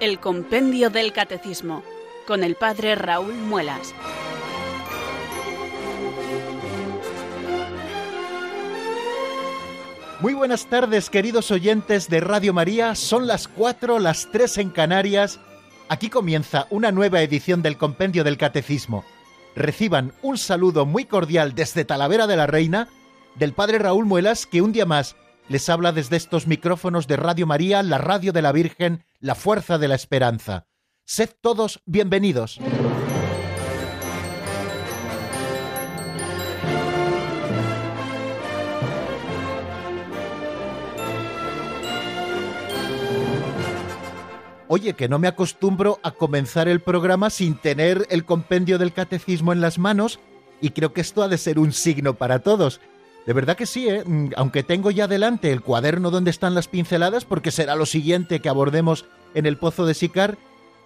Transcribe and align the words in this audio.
El 0.00 0.18
Compendio 0.18 0.88
del 0.88 1.12
Catecismo, 1.12 1.82
con 2.26 2.42
el 2.42 2.54
Padre 2.54 2.94
Raúl 2.94 3.34
Muelas. 3.34 3.94
Muy 10.20 10.32
buenas 10.32 10.64
tardes, 10.64 11.10
queridos 11.10 11.50
oyentes 11.50 12.08
de 12.08 12.20
Radio 12.20 12.54
María. 12.54 12.94
Son 12.94 13.26
las 13.26 13.46
4, 13.46 13.98
las 13.98 14.30
3 14.32 14.56
en 14.56 14.70
Canarias. 14.70 15.38
Aquí 15.90 16.08
comienza 16.08 16.66
una 16.70 16.92
nueva 16.92 17.20
edición 17.20 17.60
del 17.60 17.76
Compendio 17.76 18.24
del 18.24 18.38
Catecismo. 18.38 19.04
Reciban 19.54 20.14
un 20.22 20.38
saludo 20.38 20.86
muy 20.86 21.04
cordial 21.04 21.54
desde 21.54 21.84
Talavera 21.84 22.26
de 22.26 22.36
la 22.36 22.46
Reina 22.46 22.88
del 23.34 23.52
Padre 23.52 23.78
Raúl 23.78 24.06
Muelas, 24.06 24.46
que 24.46 24.62
un 24.62 24.72
día 24.72 24.86
más 24.86 25.14
les 25.50 25.68
habla 25.68 25.90
desde 25.90 26.16
estos 26.16 26.46
micrófonos 26.46 27.08
de 27.08 27.16
Radio 27.16 27.44
María, 27.44 27.82
la 27.82 27.98
radio 27.98 28.32
de 28.32 28.40
la 28.40 28.52
Virgen, 28.52 29.02
la 29.18 29.34
fuerza 29.34 29.78
de 29.78 29.88
la 29.88 29.96
esperanza. 29.96 30.68
Sed 31.04 31.30
todos 31.40 31.82
bienvenidos. 31.86 32.60
Oye, 44.68 44.94
que 44.94 45.08
no 45.08 45.18
me 45.18 45.26
acostumbro 45.26 45.98
a 46.04 46.12
comenzar 46.12 46.68
el 46.68 46.80
programa 46.80 47.28
sin 47.28 47.56
tener 47.56 48.06
el 48.10 48.24
compendio 48.24 48.78
del 48.78 48.92
catecismo 48.92 49.52
en 49.52 49.60
las 49.60 49.80
manos 49.80 50.20
y 50.60 50.70
creo 50.70 50.92
que 50.92 51.00
esto 51.00 51.24
ha 51.24 51.28
de 51.28 51.38
ser 51.38 51.58
un 51.58 51.72
signo 51.72 52.14
para 52.14 52.38
todos. 52.38 52.80
De 53.30 53.34
verdad 53.34 53.56
que 53.56 53.66
sí, 53.66 53.88
¿eh? 53.88 54.02
Mm, 54.04 54.30
aunque 54.34 54.64
tengo 54.64 54.90
ya 54.90 55.06
delante 55.06 55.52
el 55.52 55.60
cuaderno 55.60 56.10
donde 56.10 56.32
están 56.32 56.56
las 56.56 56.66
pinceladas, 56.66 57.24
porque 57.24 57.52
será 57.52 57.76
lo 57.76 57.86
siguiente 57.86 58.40
que 58.40 58.48
abordemos 58.48 59.04
en 59.34 59.46
el 59.46 59.56
Pozo 59.56 59.86
de 59.86 59.94
Sicar, 59.94 60.36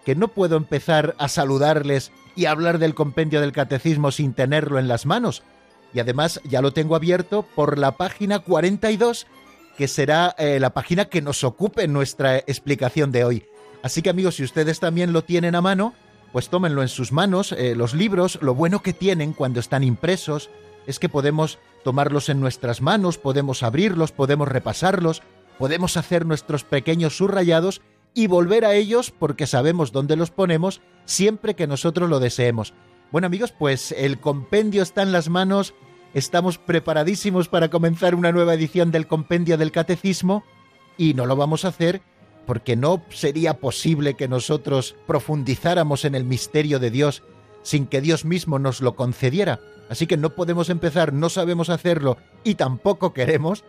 que 0.04 0.14
no 0.14 0.28
puedo 0.28 0.58
empezar 0.58 1.14
a 1.16 1.28
saludarles 1.28 2.12
y 2.36 2.44
hablar 2.44 2.78
del 2.78 2.94
compendio 2.94 3.40
del 3.40 3.52
catecismo 3.52 4.10
sin 4.10 4.34
tenerlo 4.34 4.78
en 4.78 4.88
las 4.88 5.06
manos. 5.06 5.42
Y 5.94 6.00
además 6.00 6.42
ya 6.44 6.60
lo 6.60 6.74
tengo 6.74 6.96
abierto 6.96 7.46
por 7.54 7.78
la 7.78 7.92
página 7.92 8.40
42, 8.40 9.26
que 9.78 9.88
será 9.88 10.34
eh, 10.36 10.60
la 10.60 10.74
página 10.74 11.06
que 11.06 11.22
nos 11.22 11.44
ocupe 11.44 11.84
en 11.84 11.94
nuestra 11.94 12.36
explicación 12.36 13.10
de 13.10 13.24
hoy. 13.24 13.46
Así 13.82 14.02
que 14.02 14.10
amigos, 14.10 14.34
si 14.34 14.44
ustedes 14.44 14.80
también 14.80 15.14
lo 15.14 15.24
tienen 15.24 15.54
a 15.54 15.62
mano, 15.62 15.94
pues 16.30 16.50
tómenlo 16.50 16.82
en 16.82 16.88
sus 16.88 17.10
manos. 17.10 17.52
Eh, 17.52 17.74
los 17.74 17.94
libros, 17.94 18.38
lo 18.42 18.54
bueno 18.54 18.82
que 18.82 18.92
tienen 18.92 19.32
cuando 19.32 19.60
están 19.60 19.82
impresos 19.82 20.50
es 20.86 20.98
que 20.98 21.08
podemos 21.08 21.58
tomarlos 21.84 22.28
en 22.28 22.40
nuestras 22.40 22.80
manos, 22.82 23.18
podemos 23.18 23.62
abrirlos, 23.62 24.10
podemos 24.10 24.48
repasarlos, 24.48 25.22
podemos 25.58 25.96
hacer 25.96 26.26
nuestros 26.26 26.64
pequeños 26.64 27.16
subrayados 27.16 27.80
y 28.14 28.26
volver 28.26 28.64
a 28.64 28.74
ellos 28.74 29.12
porque 29.16 29.46
sabemos 29.46 29.92
dónde 29.92 30.16
los 30.16 30.30
ponemos 30.30 30.80
siempre 31.04 31.54
que 31.54 31.66
nosotros 31.66 32.10
lo 32.10 32.18
deseemos. 32.18 32.74
Bueno 33.12 33.26
amigos, 33.26 33.52
pues 33.52 33.92
el 33.92 34.18
compendio 34.18 34.82
está 34.82 35.02
en 35.02 35.12
las 35.12 35.28
manos, 35.28 35.74
estamos 36.14 36.58
preparadísimos 36.58 37.48
para 37.48 37.68
comenzar 37.68 38.14
una 38.14 38.32
nueva 38.32 38.54
edición 38.54 38.90
del 38.90 39.06
compendio 39.06 39.56
del 39.58 39.70
catecismo 39.70 40.44
y 40.96 41.14
no 41.14 41.26
lo 41.26 41.36
vamos 41.36 41.64
a 41.64 41.68
hacer 41.68 42.02
porque 42.46 42.76
no 42.76 43.02
sería 43.10 43.54
posible 43.54 44.14
que 44.14 44.28
nosotros 44.28 44.96
profundizáramos 45.06 46.04
en 46.04 46.14
el 46.14 46.24
misterio 46.24 46.78
de 46.78 46.90
Dios 46.90 47.22
sin 47.62 47.86
que 47.86 48.00
Dios 48.00 48.24
mismo 48.24 48.58
nos 48.58 48.80
lo 48.80 48.94
concediera. 48.94 49.60
Así 49.88 50.06
que 50.06 50.16
no 50.16 50.30
podemos 50.30 50.70
empezar, 50.70 51.12
no 51.12 51.28
sabemos 51.28 51.70
hacerlo 51.70 52.16
y 52.42 52.54
tampoco 52.54 53.12
queremos, 53.12 53.64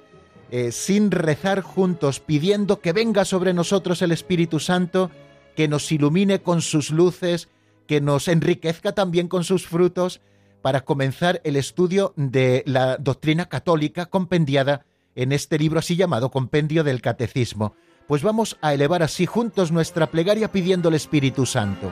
eh, 0.51 0.71
sin 0.71 1.11
rezar 1.11 1.61
juntos, 1.61 2.19
pidiendo 2.19 2.79
que 2.79 2.93
venga 2.93 3.25
sobre 3.25 3.53
nosotros 3.53 4.01
el 4.01 4.11
Espíritu 4.11 4.59
Santo, 4.59 5.11
que 5.55 5.67
nos 5.67 5.91
ilumine 5.91 6.41
con 6.41 6.61
sus 6.61 6.91
luces, 6.91 7.49
que 7.87 8.01
nos 8.01 8.27
enriquezca 8.27 8.93
también 8.93 9.27
con 9.27 9.43
sus 9.43 9.67
frutos, 9.67 10.21
para 10.61 10.81
comenzar 10.81 11.41
el 11.43 11.57
estudio 11.57 12.13
de 12.15 12.63
la 12.65 12.97
doctrina 12.97 13.45
católica 13.45 14.07
compendiada 14.07 14.85
en 15.13 15.31
este 15.31 15.59
libro 15.59 15.79
así 15.79 15.95
llamado 15.95 16.31
Compendio 16.31 16.83
del 16.83 17.01
Catecismo 17.01 17.75
pues 18.07 18.21
vamos 18.21 18.57
a 18.61 18.73
elevar 18.73 19.03
así 19.03 19.25
juntos 19.25 19.71
nuestra 19.71 20.07
plegaria 20.07 20.51
pidiendo 20.51 20.89
el 20.89 20.95
Espíritu 20.95 21.45
Santo. 21.45 21.91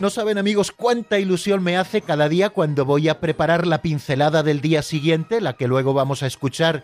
No 0.00 0.08
saben 0.08 0.38
amigos 0.38 0.72
cuánta 0.72 1.18
ilusión 1.18 1.62
me 1.62 1.76
hace 1.76 2.00
cada 2.00 2.30
día 2.30 2.48
cuando 2.48 2.86
voy 2.86 3.10
a 3.10 3.20
preparar 3.20 3.66
la 3.66 3.82
pincelada 3.82 4.42
del 4.42 4.62
día 4.62 4.80
siguiente, 4.80 5.42
la 5.42 5.52
que 5.52 5.68
luego 5.68 5.92
vamos 5.92 6.22
a 6.22 6.26
escuchar 6.26 6.82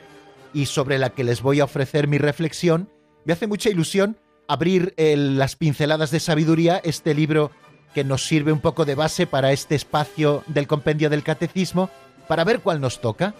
y 0.52 0.66
sobre 0.66 0.98
la 0.98 1.08
que 1.08 1.24
les 1.24 1.40
voy 1.40 1.60
a 1.60 1.64
ofrecer 1.64 2.08
mi 2.08 2.18
reflexión. 2.18 2.90
Me 3.24 3.32
hace 3.32 3.46
mucha 3.46 3.70
ilusión 3.70 4.18
abrir 4.48 4.92
las 4.98 5.56
pinceladas 5.56 6.10
de 6.10 6.20
sabiduría, 6.20 6.76
este 6.84 7.14
libro 7.14 7.52
que 7.94 8.04
nos 8.04 8.22
sirve 8.26 8.52
un 8.52 8.60
poco 8.60 8.84
de 8.84 8.94
base 8.94 9.26
para 9.26 9.50
este 9.50 9.76
espacio 9.76 10.44
del 10.46 10.66
compendio 10.66 11.08
del 11.08 11.22
catecismo, 11.22 11.88
para 12.28 12.44
ver 12.44 12.60
cuál 12.60 12.82
nos 12.82 13.00
toca. 13.00 13.34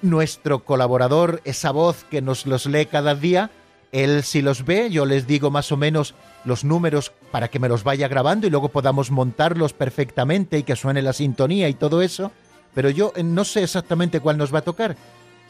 Nuestro 0.00 0.64
colaborador, 0.64 1.42
esa 1.44 1.70
voz 1.70 2.02
que 2.04 2.22
nos 2.22 2.46
los 2.46 2.64
lee 2.64 2.86
cada 2.86 3.14
día, 3.14 3.50
él 3.92 4.22
si 4.22 4.42
los 4.42 4.64
ve, 4.64 4.90
yo 4.90 5.06
les 5.06 5.26
digo 5.26 5.50
más 5.50 5.72
o 5.72 5.76
menos 5.76 6.14
los 6.44 6.64
números 6.64 7.12
para 7.30 7.48
que 7.48 7.58
me 7.58 7.68
los 7.68 7.84
vaya 7.84 8.08
grabando 8.08 8.46
y 8.46 8.50
luego 8.50 8.68
podamos 8.68 9.10
montarlos 9.10 9.72
perfectamente 9.72 10.58
y 10.58 10.62
que 10.62 10.76
suene 10.76 11.02
la 11.02 11.12
sintonía 11.12 11.68
y 11.68 11.74
todo 11.74 12.02
eso, 12.02 12.32
pero 12.74 12.90
yo 12.90 13.12
eh, 13.16 13.22
no 13.22 13.44
sé 13.44 13.62
exactamente 13.62 14.20
cuál 14.20 14.38
nos 14.38 14.54
va 14.54 14.60
a 14.60 14.62
tocar. 14.62 14.96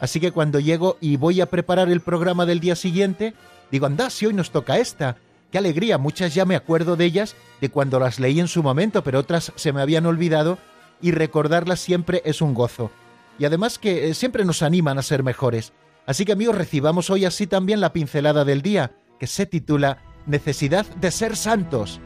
Así 0.01 0.21
que 0.21 0.33
cuando 0.33 0.61
llego 0.61 0.97
y 1.01 1.17
voy 1.17 1.41
a 1.41 1.47
preparar 1.47 1.89
el 1.89 2.01
programa 2.01 2.47
del 2.47 2.61
día 2.61 2.77
siguiente, 2.77 3.35
digo, 3.71 3.87
anda, 3.87 4.11
si 4.11 4.27
hoy 4.27 4.35
nos 4.35 4.51
toca 4.51 4.79
esta. 4.79 5.17
Qué 5.51 5.59
alegría, 5.59 5.99
muchas 5.99 6.35
ya 6.35 6.45
me 6.45 6.57
acuerdo 6.57 6.95
de 6.95 7.07
ellas 7.07 7.35
de 7.61 7.71
cuando 7.71 7.99
las 7.99 8.21
leí 8.21 8.39
en 8.39 8.49
su 8.49 8.63
momento, 8.63 9.03
pero 9.03 9.19
otras 9.19 9.53
se 9.57 9.73
me 9.73 9.81
habían 9.81 10.07
olvidado 10.07 10.59
y 11.01 11.11
recordarlas 11.11 11.81
siempre 11.81 12.23
es 12.25 12.41
un 12.41 12.55
gozo. 12.55 12.91
Y 13.39 13.45
además 13.45 13.79
que 13.79 14.11
eh, 14.11 14.15
siempre 14.15 14.45
nos 14.45 14.63
animan 14.63 14.99
a 14.99 15.03
ser 15.03 15.23
mejores. 15.23 15.73
Así 16.09 16.25
que 16.25 16.33
amigos, 16.33 16.57
recibamos 16.57 17.11
hoy 17.11 17.27
así 17.27 17.47
también 17.47 17.83
la 17.83 17.93
pincelada 17.93 18.47
del 18.47 18.63
día, 18.63 18.93
que 19.21 19.27
se 19.27 19.45
titula 19.45 19.99
Necesidad 20.25 20.87
de 20.97 21.11
ser 21.11 21.37
santos. 21.37 22.01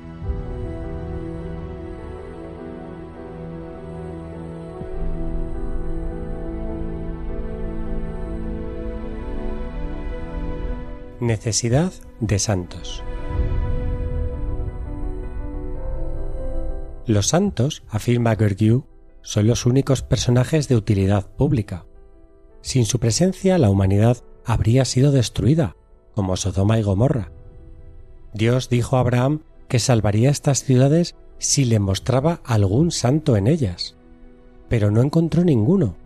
Necesidad 11.21 11.93
de 12.19 12.41
santos. 12.41 13.05
Los 17.07 17.29
santos, 17.29 17.85
afirma 17.89 18.35
Gergiu, 18.35 18.85
son 19.21 19.47
los 19.47 19.65
únicos 19.65 20.03
personajes 20.03 20.67
de 20.67 20.75
utilidad 20.75 21.31
pública. 21.37 21.85
Sin 22.63 22.87
su 22.87 22.99
presencia 22.99 23.59
la 23.59 23.71
humanidad 23.71 24.19
habría 24.45 24.85
sido 24.85 25.13
destruida, 25.13 25.77
como 26.15 26.37
Sodoma 26.37 26.79
y 26.79 26.83
Gomorra. 26.83 27.31
Dios 28.33 28.69
dijo 28.69 28.97
a 28.97 29.01
Abraham 29.01 29.43
que 29.69 29.79
salvaría 29.79 30.31
estas 30.31 30.65
ciudades 30.65 31.15
si 31.39 31.65
le 31.65 31.81
mostraba 31.81 32.41
algún 32.45 32.91
santo 32.91 33.37
en 33.37 33.47
ellas, 33.47 33.97
pero 34.69 34.91
no 34.91 35.03
encontró 35.03 35.45
ninguno, 35.45 35.97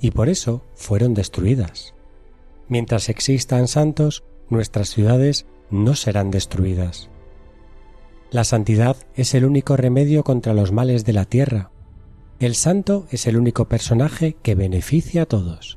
y 0.00 0.10
por 0.10 0.28
eso 0.28 0.62
fueron 0.74 1.14
destruidas. 1.14 1.94
Mientras 2.68 3.08
existan 3.08 3.68
santos, 3.68 4.24
nuestras 4.48 4.88
ciudades 4.88 5.46
no 5.70 5.94
serán 5.94 6.30
destruidas. 6.30 7.10
La 8.30 8.44
santidad 8.44 8.96
es 9.14 9.34
el 9.34 9.44
único 9.44 9.76
remedio 9.76 10.24
contra 10.24 10.54
los 10.54 10.72
males 10.72 11.04
de 11.04 11.12
la 11.12 11.24
tierra. 11.24 11.70
El 12.40 12.54
santo 12.54 13.06
es 13.10 13.26
el 13.26 13.36
único 13.36 13.66
personaje 13.66 14.36
que 14.42 14.54
beneficia 14.54 15.22
a 15.22 15.26
todos. 15.26 15.75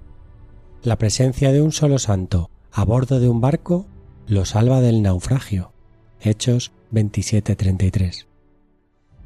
La 0.82 0.98
presencia 0.98 1.52
de 1.52 1.62
un 1.62 1.74
solo 1.74 2.00
santo 2.00 2.50
a 2.72 2.86
bordo 2.86 3.20
de 3.20 3.28
un 3.28 3.42
barco 3.42 3.86
lo 4.28 4.46
salva 4.46 4.80
del 4.80 5.02
naufragio. 5.02 5.74
Hechos 6.22 6.72
27:33. 6.92 8.28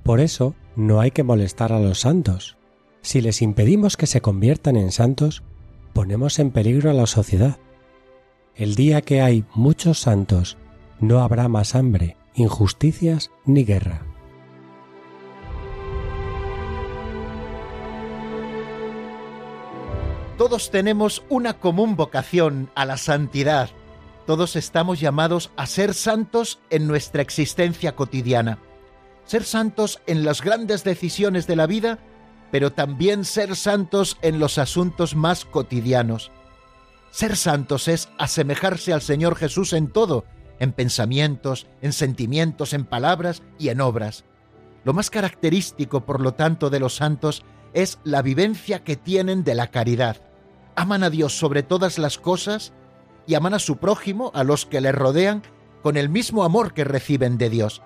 Por 0.01 0.19
eso 0.19 0.55
no 0.75 0.99
hay 0.99 1.11
que 1.11 1.21
molestar 1.21 1.71
a 1.71 1.79
los 1.79 1.99
santos. 1.99 2.57
Si 3.03 3.21
les 3.21 3.43
impedimos 3.43 3.97
que 3.97 4.07
se 4.07 4.19
conviertan 4.19 4.77
en 4.77 4.91
santos, 4.91 5.43
ponemos 5.93 6.39
en 6.39 6.49
peligro 6.49 6.89
a 6.89 6.93
la 6.93 7.05
sociedad. 7.05 7.57
El 8.55 8.73
día 8.73 9.01
que 9.01 9.21
hay 9.21 9.45
muchos 9.53 9.99
santos, 9.99 10.57
no 10.99 11.19
habrá 11.19 11.49
más 11.49 11.75
hambre, 11.75 12.17
injusticias 12.33 13.29
ni 13.45 13.63
guerra. 13.63 14.12
Todos 20.43 20.71
tenemos 20.71 21.23
una 21.29 21.53
común 21.53 21.95
vocación 21.95 22.69
a 22.75 22.83
la 22.83 22.97
santidad. 22.97 23.69
Todos 24.27 24.57
estamos 24.57 24.99
llamados 24.99 25.51
a 25.55 25.65
ser 25.65 25.93
santos 25.93 26.59
en 26.69 26.85
nuestra 26.85 27.21
existencia 27.21 27.95
cotidiana. 27.95 28.59
Ser 29.23 29.45
santos 29.45 30.01
en 30.05 30.25
las 30.25 30.41
grandes 30.41 30.83
decisiones 30.83 31.47
de 31.47 31.55
la 31.55 31.65
vida, 31.65 31.99
pero 32.51 32.73
también 32.73 33.23
ser 33.23 33.55
santos 33.55 34.17
en 34.21 34.37
los 34.37 34.57
asuntos 34.57 35.15
más 35.15 35.45
cotidianos. 35.45 36.29
Ser 37.09 37.37
santos 37.37 37.87
es 37.87 38.09
asemejarse 38.17 38.91
al 38.91 39.01
Señor 39.01 39.37
Jesús 39.37 39.71
en 39.71 39.87
todo, 39.87 40.25
en 40.59 40.73
pensamientos, 40.73 41.67
en 41.81 41.93
sentimientos, 41.93 42.73
en 42.73 42.83
palabras 42.83 43.43
y 43.57 43.69
en 43.69 43.79
obras. 43.79 44.25
Lo 44.83 44.91
más 44.91 45.09
característico, 45.09 46.05
por 46.05 46.19
lo 46.19 46.33
tanto, 46.33 46.69
de 46.69 46.81
los 46.81 46.95
santos 46.95 47.45
es 47.71 47.97
la 48.03 48.21
vivencia 48.21 48.83
que 48.83 48.97
tienen 48.97 49.45
de 49.45 49.55
la 49.55 49.67
caridad. 49.71 50.17
Aman 50.75 51.03
a 51.03 51.09
Dios 51.09 51.37
sobre 51.37 51.63
todas 51.63 51.97
las 51.97 52.17
cosas 52.17 52.73
y 53.27 53.35
aman 53.35 53.53
a 53.53 53.59
su 53.59 53.77
prójimo, 53.77 54.31
a 54.33 54.43
los 54.43 54.65
que 54.65 54.81
le 54.81 54.91
rodean, 54.91 55.43
con 55.81 55.97
el 55.97 56.09
mismo 56.09 56.43
amor 56.43 56.73
que 56.73 56.83
reciben 56.83 57.37
de 57.37 57.49
Dios. 57.49 57.81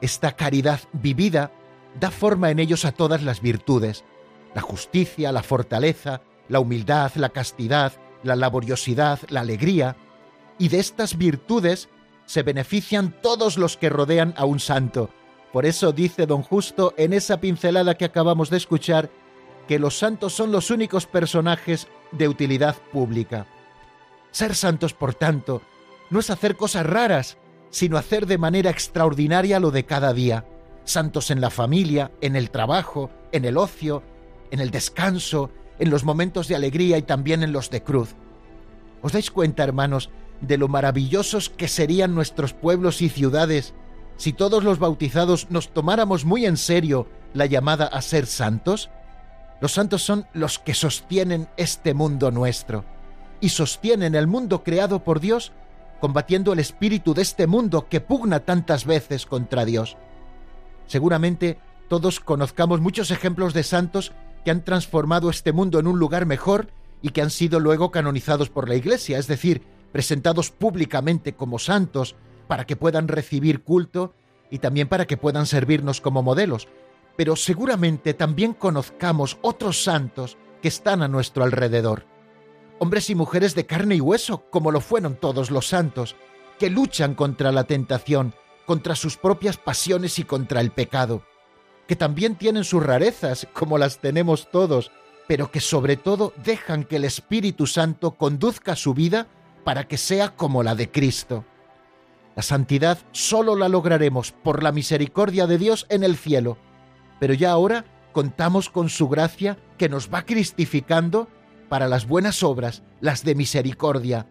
Esta 0.00 0.32
caridad 0.32 0.80
vivida 0.92 1.52
da 1.98 2.10
forma 2.10 2.50
en 2.50 2.58
ellos 2.58 2.84
a 2.84 2.92
todas 2.92 3.22
las 3.22 3.40
virtudes, 3.40 4.04
la 4.54 4.60
justicia, 4.60 5.32
la 5.32 5.42
fortaleza, 5.42 6.22
la 6.48 6.60
humildad, 6.60 7.12
la 7.14 7.30
castidad, 7.30 7.92
la 8.22 8.36
laboriosidad, 8.36 9.20
la 9.28 9.40
alegría, 9.40 9.96
y 10.58 10.68
de 10.68 10.78
estas 10.78 11.16
virtudes 11.16 11.88
se 12.26 12.42
benefician 12.42 13.20
todos 13.22 13.56
los 13.56 13.76
que 13.76 13.88
rodean 13.88 14.34
a 14.36 14.44
un 14.44 14.60
santo, 14.60 15.10
por 15.52 15.66
eso 15.66 15.92
dice 15.92 16.26
don 16.26 16.42
Justo 16.42 16.94
en 16.96 17.12
esa 17.12 17.40
pincelada 17.40 17.96
que 17.96 18.04
acabamos 18.04 18.50
de 18.50 18.56
escuchar 18.56 19.10
que 19.70 19.78
los 19.78 19.96
santos 19.96 20.32
son 20.32 20.50
los 20.50 20.72
únicos 20.72 21.06
personajes 21.06 21.86
de 22.10 22.26
utilidad 22.26 22.74
pública. 22.92 23.46
Ser 24.32 24.56
santos, 24.56 24.94
por 24.94 25.14
tanto, 25.14 25.62
no 26.10 26.18
es 26.18 26.28
hacer 26.28 26.56
cosas 26.56 26.84
raras, 26.84 27.38
sino 27.70 27.96
hacer 27.96 28.26
de 28.26 28.36
manera 28.36 28.70
extraordinaria 28.70 29.60
lo 29.60 29.70
de 29.70 29.86
cada 29.86 30.12
día. 30.12 30.44
Santos 30.82 31.30
en 31.30 31.40
la 31.40 31.50
familia, 31.50 32.10
en 32.20 32.34
el 32.34 32.50
trabajo, 32.50 33.12
en 33.30 33.44
el 33.44 33.56
ocio, 33.56 34.02
en 34.50 34.58
el 34.58 34.72
descanso, 34.72 35.52
en 35.78 35.90
los 35.90 36.02
momentos 36.02 36.48
de 36.48 36.56
alegría 36.56 36.98
y 36.98 37.02
también 37.02 37.44
en 37.44 37.52
los 37.52 37.70
de 37.70 37.84
cruz. 37.84 38.16
¿Os 39.02 39.12
dais 39.12 39.30
cuenta, 39.30 39.62
hermanos, 39.62 40.10
de 40.40 40.58
lo 40.58 40.66
maravillosos 40.66 41.48
que 41.48 41.68
serían 41.68 42.16
nuestros 42.16 42.54
pueblos 42.54 43.02
y 43.02 43.08
ciudades 43.08 43.72
si 44.16 44.32
todos 44.32 44.64
los 44.64 44.80
bautizados 44.80 45.46
nos 45.48 45.72
tomáramos 45.72 46.24
muy 46.24 46.44
en 46.44 46.56
serio 46.56 47.06
la 47.34 47.46
llamada 47.46 47.86
a 47.86 48.02
ser 48.02 48.26
santos? 48.26 48.90
Los 49.60 49.72
santos 49.72 50.02
son 50.02 50.26
los 50.32 50.58
que 50.58 50.74
sostienen 50.74 51.48
este 51.56 51.94
mundo 51.94 52.30
nuestro 52.30 52.84
y 53.40 53.50
sostienen 53.50 54.14
el 54.14 54.26
mundo 54.26 54.62
creado 54.62 55.04
por 55.04 55.20
Dios 55.20 55.52
combatiendo 56.00 56.52
el 56.52 56.58
espíritu 56.58 57.12
de 57.14 57.22
este 57.22 57.46
mundo 57.46 57.86
que 57.88 58.00
pugna 58.00 58.40
tantas 58.40 58.86
veces 58.86 59.26
contra 59.26 59.66
Dios. 59.66 59.96
Seguramente 60.86 61.58
todos 61.88 62.20
conozcamos 62.20 62.80
muchos 62.80 63.10
ejemplos 63.10 63.52
de 63.52 63.62
santos 63.62 64.12
que 64.44 64.50
han 64.50 64.64
transformado 64.64 65.28
este 65.28 65.52
mundo 65.52 65.78
en 65.78 65.86
un 65.86 65.98
lugar 65.98 66.24
mejor 66.24 66.68
y 67.02 67.10
que 67.10 67.20
han 67.20 67.30
sido 67.30 67.60
luego 67.60 67.90
canonizados 67.90 68.48
por 68.48 68.68
la 68.68 68.76
Iglesia, 68.76 69.18
es 69.18 69.26
decir, 69.26 69.62
presentados 69.92 70.50
públicamente 70.50 71.34
como 71.34 71.58
santos 71.58 72.16
para 72.48 72.64
que 72.64 72.76
puedan 72.76 73.08
recibir 73.08 73.62
culto 73.62 74.14
y 74.50 74.58
también 74.58 74.88
para 74.88 75.06
que 75.06 75.16
puedan 75.16 75.46
servirnos 75.46 76.00
como 76.00 76.22
modelos. 76.22 76.68
Pero 77.16 77.36
seguramente 77.36 78.14
también 78.14 78.54
conozcamos 78.54 79.38
otros 79.42 79.82
santos 79.82 80.38
que 80.62 80.68
están 80.68 81.02
a 81.02 81.08
nuestro 81.08 81.44
alrededor. 81.44 82.06
Hombres 82.78 83.10
y 83.10 83.14
mujeres 83.14 83.54
de 83.54 83.66
carne 83.66 83.96
y 83.96 84.00
hueso, 84.00 84.44
como 84.50 84.70
lo 84.70 84.80
fueron 84.80 85.16
todos 85.16 85.50
los 85.50 85.68
santos, 85.68 86.16
que 86.58 86.70
luchan 86.70 87.14
contra 87.14 87.52
la 87.52 87.64
tentación, 87.64 88.34
contra 88.66 88.94
sus 88.94 89.16
propias 89.16 89.56
pasiones 89.56 90.18
y 90.18 90.24
contra 90.24 90.60
el 90.60 90.70
pecado, 90.70 91.22
que 91.86 91.96
también 91.96 92.36
tienen 92.36 92.64
sus 92.64 92.82
rarezas, 92.82 93.48
como 93.52 93.78
las 93.78 93.98
tenemos 93.98 94.50
todos, 94.50 94.92
pero 95.26 95.50
que 95.50 95.60
sobre 95.60 95.96
todo 95.96 96.32
dejan 96.44 96.84
que 96.84 96.96
el 96.96 97.04
Espíritu 97.04 97.66
Santo 97.66 98.12
conduzca 98.12 98.76
su 98.76 98.94
vida 98.94 99.26
para 99.64 99.88
que 99.88 99.98
sea 99.98 100.36
como 100.36 100.62
la 100.62 100.74
de 100.74 100.90
Cristo. 100.90 101.44
La 102.36 102.42
santidad 102.42 102.98
solo 103.12 103.56
la 103.56 103.68
lograremos 103.68 104.32
por 104.32 104.62
la 104.62 104.72
misericordia 104.72 105.46
de 105.46 105.58
Dios 105.58 105.86
en 105.88 106.04
el 106.04 106.16
cielo, 106.16 106.58
pero 107.20 107.34
ya 107.34 107.52
ahora 107.52 107.84
contamos 108.12 108.68
con 108.68 108.88
su 108.88 109.08
gracia 109.08 109.56
que 109.78 109.88
nos 109.88 110.12
va 110.12 110.22
cristificando 110.22 111.28
para 111.68 111.86
las 111.86 112.08
buenas 112.08 112.42
obras, 112.42 112.82
las 113.00 113.22
de 113.22 113.36
misericordia, 113.36 114.26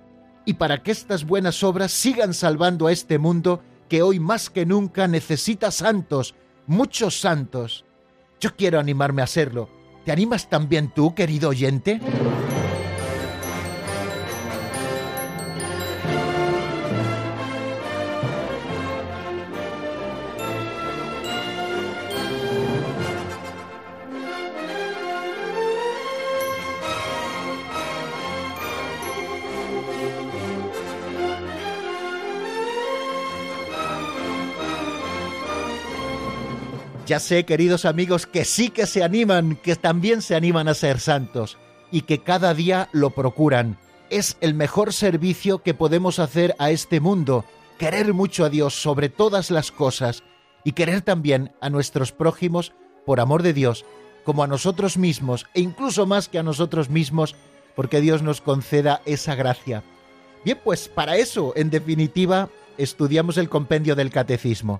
y 0.45 0.55
para 0.55 0.83
que 0.83 0.91
estas 0.91 1.25
buenas 1.25 1.63
obras 1.63 1.91
sigan 1.91 2.33
salvando 2.33 2.87
a 2.87 2.91
este 2.91 3.17
mundo 3.17 3.63
que 3.87 4.01
hoy 4.01 4.19
más 4.19 4.49
que 4.49 4.65
nunca 4.65 5.07
necesita 5.07 5.71
santos, 5.71 6.35
muchos 6.67 7.19
santos. 7.19 7.85
Yo 8.39 8.55
quiero 8.55 8.79
animarme 8.79 9.21
a 9.21 9.25
hacerlo. 9.25 9.69
¿Te 10.05 10.11
animas 10.11 10.49
también 10.49 10.91
tú, 10.93 11.13
querido 11.13 11.49
oyente? 11.49 12.01
Ya 37.09 37.19
sé, 37.19 37.43
queridos 37.43 37.85
amigos, 37.85 38.27
que 38.27 38.45
sí 38.45 38.69
que 38.69 38.85
se 38.85 39.03
animan, 39.03 39.55
que 39.55 39.75
también 39.75 40.21
se 40.21 40.35
animan 40.35 40.67
a 40.67 40.75
ser 40.75 40.99
santos 40.99 41.57
y 41.91 42.01
que 42.01 42.19
cada 42.19 42.53
día 42.53 42.87
lo 42.91 43.09
procuran. 43.09 43.79
Es 44.11 44.37
el 44.41 44.53
mejor 44.53 44.93
servicio 44.93 45.63
que 45.63 45.73
podemos 45.73 46.19
hacer 46.19 46.53
a 46.59 46.69
este 46.69 46.99
mundo, 46.99 47.45
querer 47.79 48.13
mucho 48.13 48.45
a 48.45 48.49
Dios 48.51 48.79
sobre 48.79 49.09
todas 49.09 49.49
las 49.49 49.71
cosas 49.71 50.21
y 50.63 50.73
querer 50.73 51.01
también 51.01 51.51
a 51.61 51.71
nuestros 51.71 52.11
prójimos 52.11 52.73
por 53.07 53.19
amor 53.19 53.41
de 53.41 53.53
Dios, 53.53 53.85
como 54.23 54.43
a 54.43 54.47
nosotros 54.47 54.95
mismos 54.95 55.47
e 55.55 55.61
incluso 55.61 56.05
más 56.05 56.29
que 56.29 56.37
a 56.37 56.43
nosotros 56.43 56.91
mismos, 56.91 57.35
porque 57.75 58.01
Dios 58.01 58.21
nos 58.21 58.39
conceda 58.39 59.01
esa 59.07 59.33
gracia. 59.33 59.81
Bien, 60.45 60.59
pues 60.63 60.87
para 60.87 61.17
eso, 61.17 61.53
en 61.55 61.71
definitiva, 61.71 62.49
estudiamos 62.77 63.39
el 63.39 63.49
compendio 63.49 63.95
del 63.95 64.11
catecismo, 64.11 64.79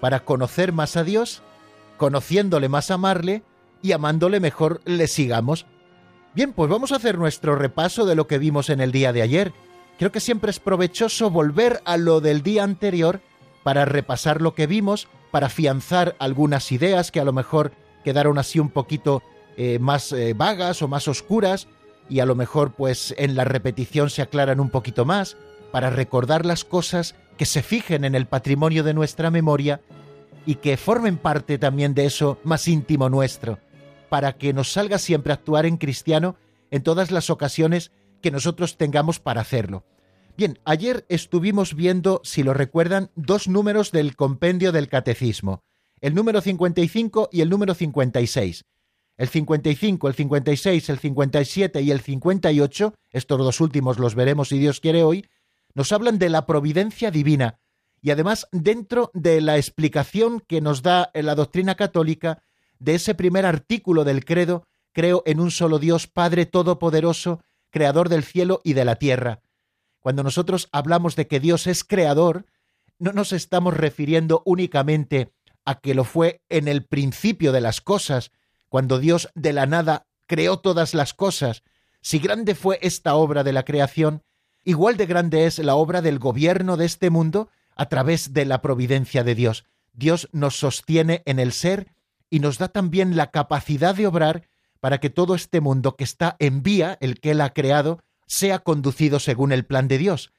para 0.00 0.26
conocer 0.26 0.74
más 0.74 0.98
a 0.98 1.04
Dios 1.04 1.42
conociéndole 2.00 2.70
más 2.70 2.90
amarle 2.90 3.42
y 3.82 3.92
amándole 3.92 4.40
mejor 4.40 4.80
le 4.86 5.06
sigamos. 5.06 5.66
Bien, 6.34 6.54
pues 6.54 6.70
vamos 6.70 6.92
a 6.92 6.96
hacer 6.96 7.18
nuestro 7.18 7.56
repaso 7.56 8.06
de 8.06 8.14
lo 8.14 8.26
que 8.26 8.38
vimos 8.38 8.70
en 8.70 8.80
el 8.80 8.90
día 8.90 9.12
de 9.12 9.20
ayer. 9.20 9.52
Creo 9.98 10.10
que 10.10 10.20
siempre 10.20 10.50
es 10.50 10.60
provechoso 10.60 11.28
volver 11.28 11.82
a 11.84 11.98
lo 11.98 12.22
del 12.22 12.42
día 12.42 12.64
anterior 12.64 13.20
para 13.62 13.84
repasar 13.84 14.40
lo 14.40 14.54
que 14.54 14.66
vimos, 14.66 15.08
para 15.30 15.48
afianzar 15.48 16.16
algunas 16.18 16.72
ideas 16.72 17.10
que 17.10 17.20
a 17.20 17.24
lo 17.24 17.34
mejor 17.34 17.72
quedaron 18.02 18.38
así 18.38 18.58
un 18.58 18.70
poquito 18.70 19.22
eh, 19.58 19.78
más 19.78 20.10
eh, 20.12 20.32
vagas 20.32 20.80
o 20.80 20.88
más 20.88 21.06
oscuras 21.06 21.68
y 22.08 22.20
a 22.20 22.24
lo 22.24 22.34
mejor 22.34 22.72
pues 22.72 23.14
en 23.18 23.36
la 23.36 23.44
repetición 23.44 24.08
se 24.08 24.22
aclaran 24.22 24.58
un 24.58 24.70
poquito 24.70 25.04
más, 25.04 25.36
para 25.70 25.90
recordar 25.90 26.46
las 26.46 26.64
cosas 26.64 27.14
que 27.36 27.44
se 27.44 27.62
fijen 27.62 28.06
en 28.06 28.14
el 28.14 28.24
patrimonio 28.24 28.84
de 28.84 28.94
nuestra 28.94 29.30
memoria 29.30 29.82
y 30.46 30.56
que 30.56 30.76
formen 30.76 31.18
parte 31.18 31.58
también 31.58 31.94
de 31.94 32.06
eso 32.06 32.38
más 32.44 32.66
íntimo 32.68 33.08
nuestro, 33.08 33.58
para 34.08 34.32
que 34.34 34.52
nos 34.52 34.72
salga 34.72 34.98
siempre 34.98 35.32
a 35.32 35.36
actuar 35.36 35.66
en 35.66 35.76
cristiano 35.76 36.36
en 36.70 36.82
todas 36.82 37.10
las 37.10 37.30
ocasiones 37.30 37.92
que 38.20 38.30
nosotros 38.30 38.76
tengamos 38.76 39.18
para 39.20 39.40
hacerlo. 39.40 39.84
Bien, 40.36 40.58
ayer 40.64 41.04
estuvimos 41.08 41.74
viendo, 41.74 42.20
si 42.24 42.42
lo 42.42 42.54
recuerdan, 42.54 43.10
dos 43.14 43.48
números 43.48 43.92
del 43.92 44.16
compendio 44.16 44.72
del 44.72 44.88
catecismo, 44.88 45.62
el 46.00 46.14
número 46.14 46.40
55 46.40 47.28
y 47.30 47.42
el 47.42 47.50
número 47.50 47.74
56. 47.74 48.64
El 49.18 49.28
55, 49.28 50.08
el 50.08 50.14
56, 50.14 50.88
el 50.88 50.98
57 50.98 51.82
y 51.82 51.90
el 51.90 52.00
58, 52.00 52.94
estos 53.10 53.38
dos 53.38 53.60
últimos 53.60 53.98
los 53.98 54.14
veremos 54.14 54.48
si 54.48 54.58
Dios 54.58 54.80
quiere 54.80 55.02
hoy, 55.02 55.26
nos 55.74 55.92
hablan 55.92 56.18
de 56.18 56.30
la 56.30 56.46
providencia 56.46 57.10
divina 57.10 57.59
y 58.02 58.10
además 58.10 58.48
dentro 58.52 59.10
de 59.14 59.40
la 59.40 59.56
explicación 59.56 60.40
que 60.40 60.60
nos 60.60 60.82
da 60.82 61.10
la 61.14 61.34
doctrina 61.34 61.74
católica 61.74 62.42
de 62.78 62.94
ese 62.94 63.14
primer 63.14 63.44
artículo 63.44 64.04
del 64.04 64.24
credo, 64.24 64.64
creo 64.92 65.22
en 65.26 65.40
un 65.40 65.50
solo 65.50 65.78
Dios, 65.78 66.06
Padre 66.06 66.46
Todopoderoso, 66.46 67.42
Creador 67.70 68.08
del 68.08 68.24
cielo 68.24 68.60
y 68.64 68.72
de 68.72 68.84
la 68.84 68.96
tierra. 68.96 69.42
Cuando 70.00 70.22
nosotros 70.22 70.68
hablamos 70.72 71.14
de 71.14 71.26
que 71.26 71.40
Dios 71.40 71.66
es 71.66 71.84
creador, 71.84 72.46
no 72.98 73.12
nos 73.12 73.32
estamos 73.32 73.76
refiriendo 73.76 74.42
únicamente 74.44 75.32
a 75.64 75.78
que 75.80 75.94
lo 75.94 76.04
fue 76.04 76.42
en 76.48 76.68
el 76.68 76.84
principio 76.84 77.52
de 77.52 77.60
las 77.60 77.80
cosas, 77.80 78.32
cuando 78.68 78.98
Dios 78.98 79.28
de 79.34 79.52
la 79.52 79.66
nada 79.66 80.06
creó 80.26 80.58
todas 80.58 80.94
las 80.94 81.12
cosas. 81.12 81.62
Si 82.00 82.18
grande 82.18 82.54
fue 82.54 82.78
esta 82.82 83.14
obra 83.14 83.44
de 83.44 83.52
la 83.52 83.64
creación, 83.64 84.22
igual 84.64 84.96
de 84.96 85.06
grande 85.06 85.46
es 85.46 85.58
la 85.58 85.74
obra 85.74 86.02
del 86.02 86.18
gobierno 86.18 86.76
de 86.76 86.86
este 86.86 87.10
mundo 87.10 87.50
a 87.80 87.88
través 87.88 88.34
de 88.34 88.44
la 88.44 88.60
providencia 88.60 89.24
de 89.24 89.34
Dios. 89.34 89.64
Dios 89.94 90.28
nos 90.32 90.58
sostiene 90.58 91.22
en 91.24 91.38
el 91.38 91.50
ser 91.50 91.94
y 92.28 92.40
nos 92.40 92.58
da 92.58 92.68
también 92.68 93.16
la 93.16 93.30
capacidad 93.30 93.94
de 93.94 94.06
obrar 94.06 94.50
para 94.80 95.00
que 95.00 95.08
todo 95.08 95.34
este 95.34 95.62
mundo 95.62 95.96
que 95.96 96.04
está 96.04 96.36
en 96.40 96.62
vía, 96.62 96.98
el 97.00 97.20
que 97.20 97.30
Él 97.30 97.40
ha 97.40 97.54
creado, 97.54 98.02
sea 98.26 98.58
conducido 98.58 99.18
según 99.18 99.50
el 99.50 99.64
plan 99.64 99.88
de 99.88 99.96
Dios. 99.96 100.30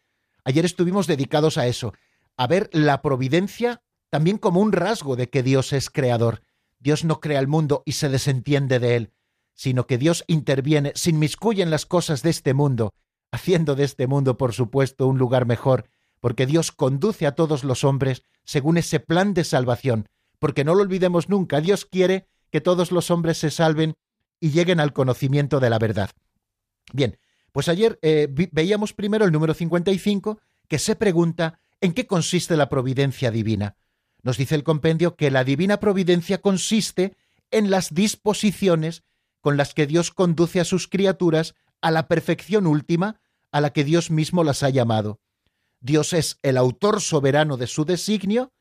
Ayer 0.44 0.66
estuvimos 0.66 1.08
dedicados 1.08 1.58
a 1.58 1.66
eso, 1.66 1.96
a 2.38 2.46
ver 2.46 2.70
la 2.74 3.02
providencia 3.02 3.82
también 4.12 4.38
como 4.38 4.60
un 4.60 4.72
rasgo 4.72 5.16
de 5.16 5.32
que 5.32 5.42
Dios 5.42 5.74
es 5.74 5.90
creador. 5.90 6.44
Dios 6.78 7.06
no 7.06 7.22
crea 7.22 7.40
el 7.40 7.48
mundo 7.48 7.82
y 7.88 7.94
se 7.94 8.10
desentiende 8.10 8.78
de 8.78 8.98
él, 8.98 9.14
sino 9.56 9.88
que 9.88 9.98
Dios 9.98 10.24
interviene, 10.28 10.92
se 10.94 11.10
inmiscuye 11.10 11.64
en 11.64 11.72
las 11.72 11.88
cosas 11.88 12.22
de 12.22 12.30
este 12.30 12.54
mundo, 12.54 12.94
haciendo 13.32 13.74
de 13.74 13.86
este 13.86 14.06
mundo, 14.06 14.38
por 14.38 14.54
supuesto, 14.54 15.08
un 15.08 15.18
lugar 15.18 15.48
mejor, 15.48 15.90
porque 16.22 16.46
Dios 16.46 16.72
conduce 16.72 17.28
a 17.28 17.34
todos 17.34 17.66
los 17.66 17.84
hombres 17.84 18.24
según 18.46 18.78
ese 18.78 19.02
plan 19.02 19.34
de 19.34 19.44
salvación, 19.44 20.08
porque 20.40 20.64
no 20.64 20.74
lo 20.74 20.84
olvidemos 20.84 21.28
nunca, 21.28 21.60
Dios 21.60 21.86
quiere 21.86 22.28
que 22.52 22.62
todos 22.62 22.92
los 22.92 23.12
hombres 23.12 23.38
se 23.38 23.52
salven 23.52 23.96
y 24.40 24.52
lleguen 24.52 24.80
al 24.80 24.94
conocimiento 24.94 25.60
de 25.60 25.70
la 25.70 25.80
verdad. 25.80 26.12
Bien, 26.94 27.18
pues 27.52 27.68
ayer 27.68 28.00
eh, 28.02 28.28
veíamos 28.52 28.94
primero 28.94 29.26
el 29.26 29.32
número 29.32 29.54
55 29.54 30.40
que 30.68 30.80
se 30.80 30.96
pregunta 30.96 31.60
en 31.82 31.94
qué 31.94 32.08
consiste 32.08 32.56
la 32.56 32.70
providencia 32.70 33.32
divina. 33.32 33.76
Nos 34.24 34.38
dice 34.38 34.56
el 34.56 34.64
compendio 34.64 35.16
que 35.16 35.32
la 35.32 35.44
divina 35.44 35.80
providencia 35.80 36.42
consiste 36.42 37.16
en 37.50 37.70
las 37.72 37.94
disposiciones 37.94 39.04
con 39.42 39.58
las 39.58 39.74
que 39.74 39.88
Dios 39.88 40.12
conduce 40.12 40.60
a 40.60 40.66
sus 40.66 40.88
criaturas 40.88 41.56
a 41.82 41.92
la 41.92 42.08
perfección 42.08 42.68
última 42.68 43.20
a 43.52 43.60
la 43.60 43.74
que 43.74 43.84
Dios 43.84 44.12
mismo 44.12 44.44
las 44.44 44.64
ha 44.64 44.70
llamado. 44.70 45.20
Dios 45.82 46.14
es 46.14 46.40
el 46.44 46.58
autor 46.58 47.02
soberano 47.02 47.58
de 47.58 47.68
su 47.68 47.86
designio, 47.86 48.54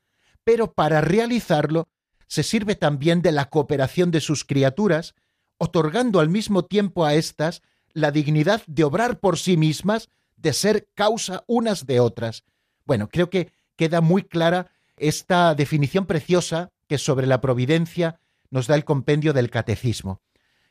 pero 0.42 0.72
para 0.72 1.00
realizarlo 1.00 1.88
se 2.26 2.42
sirve 2.42 2.74
también 2.74 3.22
de 3.22 3.32
la 3.32 3.50
cooperación 3.50 4.10
de 4.10 4.20
sus 4.20 4.44
criaturas, 4.44 5.14
otorgando 5.58 6.20
al 6.20 6.28
mismo 6.28 6.64
tiempo 6.64 7.04
a 7.04 7.14
éstas 7.14 7.62
la 7.92 8.10
dignidad 8.10 8.62
de 8.66 8.84
obrar 8.84 9.20
por 9.20 9.38
sí 9.38 9.56
mismas, 9.56 10.08
de 10.36 10.52
ser 10.52 10.88
causa 10.94 11.44
unas 11.46 11.86
de 11.86 12.00
otras. 12.00 12.44
Bueno, 12.86 13.08
creo 13.08 13.28
que 13.30 13.52
queda 13.76 14.00
muy 14.00 14.22
clara 14.22 14.70
esta 14.96 15.54
definición 15.54 16.06
preciosa 16.06 16.70
que 16.86 16.98
sobre 16.98 17.26
la 17.26 17.40
providencia 17.40 18.20
nos 18.50 18.66
da 18.66 18.74
el 18.74 18.84
compendio 18.84 19.32
del 19.32 19.50
catecismo. 19.50 20.20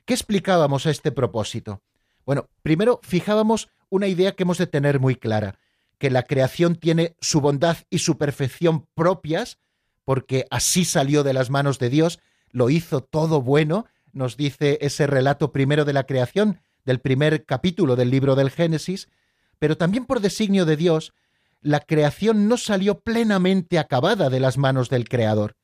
¿Qué 0.06 0.14
explicábamos 0.14 0.86
a 0.86 0.92
este 0.92 1.12
propósito? 1.12 1.82
Bueno, 2.26 2.50
primero 2.64 3.00
fijábamos 3.04 3.70
una 3.90 4.08
idea 4.08 4.34
que 4.34 4.44
hemos 4.44 4.58
de 4.58 4.68
tener 4.68 5.00
muy 5.00 5.16
clara, 5.16 5.60
que 6.00 6.10
la 6.10 6.24
creación 6.24 6.76
tiene 6.76 7.16
su 7.22 7.42
bondad 7.42 7.78
y 7.90 8.00
su 8.00 8.18
perfección 8.18 8.88
propias, 8.96 9.60
porque 10.06 10.48
así 10.50 10.86
salió 10.86 11.24
de 11.24 11.34
las 11.34 11.50
manos 11.52 11.78
de 11.78 11.90
Dios, 11.90 12.20
lo 12.52 12.70
hizo 12.72 13.02
todo 13.02 13.42
bueno, 13.42 13.86
nos 14.12 14.38
dice 14.38 14.80
ese 14.82 15.06
relato 15.06 15.52
primero 15.52 15.86
de 15.86 15.94
la 15.94 16.06
creación, 16.06 16.62
del 16.86 17.00
primer 17.00 17.46
capítulo 17.46 17.96
del 17.96 18.10
libro 18.10 18.36
del 18.36 18.50
Génesis, 18.50 19.10
pero 19.60 19.78
también 19.78 20.06
por 20.06 20.22
designio 20.22 20.66
de 20.66 20.78
Dios, 20.78 21.14
la 21.62 21.82
creación 21.82 22.48
no 22.48 22.58
salió 22.58 23.02
plenamente 23.02 23.78
acabada 23.78 24.30
de 24.30 24.40
las 24.40 24.58
manos 24.58 24.90
del 24.90 25.08
Creador. 25.08 25.58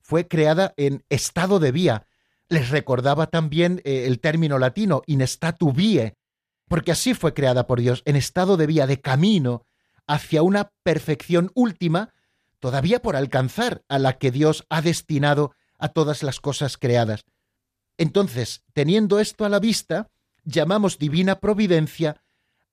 Fue 0.00 0.26
creada 0.26 0.74
en 0.76 1.04
estado 1.08 1.60
de 1.60 1.72
vía. 1.72 2.06
Les 2.48 2.70
recordaba 2.70 3.28
también 3.28 3.80
eh, 3.84 4.04
el 4.06 4.20
término 4.20 4.58
latino, 4.58 5.02
in 5.06 5.22
statu 5.22 5.72
vie, 5.72 6.14
porque 6.68 6.92
así 6.92 7.14
fue 7.14 7.32
creada 7.32 7.66
por 7.66 7.80
Dios, 7.80 8.02
en 8.04 8.16
estado 8.16 8.56
de 8.56 8.66
vía, 8.66 8.86
de 8.86 9.00
camino, 9.00 9.64
hacia 10.06 10.42
una 10.42 10.72
perfección 10.82 11.50
última, 11.54 12.12
todavía 12.60 13.02
por 13.02 13.16
alcanzar, 13.16 13.84
a 13.88 13.98
la 13.98 14.18
que 14.18 14.30
Dios 14.30 14.66
ha 14.70 14.82
destinado 14.82 15.54
a 15.78 15.88
todas 15.88 16.22
las 16.22 16.40
cosas 16.40 16.76
creadas. 16.76 17.24
Entonces, 17.98 18.62
teniendo 18.72 19.20
esto 19.20 19.44
a 19.44 19.48
la 19.48 19.58
vista, 19.58 20.10
llamamos 20.44 20.98
divina 20.98 21.40
providencia 21.40 22.22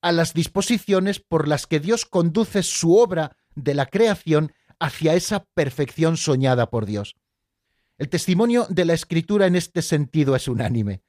a 0.02 0.12
las 0.12 0.34
disposiciones 0.34 1.20
por 1.20 1.48
las 1.48 1.66
que 1.66 1.80
Dios 1.80 2.06
conduce 2.06 2.62
su 2.62 2.98
obra 2.98 3.38
de 3.56 3.74
la 3.74 3.86
creación 3.86 4.54
hacia 4.80 5.14
esa 5.14 5.46
perfección 5.54 6.18
soñada 6.18 6.70
por 6.70 6.86
Dios. 6.86 7.16
El 7.98 8.10
testimonio 8.10 8.68
de 8.70 8.86
la 8.86 8.94
Escritura 8.94 9.48
en 9.48 9.56
este 9.56 9.82
sentido 9.82 10.36
es 10.36 10.48
unánime. 10.48 11.04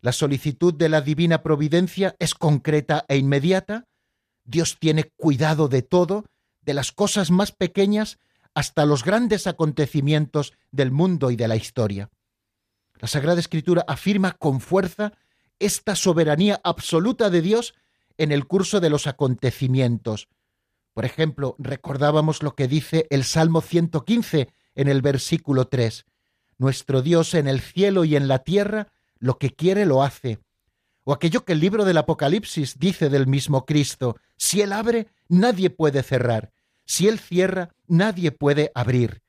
La 0.00 0.10
solicitud 0.10 0.74
de 0.74 0.88
la 0.88 1.00
divina 1.00 1.42
providencia 1.42 2.16
es 2.18 2.34
concreta 2.34 3.04
e 3.06 3.16
inmediata. 3.16 3.86
Dios 4.44 4.78
tiene 4.78 5.04
cuidado 5.16 5.68
de 5.68 5.82
todo, 5.82 6.24
de 6.62 6.74
las 6.74 6.92
cosas 6.92 7.30
más 7.30 7.52
pequeñas 7.52 8.18
hasta 8.54 8.84
los 8.86 9.04
grandes 9.04 9.46
acontecimientos 9.46 10.52
del 10.70 10.90
mundo 10.90 11.30
y 11.30 11.36
de 11.36 11.48
la 11.48 11.56
historia. 11.56 12.10
La 13.00 13.08
Sagrada 13.08 13.40
Escritura 13.40 13.84
afirma 13.88 14.32
con 14.32 14.60
fuerza 14.60 15.12
esta 15.58 15.96
soberanía 15.96 16.60
absoluta 16.64 17.30
de 17.30 17.42
Dios 17.42 17.74
en 18.18 18.32
el 18.32 18.46
curso 18.46 18.80
de 18.80 18.90
los 18.90 19.06
acontecimientos. 19.06 20.28
Por 20.92 21.04
ejemplo, 21.04 21.56
recordábamos 21.58 22.42
lo 22.42 22.54
que 22.54 22.68
dice 22.68 23.06
el 23.10 23.24
Salmo 23.24 23.60
115 23.60 24.48
en 24.74 24.88
el 24.88 25.02
versículo 25.02 25.66
3. 25.66 26.04
Nuestro 26.58 27.02
Dios 27.02 27.34
en 27.34 27.48
el 27.48 27.60
cielo 27.60 28.04
y 28.04 28.16
en 28.16 28.28
la 28.28 28.40
tierra, 28.40 28.92
lo 29.18 29.38
que 29.38 29.54
quiere 29.54 29.86
lo 29.86 30.02
hace. 30.02 30.38
O 31.04 31.12
aquello 31.12 31.44
que 31.44 31.52
el 31.52 31.60
libro 31.60 31.84
del 31.84 31.98
Apocalipsis 31.98 32.78
dice 32.78 33.08
del 33.08 33.26
mismo 33.26 33.64
Cristo, 33.64 34.16
si 34.36 34.60
Él 34.60 34.72
abre, 34.72 35.08
nadie 35.28 35.70
puede 35.70 36.02
cerrar, 36.02 36.52
si 36.84 37.08
Él 37.08 37.18
cierra, 37.18 37.70
nadie 37.88 38.30
puede 38.30 38.70
abrir. 38.74 39.22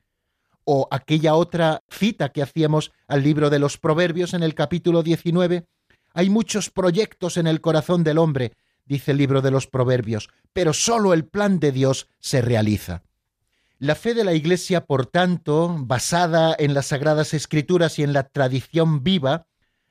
O 0.64 0.86
aquella 0.90 1.34
otra 1.34 1.82
cita 1.90 2.30
que 2.30 2.42
hacíamos 2.42 2.92
al 3.08 3.22
libro 3.22 3.50
de 3.50 3.58
los 3.58 3.76
Proverbios 3.76 4.34
en 4.34 4.42
el 4.42 4.54
capítulo 4.54 5.02
19, 5.02 5.66
hay 6.14 6.30
muchos 6.30 6.70
proyectos 6.70 7.36
en 7.36 7.48
el 7.48 7.60
corazón 7.60 8.04
del 8.04 8.18
hombre, 8.18 8.52
dice 8.86 9.10
el 9.10 9.18
libro 9.18 9.42
de 9.42 9.50
los 9.50 9.66
Proverbios, 9.66 10.28
pero 10.52 10.72
sólo 10.72 11.12
el 11.12 11.24
plan 11.24 11.58
de 11.58 11.72
Dios 11.72 12.08
se 12.20 12.40
realiza. 12.40 13.02
La 13.78 13.96
fe 13.96 14.14
de 14.14 14.24
la 14.24 14.32
Iglesia, 14.32 14.86
por 14.86 15.06
tanto, 15.06 15.76
basada 15.80 16.54
en 16.56 16.72
las 16.72 16.86
Sagradas 16.86 17.34
Escrituras 17.34 17.98
y 17.98 18.04
en 18.04 18.12
la 18.12 18.22
tradición 18.28 19.02
viva, 19.02 19.48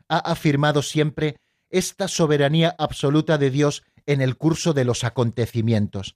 ha 0.07 0.17
afirmado 0.17 0.81
siempre 0.81 1.37
esta 1.73 2.07
soberanía 2.07 2.73
absoluta 2.77 3.37
de 3.37 3.49
Dios 3.49 3.83
en 4.05 4.21
el 4.21 4.37
curso 4.37 4.73
de 4.73 4.85
los 4.85 5.03
acontecimientos. 5.03 6.15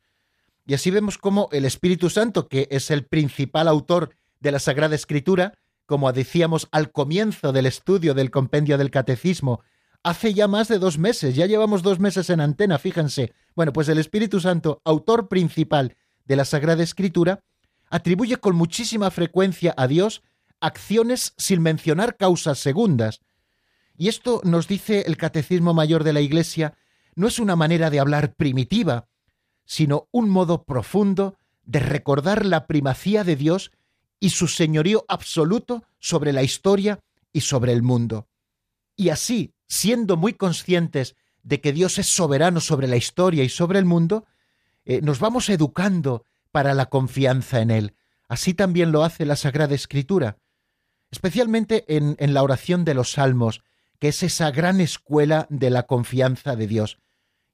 Y 0.65 0.73
así 0.73 0.91
vemos 0.91 1.17
cómo 1.17 1.49
el 1.51 1.65
Espíritu 1.65 2.09
Santo, 2.09 2.47
que 2.47 2.67
es 2.71 2.91
el 2.91 3.05
principal 3.05 3.67
autor 3.67 4.15
de 4.39 4.51
la 4.51 4.59
Sagrada 4.59 4.95
Escritura, 4.95 5.53
como 5.85 6.11
decíamos 6.13 6.67
al 6.71 6.91
comienzo 6.91 7.51
del 7.53 7.65
estudio 7.65 8.13
del 8.13 8.29
compendio 8.29 8.77
del 8.77 8.91
Catecismo, 8.91 9.61
hace 10.03 10.33
ya 10.33 10.47
más 10.47 10.67
de 10.67 10.79
dos 10.79 10.97
meses, 10.97 11.35
ya 11.35 11.45
llevamos 11.45 11.81
dos 11.81 11.99
meses 11.99 12.29
en 12.29 12.41
antena, 12.41 12.77
fíjense. 12.77 13.33
Bueno, 13.55 13.73
pues 13.73 13.89
el 13.89 13.97
Espíritu 13.97 14.39
Santo, 14.39 14.81
autor 14.83 15.27
principal 15.27 15.95
de 16.25 16.35
la 16.35 16.45
Sagrada 16.45 16.83
Escritura, 16.83 17.39
atribuye 17.89 18.37
con 18.37 18.55
muchísima 18.55 19.09
frecuencia 19.09 19.73
a 19.77 19.87
Dios 19.87 20.21
acciones 20.59 21.33
sin 21.37 21.61
mencionar 21.61 22.17
causas 22.17 22.59
segundas. 22.59 23.21
Y 23.97 24.09
esto 24.09 24.41
nos 24.43 24.67
dice 24.67 25.03
el 25.07 25.17
Catecismo 25.17 25.73
Mayor 25.73 26.03
de 26.03 26.13
la 26.13 26.21
Iglesia, 26.21 26.75
no 27.15 27.27
es 27.27 27.39
una 27.39 27.55
manera 27.55 27.89
de 27.89 27.99
hablar 27.99 28.35
primitiva, 28.35 29.07
sino 29.65 30.07
un 30.11 30.29
modo 30.29 30.63
profundo 30.63 31.35
de 31.63 31.79
recordar 31.79 32.45
la 32.45 32.67
primacía 32.67 33.23
de 33.23 33.35
Dios 33.35 33.71
y 34.19 34.29
su 34.29 34.47
señorío 34.47 35.03
absoluto 35.07 35.83
sobre 35.99 36.31
la 36.31 36.43
historia 36.43 36.99
y 37.33 37.41
sobre 37.41 37.73
el 37.73 37.81
mundo. 37.81 38.27
Y 38.95 39.09
así, 39.09 39.53
siendo 39.67 40.15
muy 40.15 40.33
conscientes 40.33 41.15
de 41.43 41.59
que 41.59 41.73
Dios 41.73 41.97
es 41.97 42.07
soberano 42.07 42.61
sobre 42.61 42.87
la 42.87 42.97
historia 42.97 43.43
y 43.43 43.49
sobre 43.49 43.79
el 43.79 43.85
mundo, 43.85 44.25
eh, 44.85 45.01
nos 45.01 45.19
vamos 45.19 45.49
educando 45.49 46.23
para 46.51 46.73
la 46.73 46.87
confianza 46.87 47.61
en 47.61 47.71
Él. 47.71 47.95
Así 48.29 48.53
también 48.53 48.91
lo 48.91 49.03
hace 49.03 49.25
la 49.25 49.35
Sagrada 49.35 49.75
Escritura. 49.75 50.37
especialmente 51.09 51.85
en, 51.87 52.15
en 52.19 52.33
la 52.33 52.43
oración 52.43 52.83
de 52.83 52.93
los 52.93 53.11
salmos, 53.11 53.61
que 53.99 54.09
es 54.09 54.23
esa 54.23 54.51
gran 54.51 54.81
escuela 54.81 55.47
de 55.49 55.69
la 55.69 55.83
confianza 55.83 56.55
de 56.55 56.67
Dios. 56.67 56.99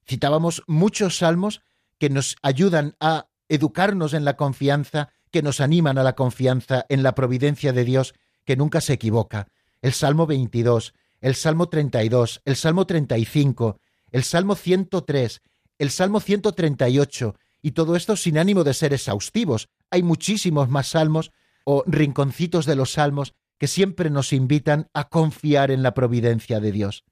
Citábamos 0.06 0.64
muchos 0.68 1.18
salmos 1.18 1.62
que 1.98 2.10
nos 2.10 2.36
ayudan 2.42 2.96
a 3.00 3.28
educarnos 3.48 4.14
en 4.14 4.26
la 4.26 4.36
confianza, 4.36 5.10
que 5.32 5.42
nos 5.42 5.62
animan 5.62 5.98
a 5.98 6.04
la 6.04 6.16
confianza 6.16 6.86
en 6.90 7.04
la 7.04 7.16
providencia 7.16 7.72
de 7.72 7.86
Dios, 7.86 8.14
que 8.46 8.58
nunca 8.58 8.82
se 8.82 8.94
equivoca. 8.94 9.48
El 9.82 9.94
Salmo 9.94 10.28
22, 10.28 10.94
el 11.22 11.36
Salmo 11.36 11.70
32, 11.70 12.42
el 12.46 12.56
Salmo 12.56 12.86
35, 12.86 13.80
el 14.12 14.24
Salmo 14.24 14.56
103, 14.56 15.42
el 15.78 15.90
Salmo 15.90 16.20
138, 16.20 17.36
y 17.62 17.72
todo 17.72 17.96
esto 17.96 18.18
sin 18.18 18.38
ánimo 18.38 18.64
de 18.64 18.74
ser 18.74 18.94
exhaustivos. 18.94 19.70
Hay 19.90 20.04
muchísimos 20.04 20.70
más 20.70 20.88
salmos 20.88 21.32
o 21.64 21.84
rinconcitos 21.88 22.66
de 22.66 22.76
los 22.76 22.92
salmos 22.92 23.34
que 23.58 23.68
siempre 23.68 24.10
nos 24.10 24.34
invitan 24.34 24.90
a 24.94 25.10
confiar 25.10 25.72
en 25.72 25.84
la 25.84 25.94
providencia 25.94 26.60
de 26.60 26.72
Dios. 26.72 27.04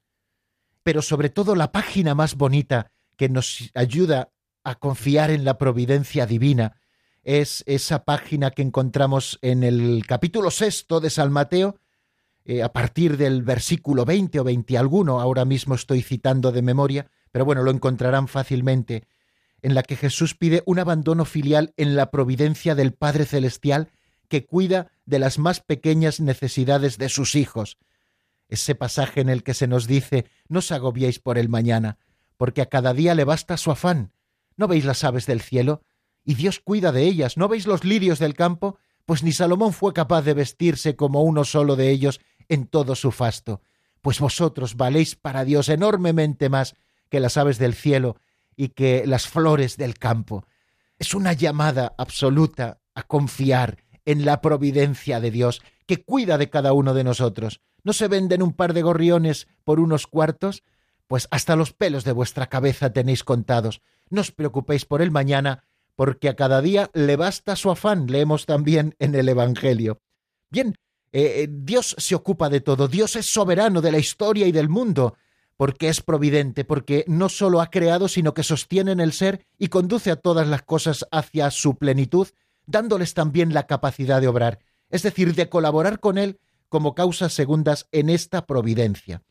Pero 0.82 1.02
sobre 1.02 1.30
todo 1.30 1.54
la 1.54 1.72
página 1.72 2.14
más 2.14 2.36
bonita 2.36 2.90
que 3.16 3.28
nos 3.28 3.70
ayuda 3.74 4.32
a 4.64 4.74
confiar 4.76 5.30
en 5.30 5.44
la 5.44 5.58
providencia 5.58 6.26
divina 6.26 6.76
es 7.22 7.62
esa 7.66 8.04
página 8.04 8.50
que 8.50 8.62
encontramos 8.62 9.38
en 9.42 9.62
el 9.62 10.04
capítulo 10.06 10.50
sexto 10.50 11.00
de 11.00 11.10
San 11.10 11.30
Mateo, 11.30 11.76
eh, 12.44 12.62
a 12.62 12.72
partir 12.72 13.16
del 13.16 13.42
versículo 13.42 14.04
20 14.04 14.40
o 14.40 14.44
20 14.44 14.76
alguno, 14.76 15.20
ahora 15.20 15.44
mismo 15.44 15.76
estoy 15.76 16.02
citando 16.02 16.50
de 16.50 16.62
memoria, 16.62 17.06
pero 17.30 17.44
bueno, 17.44 17.62
lo 17.62 17.70
encontrarán 17.70 18.26
fácilmente, 18.26 19.04
en 19.62 19.74
la 19.74 19.84
que 19.84 19.94
Jesús 19.94 20.34
pide 20.34 20.64
un 20.66 20.80
abandono 20.80 21.24
filial 21.24 21.72
en 21.76 21.94
la 21.94 22.10
providencia 22.10 22.74
del 22.74 22.92
Padre 22.92 23.24
Celestial 23.24 23.90
que 24.32 24.46
cuida 24.46 24.90
de 25.04 25.18
las 25.18 25.38
más 25.38 25.60
pequeñas 25.60 26.18
necesidades 26.18 26.96
de 26.96 27.10
sus 27.10 27.34
hijos. 27.34 27.76
Ese 28.48 28.74
pasaje 28.74 29.20
en 29.20 29.28
el 29.28 29.42
que 29.42 29.52
se 29.52 29.66
nos 29.66 29.86
dice, 29.86 30.24
no 30.48 30.60
os 30.60 30.72
agobiéis 30.72 31.18
por 31.18 31.36
el 31.36 31.50
mañana, 31.50 31.98
porque 32.38 32.62
a 32.62 32.66
cada 32.70 32.94
día 32.94 33.14
le 33.14 33.24
basta 33.24 33.58
su 33.58 33.70
afán. 33.70 34.14
¿No 34.56 34.68
veis 34.68 34.86
las 34.86 35.04
aves 35.04 35.26
del 35.26 35.42
cielo? 35.42 35.82
Y 36.24 36.32
Dios 36.32 36.60
cuida 36.60 36.92
de 36.92 37.02
ellas. 37.02 37.36
¿No 37.36 37.46
veis 37.46 37.66
los 37.66 37.84
lirios 37.84 38.18
del 38.18 38.32
campo? 38.32 38.78
Pues 39.04 39.22
ni 39.22 39.32
Salomón 39.32 39.74
fue 39.74 39.92
capaz 39.92 40.22
de 40.22 40.32
vestirse 40.32 40.96
como 40.96 41.22
uno 41.24 41.44
solo 41.44 41.76
de 41.76 41.90
ellos 41.90 42.18
en 42.48 42.66
todo 42.66 42.94
su 42.94 43.10
fasto. 43.10 43.60
Pues 44.00 44.18
vosotros 44.18 44.76
valéis 44.76 45.14
para 45.14 45.44
Dios 45.44 45.68
enormemente 45.68 46.48
más 46.48 46.74
que 47.10 47.20
las 47.20 47.36
aves 47.36 47.58
del 47.58 47.74
cielo 47.74 48.16
y 48.56 48.68
que 48.68 49.04
las 49.06 49.28
flores 49.28 49.76
del 49.76 49.98
campo. 49.98 50.46
Es 50.98 51.12
una 51.12 51.34
llamada 51.34 51.94
absoluta 51.98 52.80
a 52.94 53.02
confiar 53.02 53.76
en 54.04 54.24
la 54.24 54.40
providencia 54.40 55.20
de 55.20 55.30
Dios, 55.30 55.62
que 55.86 56.02
cuida 56.02 56.38
de 56.38 56.50
cada 56.50 56.72
uno 56.72 56.94
de 56.94 57.04
nosotros. 57.04 57.60
¿No 57.84 57.92
se 57.92 58.08
venden 58.08 58.42
un 58.42 58.52
par 58.52 58.74
de 58.74 58.82
gorriones 58.82 59.48
por 59.64 59.80
unos 59.80 60.06
cuartos? 60.06 60.62
Pues 61.06 61.28
hasta 61.30 61.56
los 61.56 61.72
pelos 61.72 62.04
de 62.04 62.12
vuestra 62.12 62.48
cabeza 62.48 62.92
tenéis 62.92 63.24
contados. 63.24 63.82
No 64.08 64.20
os 64.20 64.30
preocupéis 64.30 64.84
por 64.84 65.02
el 65.02 65.10
mañana, 65.10 65.64
porque 65.96 66.28
a 66.28 66.36
cada 66.36 66.60
día 66.60 66.90
le 66.94 67.16
basta 67.16 67.56
su 67.56 67.70
afán, 67.70 68.06
leemos 68.06 68.46
también 68.46 68.94
en 68.98 69.14
el 69.14 69.28
Evangelio. 69.28 70.00
Bien, 70.50 70.74
eh, 71.12 71.42
eh, 71.42 71.48
Dios 71.50 71.94
se 71.98 72.14
ocupa 72.14 72.48
de 72.48 72.60
todo, 72.60 72.88
Dios 72.88 73.16
es 73.16 73.26
soberano 73.26 73.80
de 73.80 73.92
la 73.92 73.98
historia 73.98 74.46
y 74.46 74.52
del 74.52 74.68
mundo, 74.68 75.16
porque 75.56 75.88
es 75.88 76.00
providente, 76.00 76.64
porque 76.64 77.04
no 77.06 77.28
solo 77.28 77.60
ha 77.60 77.70
creado, 77.70 78.08
sino 78.08 78.34
que 78.34 78.42
sostiene 78.42 78.92
en 78.92 79.00
el 79.00 79.12
ser 79.12 79.46
y 79.58 79.68
conduce 79.68 80.10
a 80.10 80.16
todas 80.16 80.48
las 80.48 80.62
cosas 80.62 81.06
hacia 81.10 81.50
su 81.50 81.76
plenitud, 81.76 82.28
dándoles 82.66 83.14
también 83.14 83.54
la 83.54 83.66
capacidad 83.66 84.20
de 84.20 84.28
obrar, 84.28 84.60
es 84.90 85.02
decir, 85.02 85.34
de 85.34 85.48
colaborar 85.48 86.00
con 86.00 86.18
Él 86.18 86.38
como 86.68 86.94
causas 86.94 87.32
segundas 87.32 87.88
en 87.92 88.08
esta 88.08 88.46
providencia. 88.46 89.22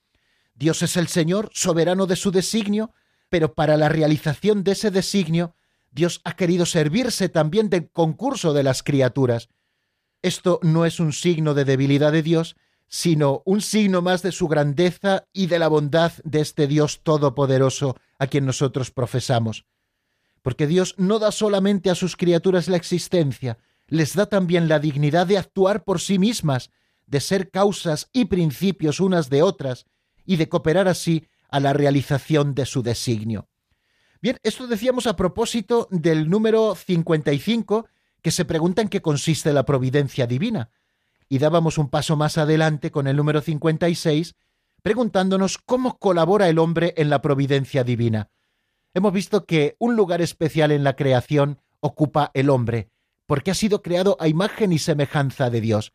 Dios 0.55 0.81
es 0.83 0.97
el 0.97 1.07
Señor, 1.07 1.49
soberano 1.53 2.05
de 2.05 2.15
su 2.15 2.31
designio, 2.31 2.91
pero 3.29 3.53
para 3.53 3.77
la 3.77 3.89
realización 3.89 4.63
de 4.63 4.73
ese 4.73 4.91
designio, 4.91 5.55
Dios 5.91 6.21
ha 6.23 6.35
querido 6.35 6.65
servirse 6.65 7.29
también 7.29 7.69
del 7.69 7.89
concurso 7.89 8.53
de 8.53 8.63
las 8.63 8.83
criaturas. 8.83 9.49
Esto 10.21 10.59
no 10.61 10.85
es 10.85 10.99
un 10.99 11.13
signo 11.13 11.53
de 11.53 11.65
debilidad 11.65 12.11
de 12.11 12.21
Dios, 12.21 12.55
sino 12.87 13.41
un 13.45 13.61
signo 13.61 14.01
más 14.01 14.21
de 14.21 14.31
su 14.31 14.47
grandeza 14.47 15.25
y 15.33 15.47
de 15.47 15.59
la 15.59 15.67
bondad 15.67 16.11
de 16.23 16.41
este 16.41 16.67
Dios 16.67 17.01
todopoderoso 17.03 17.95
a 18.19 18.27
quien 18.27 18.45
nosotros 18.45 18.91
profesamos. 18.91 19.65
Porque 20.41 20.67
Dios 20.67 20.95
no 20.97 21.19
da 21.19 21.31
solamente 21.31 21.89
a 21.89 21.95
sus 21.95 22.15
criaturas 22.15 22.67
la 22.67 22.77
existencia, 22.77 23.57
les 23.87 24.15
da 24.15 24.25
también 24.25 24.67
la 24.67 24.79
dignidad 24.79 25.27
de 25.27 25.37
actuar 25.37 25.83
por 25.83 25.99
sí 25.99 26.17
mismas, 26.17 26.71
de 27.05 27.19
ser 27.19 27.51
causas 27.51 28.09
y 28.13 28.25
principios 28.25 28.99
unas 28.99 29.29
de 29.29 29.43
otras, 29.43 29.85
y 30.25 30.37
de 30.37 30.49
cooperar 30.49 30.87
así 30.87 31.27
a 31.49 31.59
la 31.59 31.73
realización 31.73 32.55
de 32.55 32.65
su 32.65 32.81
designio. 32.81 33.49
Bien, 34.21 34.37
esto 34.43 34.67
decíamos 34.67 35.07
a 35.07 35.15
propósito 35.15 35.87
del 35.91 36.29
número 36.29 36.75
55, 36.75 37.87
que 38.21 38.31
se 38.31 38.45
pregunta 38.45 38.81
en 38.81 38.87
qué 38.87 39.01
consiste 39.01 39.51
la 39.51 39.65
providencia 39.65 40.27
divina 40.27 40.69
y 41.27 41.39
dábamos 41.39 41.77
un 41.77 41.89
paso 41.89 42.17
más 42.17 42.37
adelante 42.37 42.91
con 42.91 43.07
el 43.07 43.15
número 43.15 43.41
56, 43.41 44.35
preguntándonos 44.83 45.57
cómo 45.57 45.97
colabora 45.97 46.49
el 46.49 46.59
hombre 46.59 46.93
en 46.97 47.09
la 47.09 47.21
providencia 47.21 47.83
divina. 47.83 48.29
Hemos 48.93 49.13
visto 49.13 49.45
que 49.45 49.75
un 49.79 49.95
lugar 49.95 50.21
especial 50.21 50.71
en 50.71 50.83
la 50.83 50.95
creación 50.95 51.59
ocupa 51.79 52.31
el 52.33 52.49
hombre, 52.49 52.89
porque 53.25 53.51
ha 53.51 53.55
sido 53.55 53.81
creado 53.81 54.17
a 54.19 54.27
imagen 54.27 54.73
y 54.73 54.79
semejanza 54.79 55.49
de 55.49 55.61
Dios, 55.61 55.93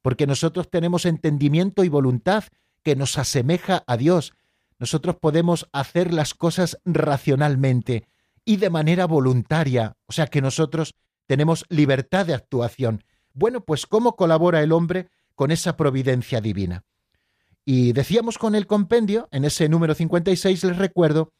porque 0.00 0.26
nosotros 0.26 0.70
tenemos 0.70 1.04
entendimiento 1.04 1.84
y 1.84 1.88
voluntad 1.88 2.44
que 2.82 2.96
nos 2.96 3.18
asemeja 3.18 3.84
a 3.86 3.96
Dios. 3.96 4.32
Nosotros 4.78 5.16
podemos 5.16 5.68
hacer 5.72 6.14
las 6.14 6.32
cosas 6.32 6.78
racionalmente 6.84 8.06
y 8.44 8.56
de 8.56 8.70
manera 8.70 9.06
voluntaria, 9.06 9.96
o 10.06 10.12
sea 10.12 10.28
que 10.28 10.40
nosotros 10.40 10.94
tenemos 11.26 11.66
libertad 11.68 12.24
de 12.24 12.34
actuación. 12.34 13.04
Bueno, 13.34 13.60
pues 13.62 13.86
¿cómo 13.86 14.16
colabora 14.16 14.62
el 14.62 14.72
hombre 14.72 15.08
con 15.34 15.50
esa 15.50 15.76
providencia 15.76 16.40
divina? 16.40 16.84
Y 17.66 17.92
decíamos 17.92 18.38
con 18.38 18.54
el 18.54 18.66
compendio, 18.66 19.28
en 19.30 19.44
ese 19.44 19.68
número 19.68 19.94
56 19.94 20.64
les 20.64 20.78
recuerdo, 20.78 21.34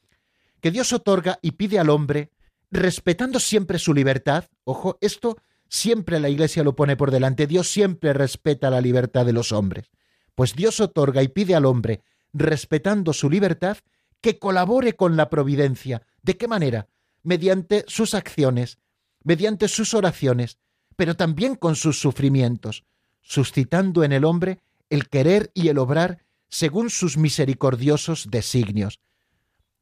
que 0.61 0.71
Dios 0.71 0.93
otorga 0.93 1.39
y 1.43 1.53
pide 1.53 1.79
al 1.79 1.91
hombre, 1.91 2.31
respetando 2.71 3.41
siempre 3.41 3.79
su 3.79 3.95
libertad, 3.95 4.45
ojo, 4.65 4.99
esto 5.01 5.39
siempre 5.69 6.21
la 6.21 6.29
Iglesia 6.29 6.65
lo 6.65 6.75
pone 6.75 6.97
por 6.97 7.11
delante, 7.11 7.47
Dios 7.47 7.69
siempre 7.69 8.13
respeta 8.13 8.71
la 8.71 8.81
libertad 8.81 9.27
de 9.27 9.33
los 9.33 9.53
hombres, 9.53 9.91
pues 10.35 10.55
Dios 10.55 10.81
otorga 10.81 11.23
y 11.23 11.29
pide 11.29 11.55
al 11.55 11.67
hombre, 11.67 12.03
respetando 12.33 13.13
su 13.13 13.31
libertad, 13.31 13.79
que 14.21 14.39
colabore 14.39 14.95
con 14.95 15.17
la 15.17 15.31
providencia. 15.31 16.03
¿De 16.23 16.37
qué 16.37 16.49
manera? 16.49 16.89
Mediante 17.23 17.85
sus 17.87 18.15
acciones, 18.15 18.79
mediante 19.23 19.69
sus 19.69 19.95
oraciones, 19.95 20.59
pero 20.97 21.17
también 21.17 21.55
con 21.55 21.77
sus 21.77 22.01
sufrimientos, 22.01 22.85
suscitando 23.21 24.03
en 24.03 24.13
el 24.13 24.25
hombre 24.25 24.61
el 24.91 25.09
querer 25.09 25.51
y 25.55 25.69
el 25.69 25.79
obrar 25.79 26.25
según 26.49 26.91
sus 26.91 27.17
misericordiosos 27.17 28.29
designios. 28.31 29.01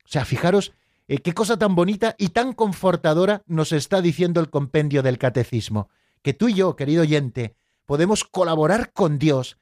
O 0.07 0.09
sea, 0.09 0.25
fijaros 0.25 0.73
eh, 1.09 1.19
qué 1.19 1.35
cosa 1.35 1.59
tan 1.59 1.75
bonita 1.75 2.15
y 2.19 2.29
tan 2.29 2.53
confortadora 2.53 3.43
nos 3.47 3.73
está 3.73 4.01
diciendo 4.01 4.41
el 4.41 4.51
compendio 4.51 5.03
del 5.03 5.19
catecismo, 5.19 5.89
que 6.23 6.33
tú 6.33 6.49
y 6.49 6.55
yo, 6.55 6.77
querido 6.77 7.03
oyente, 7.03 7.57
podemos 7.85 8.25
colaborar 8.25 8.93
con 8.93 9.19
Dios, 9.19 9.59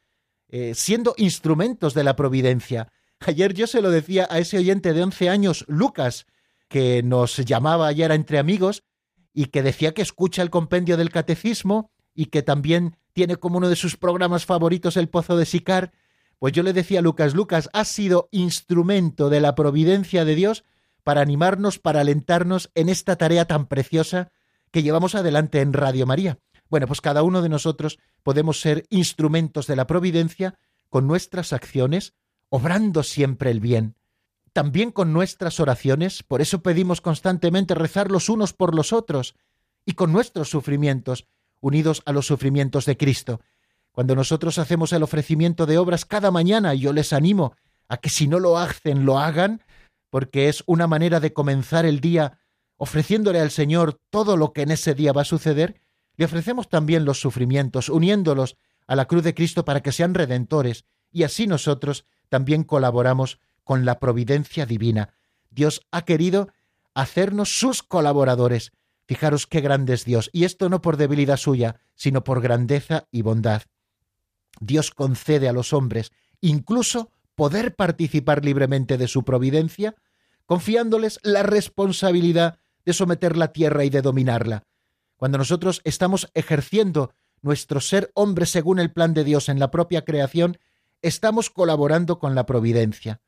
eh, 0.49 0.73
siendo 0.75 1.15
instrumentos 1.17 1.95
de 1.95 2.05
la 2.05 2.17
providencia. 2.17 2.93
Ayer 3.21 3.55
yo 3.55 3.67
se 3.67 3.83
lo 3.83 3.91
decía 3.91 4.27
a 4.31 4.39
ese 4.39 4.59
oyente 4.59 4.93
de 4.93 5.03
11 5.03 5.29
años, 5.29 5.65
Lucas, 5.67 6.27
que 6.69 7.03
nos 7.03 7.37
llamaba 7.39 7.89
ayer 7.89 8.11
entre 8.13 8.39
amigos, 8.39 8.85
y 9.35 9.47
que 9.47 9.63
decía 9.63 9.93
que 9.93 10.03
escucha 10.03 10.43
el 10.43 10.51
compendio 10.51 10.97
del 10.97 11.11
catecismo 11.11 11.91
y 12.15 12.27
que 12.27 12.43
también 12.43 12.97
tiene 13.13 13.37
como 13.37 13.59
uno 13.59 13.69
de 13.69 13.77
sus 13.77 13.97
programas 13.97 14.47
favoritos 14.47 14.97
el 14.97 15.09
Pozo 15.09 15.37
de 15.37 15.45
Sicar, 15.45 15.93
pues 16.39 16.53
yo 16.53 16.63
le 16.63 16.73
decía 16.73 16.99
a 16.99 17.03
Lucas, 17.03 17.35
Lucas, 17.35 17.69
ha 17.73 17.85
sido 17.85 18.29
instrumento 18.31 19.31
de 19.31 19.41
la 19.41 19.55
providencia 19.55 20.25
de 20.25 20.35
Dios 20.35 20.65
para 21.03 21.21
animarnos, 21.21 21.79
para 21.79 22.01
alentarnos 22.01 22.71
en 22.75 22.89
esta 22.89 23.17
tarea 23.17 23.47
tan 23.47 23.67
preciosa 23.67 24.31
que 24.71 24.83
llevamos 24.83 25.15
adelante 25.15 25.61
en 25.61 25.73
Radio 25.73 26.07
María. 26.07 26.39
Bueno, 26.69 26.87
pues 26.87 27.01
cada 27.01 27.23
uno 27.23 27.43
de 27.43 27.49
nosotros 27.49 27.99
podemos 28.23 28.61
ser 28.61 28.87
instrumentos 28.91 29.67
de 29.67 29.77
la 29.77 29.87
providencia 29.87 30.59
con 30.89 31.07
nuestras 31.07 31.53
acciones, 31.53 32.15
obrando 32.49 33.03
siempre 33.03 33.51
el 33.51 33.61
bien 33.61 33.95
también 34.55 34.93
con 34.93 35.13
nuestras 35.13 35.59
oraciones, 35.59 36.23
por 36.23 36.41
eso 36.41 36.63
pedimos 36.63 37.01
constantemente 37.01 37.75
rezar 37.75 38.13
los 38.13 38.29
unos 38.29 38.53
por 38.53 38.73
los 38.73 38.93
otros, 38.93 39.35
y 39.85 39.95
con 39.95 40.13
nuestros 40.13 40.49
sufrimientos, 40.49 41.27
unidos 41.61 42.03
a 42.07 42.13
los 42.13 42.29
sufrimientos 42.29 42.87
de 42.87 42.97
Cristo. 42.97 43.41
Cuando 43.95 44.17
nosotros 44.17 44.59
hacemos 44.59 44.93
el 44.93 45.05
ofrecimiento 45.05 45.67
de 45.67 45.79
obras 45.79 46.05
cada 46.05 46.33
mañana, 46.33 46.75
yo 46.75 46.93
les 46.93 47.13
animo 47.13 47.55
a 47.87 47.99
que 47.99 48.11
si 48.11 48.27
no 48.27 48.41
lo 48.41 48.59
hacen, 48.59 49.07
lo 49.07 49.21
hagan, 49.21 49.63
porque 50.11 50.49
es 50.49 50.65
una 50.67 50.89
manera 50.89 51.21
de 51.21 51.33
comenzar 51.33 51.87
el 51.87 52.01
día 52.01 52.41
ofreciéndole 52.77 53.39
al 53.39 53.53
Señor 53.53 54.01
todo 54.11 54.37
lo 54.37 54.53
que 54.53 54.63
en 54.63 54.73
ese 54.73 54.95
día 54.95 55.13
va 55.13 55.23
a 55.23 55.25
suceder, 55.25 55.81
le 56.17 56.25
ofrecemos 56.25 56.69
también 56.69 57.05
los 57.05 57.21
sufrimientos, 57.21 57.89
uniéndolos 57.89 58.57
a 58.89 58.97
la 58.97 59.05
cruz 59.05 59.23
de 59.23 59.33
Cristo 59.33 59.65
para 59.65 59.81
que 59.81 59.93
sean 59.93 60.15
redentores, 60.15 60.87
y 61.13 61.23
así 61.23 61.47
nosotros 61.47 62.05
también 62.29 62.65
colaboramos 62.65 63.39
con 63.63 63.85
la 63.85 64.01
providencia 64.01 64.67
divina. 64.67 65.15
Dios 65.51 65.87
ha 65.93 66.03
querido 66.03 66.49
hacernos 66.95 67.61
sus 67.61 67.85
colaboradores. 67.85 68.73
Fijaros 69.07 69.47
qué 69.47 69.61
grande 69.61 69.95
es 69.95 70.05
Dios, 70.05 70.31
y 70.33 70.43
esto 70.43 70.69
no 70.69 70.83
por 70.83 70.97
debilidad 70.97 71.37
suya, 71.37 71.77
sino 71.95 72.25
por 72.25 72.41
grandeza 72.41 73.07
y 73.13 73.23
bondad. 73.23 73.63
Dios 74.61 74.91
concede 74.91 75.49
a 75.49 75.53
los 75.53 75.73
hombres 75.73 76.13
incluso 76.41 77.11
poder 77.35 77.75
participar 77.75 78.45
libremente 78.45 78.99
de 78.99 79.09
su 79.09 79.25
providencia, 79.25 79.95
confiándoles 80.47 81.19
la 81.23 81.43
responsabilidad 81.43 82.59
de 82.85 82.93
someter 82.93 83.37
la 83.37 83.53
tierra 83.53 83.85
y 83.85 83.91
de 83.91 84.03
dominarla. 84.03 84.65
Cuando 85.17 85.39
nosotros 85.39 85.81
estamos 85.85 86.29
ejerciendo 86.35 87.15
nuestro 87.41 87.81
ser 87.81 88.11
hombre 88.15 88.47
según 88.47 88.79
el 88.79 88.93
plan 88.93 89.15
de 89.15 89.25
Dios 89.25 89.49
en 89.49 89.59
la 89.59 89.71
propia 89.71 90.05
creación, 90.05 90.59
estamos 91.03 91.51
colaborando 91.51 92.19
con 92.19 92.35
la 92.35 92.47
providencia. 92.47 93.21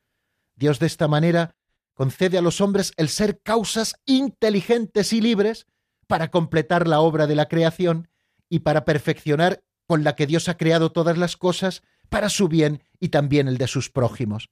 Dios 0.55 0.79
de 0.79 0.87
esta 0.87 1.09
manera 1.09 1.55
concede 1.95 2.39
a 2.39 2.43
los 2.43 2.61
hombres 2.61 2.93
el 2.97 3.09
ser 3.09 3.41
causas 3.41 3.97
inteligentes 4.05 5.13
y 5.13 5.21
libres 5.21 5.67
para 6.07 6.31
completar 6.31 6.87
la 6.87 7.01
obra 7.01 7.27
de 7.27 7.35
la 7.35 7.49
creación 7.49 8.09
y 8.49 8.61
para 8.61 8.85
perfeccionar 8.85 9.63
con 9.87 10.05
la 10.05 10.17
que 10.17 10.27
Dios 10.27 10.49
ha 10.49 10.57
creado 10.57 10.93
todas 10.93 11.17
las 11.17 11.37
cosas 11.37 11.83
para 12.09 12.29
su 12.29 12.49
bien 12.49 12.83
y 13.01 13.09
también 13.09 13.49
el 13.49 13.59
de 13.59 13.67
sus 13.67 13.91
prójimos. 13.91 14.51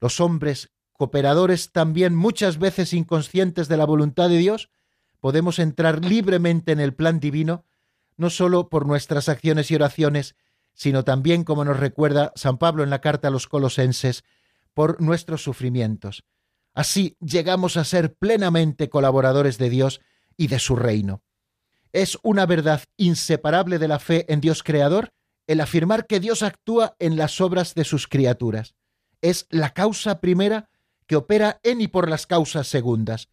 Los 0.00 0.20
hombres, 0.20 0.70
cooperadores 0.92 1.72
también 1.72 2.14
muchas 2.14 2.58
veces 2.58 2.92
inconscientes 2.92 3.68
de 3.68 3.76
la 3.76 3.84
voluntad 3.84 4.28
de 4.28 4.38
Dios, 4.38 4.70
podemos 5.20 5.58
entrar 5.58 6.04
libremente 6.04 6.72
en 6.72 6.80
el 6.80 6.94
plan 6.94 7.20
divino, 7.20 7.64
no 8.16 8.30
sólo 8.30 8.68
por 8.68 8.86
nuestras 8.86 9.28
acciones 9.28 9.70
y 9.70 9.74
oraciones, 9.74 10.36
sino 10.74 11.04
también, 11.04 11.44
como 11.44 11.64
nos 11.64 11.80
recuerda 11.80 12.32
San 12.34 12.58
Pablo 12.58 12.82
en 12.82 12.90
la 12.90 13.00
carta 13.00 13.28
a 13.28 13.30
los 13.30 13.46
colosenses, 13.46 14.24
por 14.74 15.00
nuestros 15.00 15.42
sufrimientos. 15.42 16.24
Así 16.74 17.16
llegamos 17.20 17.78
a 17.78 17.84
ser 17.84 18.14
plenamente 18.14 18.90
colaboradores 18.90 19.56
de 19.56 19.70
Dios 19.70 20.02
y 20.36 20.48
de 20.48 20.58
su 20.58 20.76
reino. 20.76 21.22
Es 21.96 22.18
una 22.22 22.44
verdad 22.44 22.82
inseparable 22.98 23.78
de 23.78 23.88
la 23.88 23.98
fe 23.98 24.30
en 24.30 24.42
Dios 24.42 24.62
Creador 24.62 25.14
el 25.46 25.62
afirmar 25.62 26.06
que 26.06 26.20
Dios 26.20 26.42
actúa 26.42 26.94
en 26.98 27.16
las 27.16 27.40
obras 27.40 27.74
de 27.74 27.84
sus 27.84 28.06
criaturas. 28.06 28.74
Es 29.22 29.46
la 29.48 29.72
causa 29.72 30.20
primera 30.20 30.68
que 31.06 31.16
opera 31.16 31.58
en 31.62 31.80
y 31.80 31.88
por 31.88 32.10
las 32.10 32.26
causas 32.26 32.68
segundas. 32.68 33.30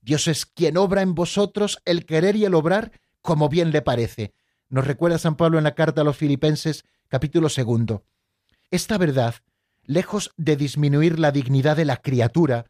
Dios 0.00 0.28
es 0.28 0.46
quien 0.46 0.76
obra 0.76 1.02
en 1.02 1.16
vosotros 1.16 1.80
el 1.84 2.06
querer 2.06 2.36
y 2.36 2.44
el 2.44 2.54
obrar 2.54 2.92
como 3.20 3.48
bien 3.48 3.72
le 3.72 3.82
parece. 3.82 4.32
Nos 4.68 4.86
recuerda 4.86 5.18
San 5.18 5.34
Pablo 5.34 5.58
en 5.58 5.64
la 5.64 5.74
carta 5.74 6.02
a 6.02 6.04
los 6.04 6.16
Filipenses 6.16 6.84
capítulo 7.08 7.48
segundo. 7.48 8.04
Esta 8.70 8.96
verdad, 8.96 9.34
lejos 9.82 10.30
de 10.36 10.54
disminuir 10.54 11.18
la 11.18 11.32
dignidad 11.32 11.76
de 11.76 11.84
la 11.84 11.96
criatura, 11.96 12.66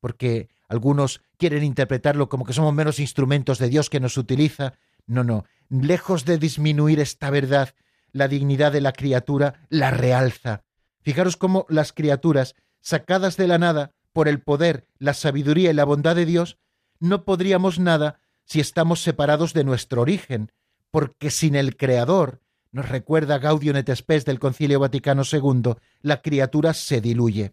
porque 0.00 0.48
algunos 0.66 1.20
quieren 1.36 1.62
interpretarlo 1.62 2.28
como 2.28 2.44
que 2.44 2.52
somos 2.52 2.74
menos 2.74 2.98
instrumentos 2.98 3.60
de 3.60 3.68
Dios 3.68 3.90
que 3.90 4.00
nos 4.00 4.16
utiliza, 4.16 4.74
no, 5.08 5.24
no, 5.24 5.44
lejos 5.68 6.24
de 6.24 6.38
disminuir 6.38 7.00
esta 7.00 7.30
verdad, 7.30 7.74
la 8.12 8.28
dignidad 8.28 8.70
de 8.70 8.80
la 8.80 8.92
criatura 8.92 9.66
la 9.68 9.90
realza. 9.90 10.62
Fijaros 11.00 11.36
cómo 11.36 11.66
las 11.68 11.92
criaturas, 11.92 12.54
sacadas 12.80 13.36
de 13.36 13.48
la 13.48 13.58
nada 13.58 13.92
por 14.12 14.28
el 14.28 14.40
poder, 14.40 14.86
la 14.98 15.14
sabiduría 15.14 15.70
y 15.70 15.74
la 15.74 15.84
bondad 15.84 16.14
de 16.14 16.26
Dios, 16.26 16.58
no 17.00 17.24
podríamos 17.24 17.78
nada 17.78 18.20
si 18.44 18.60
estamos 18.60 19.02
separados 19.02 19.52
de 19.52 19.64
nuestro 19.64 20.02
origen, 20.02 20.52
porque 20.90 21.30
sin 21.30 21.54
el 21.54 21.76
Creador, 21.76 22.40
nos 22.70 22.88
recuerda 22.88 23.38
Gaudium 23.38 23.76
et 23.76 23.86
del 23.86 24.38
Concilio 24.38 24.80
Vaticano 24.80 25.22
II, 25.30 25.74
la 26.02 26.20
criatura 26.22 26.74
se 26.74 27.00
diluye. 27.00 27.52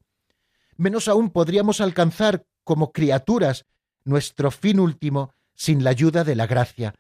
Menos 0.78 1.08
aún 1.08 1.30
podríamos 1.30 1.80
alcanzar 1.80 2.46
como 2.64 2.92
criaturas 2.92 3.66
nuestro 4.04 4.52
fin 4.52 4.80
último 4.80 5.34
sin 5.56 5.84
la 5.84 5.92
ayuda 5.92 6.24
de 6.24 6.36
la 6.36 6.48
gracia. 6.48 6.96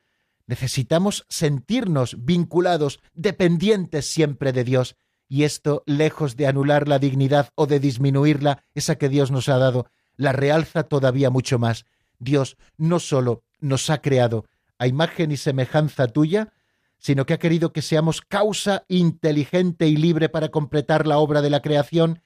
Necesitamos 0.47 1.25
sentirnos 1.29 2.23
vinculados, 2.23 2.99
dependientes 3.13 4.05
siempre 4.05 4.53
de 4.53 4.63
Dios, 4.63 4.95
y 5.27 5.43
esto, 5.43 5.83
lejos 5.85 6.37
de 6.37 6.47
anular 6.47 6.87
la 6.87 6.99
dignidad 6.99 7.49
o 7.55 7.65
de 7.65 7.79
disminuirla, 7.79 8.63
esa 8.75 8.95
que 8.95 9.09
Dios 9.09 9.31
nos 9.31 9.49
ha 9.49 9.57
dado, 9.57 9.87
la 10.17 10.31
realza 10.31 10.83
todavía 10.83 11.29
mucho 11.29 11.57
más. 11.57 11.85
Dios 12.19 12.57
no 12.77 12.99
solo 12.99 13.43
nos 13.59 13.89
ha 13.89 14.01
creado 14.01 14.45
a 14.77 14.87
imagen 14.87 15.31
y 15.31 15.37
semejanza 15.37 16.07
tuya, 16.07 16.53
sino 16.97 17.25
que 17.25 17.33
ha 17.33 17.39
querido 17.39 17.73
que 17.73 17.81
seamos 17.81 18.21
causa 18.21 18.85
inteligente 18.87 19.87
y 19.87 19.95
libre 19.95 20.29
para 20.29 20.49
completar 20.49 21.07
la 21.07 21.17
obra 21.17 21.41
de 21.41 21.49
la 21.49 21.61
creación 21.61 22.21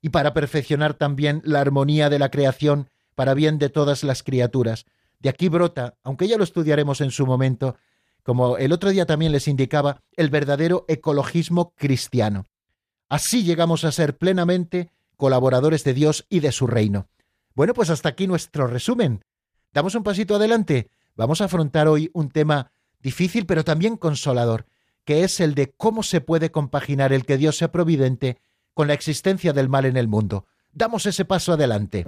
y 0.00 0.10
para 0.10 0.34
perfeccionar 0.34 0.94
también 0.94 1.42
la 1.44 1.60
armonía 1.60 2.10
de 2.10 2.18
la 2.18 2.30
creación 2.30 2.90
para 3.14 3.34
bien 3.34 3.58
de 3.58 3.68
todas 3.68 4.04
las 4.04 4.22
criaturas. 4.22 4.84
De 5.22 5.28
aquí 5.28 5.48
brota, 5.48 5.94
aunque 6.02 6.26
ya 6.26 6.36
lo 6.36 6.42
estudiaremos 6.42 7.00
en 7.00 7.12
su 7.12 7.26
momento, 7.26 7.76
como 8.24 8.56
el 8.56 8.72
otro 8.72 8.90
día 8.90 9.06
también 9.06 9.30
les 9.30 9.46
indicaba, 9.46 10.02
el 10.16 10.30
verdadero 10.30 10.84
ecologismo 10.88 11.74
cristiano. 11.76 12.46
Así 13.08 13.44
llegamos 13.44 13.84
a 13.84 13.92
ser 13.92 14.18
plenamente 14.18 14.90
colaboradores 15.16 15.84
de 15.84 15.94
Dios 15.94 16.26
y 16.28 16.40
de 16.40 16.50
su 16.50 16.66
reino. 16.66 17.06
Bueno, 17.54 17.72
pues 17.72 17.88
hasta 17.88 18.08
aquí 18.08 18.26
nuestro 18.26 18.66
resumen. 18.66 19.24
Damos 19.72 19.94
un 19.94 20.02
pasito 20.02 20.34
adelante. 20.34 20.90
Vamos 21.14 21.40
a 21.40 21.44
afrontar 21.44 21.86
hoy 21.86 22.10
un 22.14 22.28
tema 22.28 22.72
difícil 23.00 23.46
pero 23.46 23.62
también 23.62 23.96
consolador, 23.96 24.66
que 25.04 25.22
es 25.22 25.38
el 25.38 25.54
de 25.54 25.70
cómo 25.70 26.02
se 26.02 26.20
puede 26.20 26.50
compaginar 26.50 27.12
el 27.12 27.24
que 27.24 27.36
Dios 27.36 27.56
sea 27.58 27.70
providente 27.70 28.38
con 28.74 28.88
la 28.88 28.94
existencia 28.94 29.52
del 29.52 29.68
mal 29.68 29.84
en 29.84 29.96
el 29.96 30.08
mundo. 30.08 30.46
Damos 30.72 31.06
ese 31.06 31.24
paso 31.24 31.52
adelante. 31.52 32.06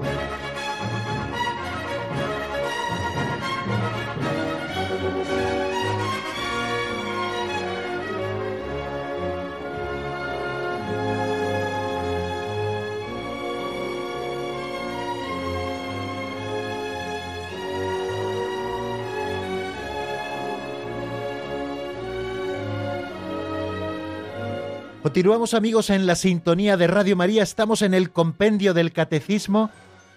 Continuamos 25.15 25.55
amigos 25.55 25.91
en 25.91 26.09
la 26.09 26.17
sintonía 26.17 26.77
de 26.77 26.89
Radio 26.89 27.15
María, 27.15 27.45
estamos 27.45 27.83
en 27.83 27.95
el 27.95 28.11
compendio 28.11 28.75
del 28.75 28.93
catecismo 28.93 29.71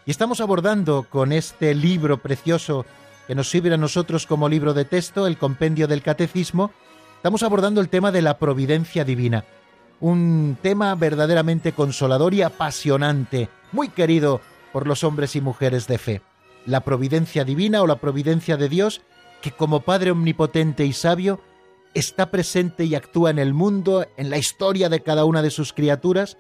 y 0.07 0.10
estamos 0.10 0.41
abordando 0.41 1.05
con 1.07 1.33
este 1.33 1.75
libro 1.75 2.17
precioso 2.17 2.83
que 3.27 3.36
nos 3.36 3.47
sirve 3.47 3.71
a 3.71 3.77
nosotros 3.77 4.25
como 4.25 4.49
libro 4.49 4.73
de 4.73 4.86
texto, 4.86 5.27
el 5.27 5.38
compendio 5.38 5.88
del 5.88 6.01
catecismo, 6.01 6.71
estamos 7.15 7.43
abordando 7.43 7.79
el 7.79 7.89
tema 7.89 8.12
de 8.12 8.23
la 8.23 8.39
providencia 8.39 9.03
divina, 9.03 9.45
un 9.99 10.57
tema 10.63 10.95
verdaderamente 10.95 11.73
consolador 11.73 12.33
y 12.33 12.41
apasionante, 12.41 13.49
muy 13.73 13.89
querido 13.89 14.41
por 14.73 14.88
los 14.88 15.03
hombres 15.03 15.36
y 15.36 15.41
mujeres 15.41 15.86
de 15.86 15.99
fe. 15.99 16.21
La 16.65 16.79
providencia 16.79 17.43
divina 17.43 17.83
o 17.83 17.88
la 17.88 17.97
providencia 17.97 18.57
de 18.57 18.67
Dios, 18.67 19.03
que 19.43 19.51
como 19.51 19.81
Padre 19.81 20.10
omnipotente 20.10 20.88
y 20.88 20.93
sabio, 20.93 21.39
está 21.99 22.31
presente 22.31 22.86
y 22.86 22.95
actúa 22.95 23.29
en 23.29 23.39
el 23.39 23.53
mundo, 23.53 24.05
en 24.17 24.29
la 24.29 24.38
historia 24.38 24.89
de 24.89 25.01
cada 25.01 25.25
una 25.25 25.41
de 25.41 25.49
sus 25.49 25.73
criaturas, 25.73 26.38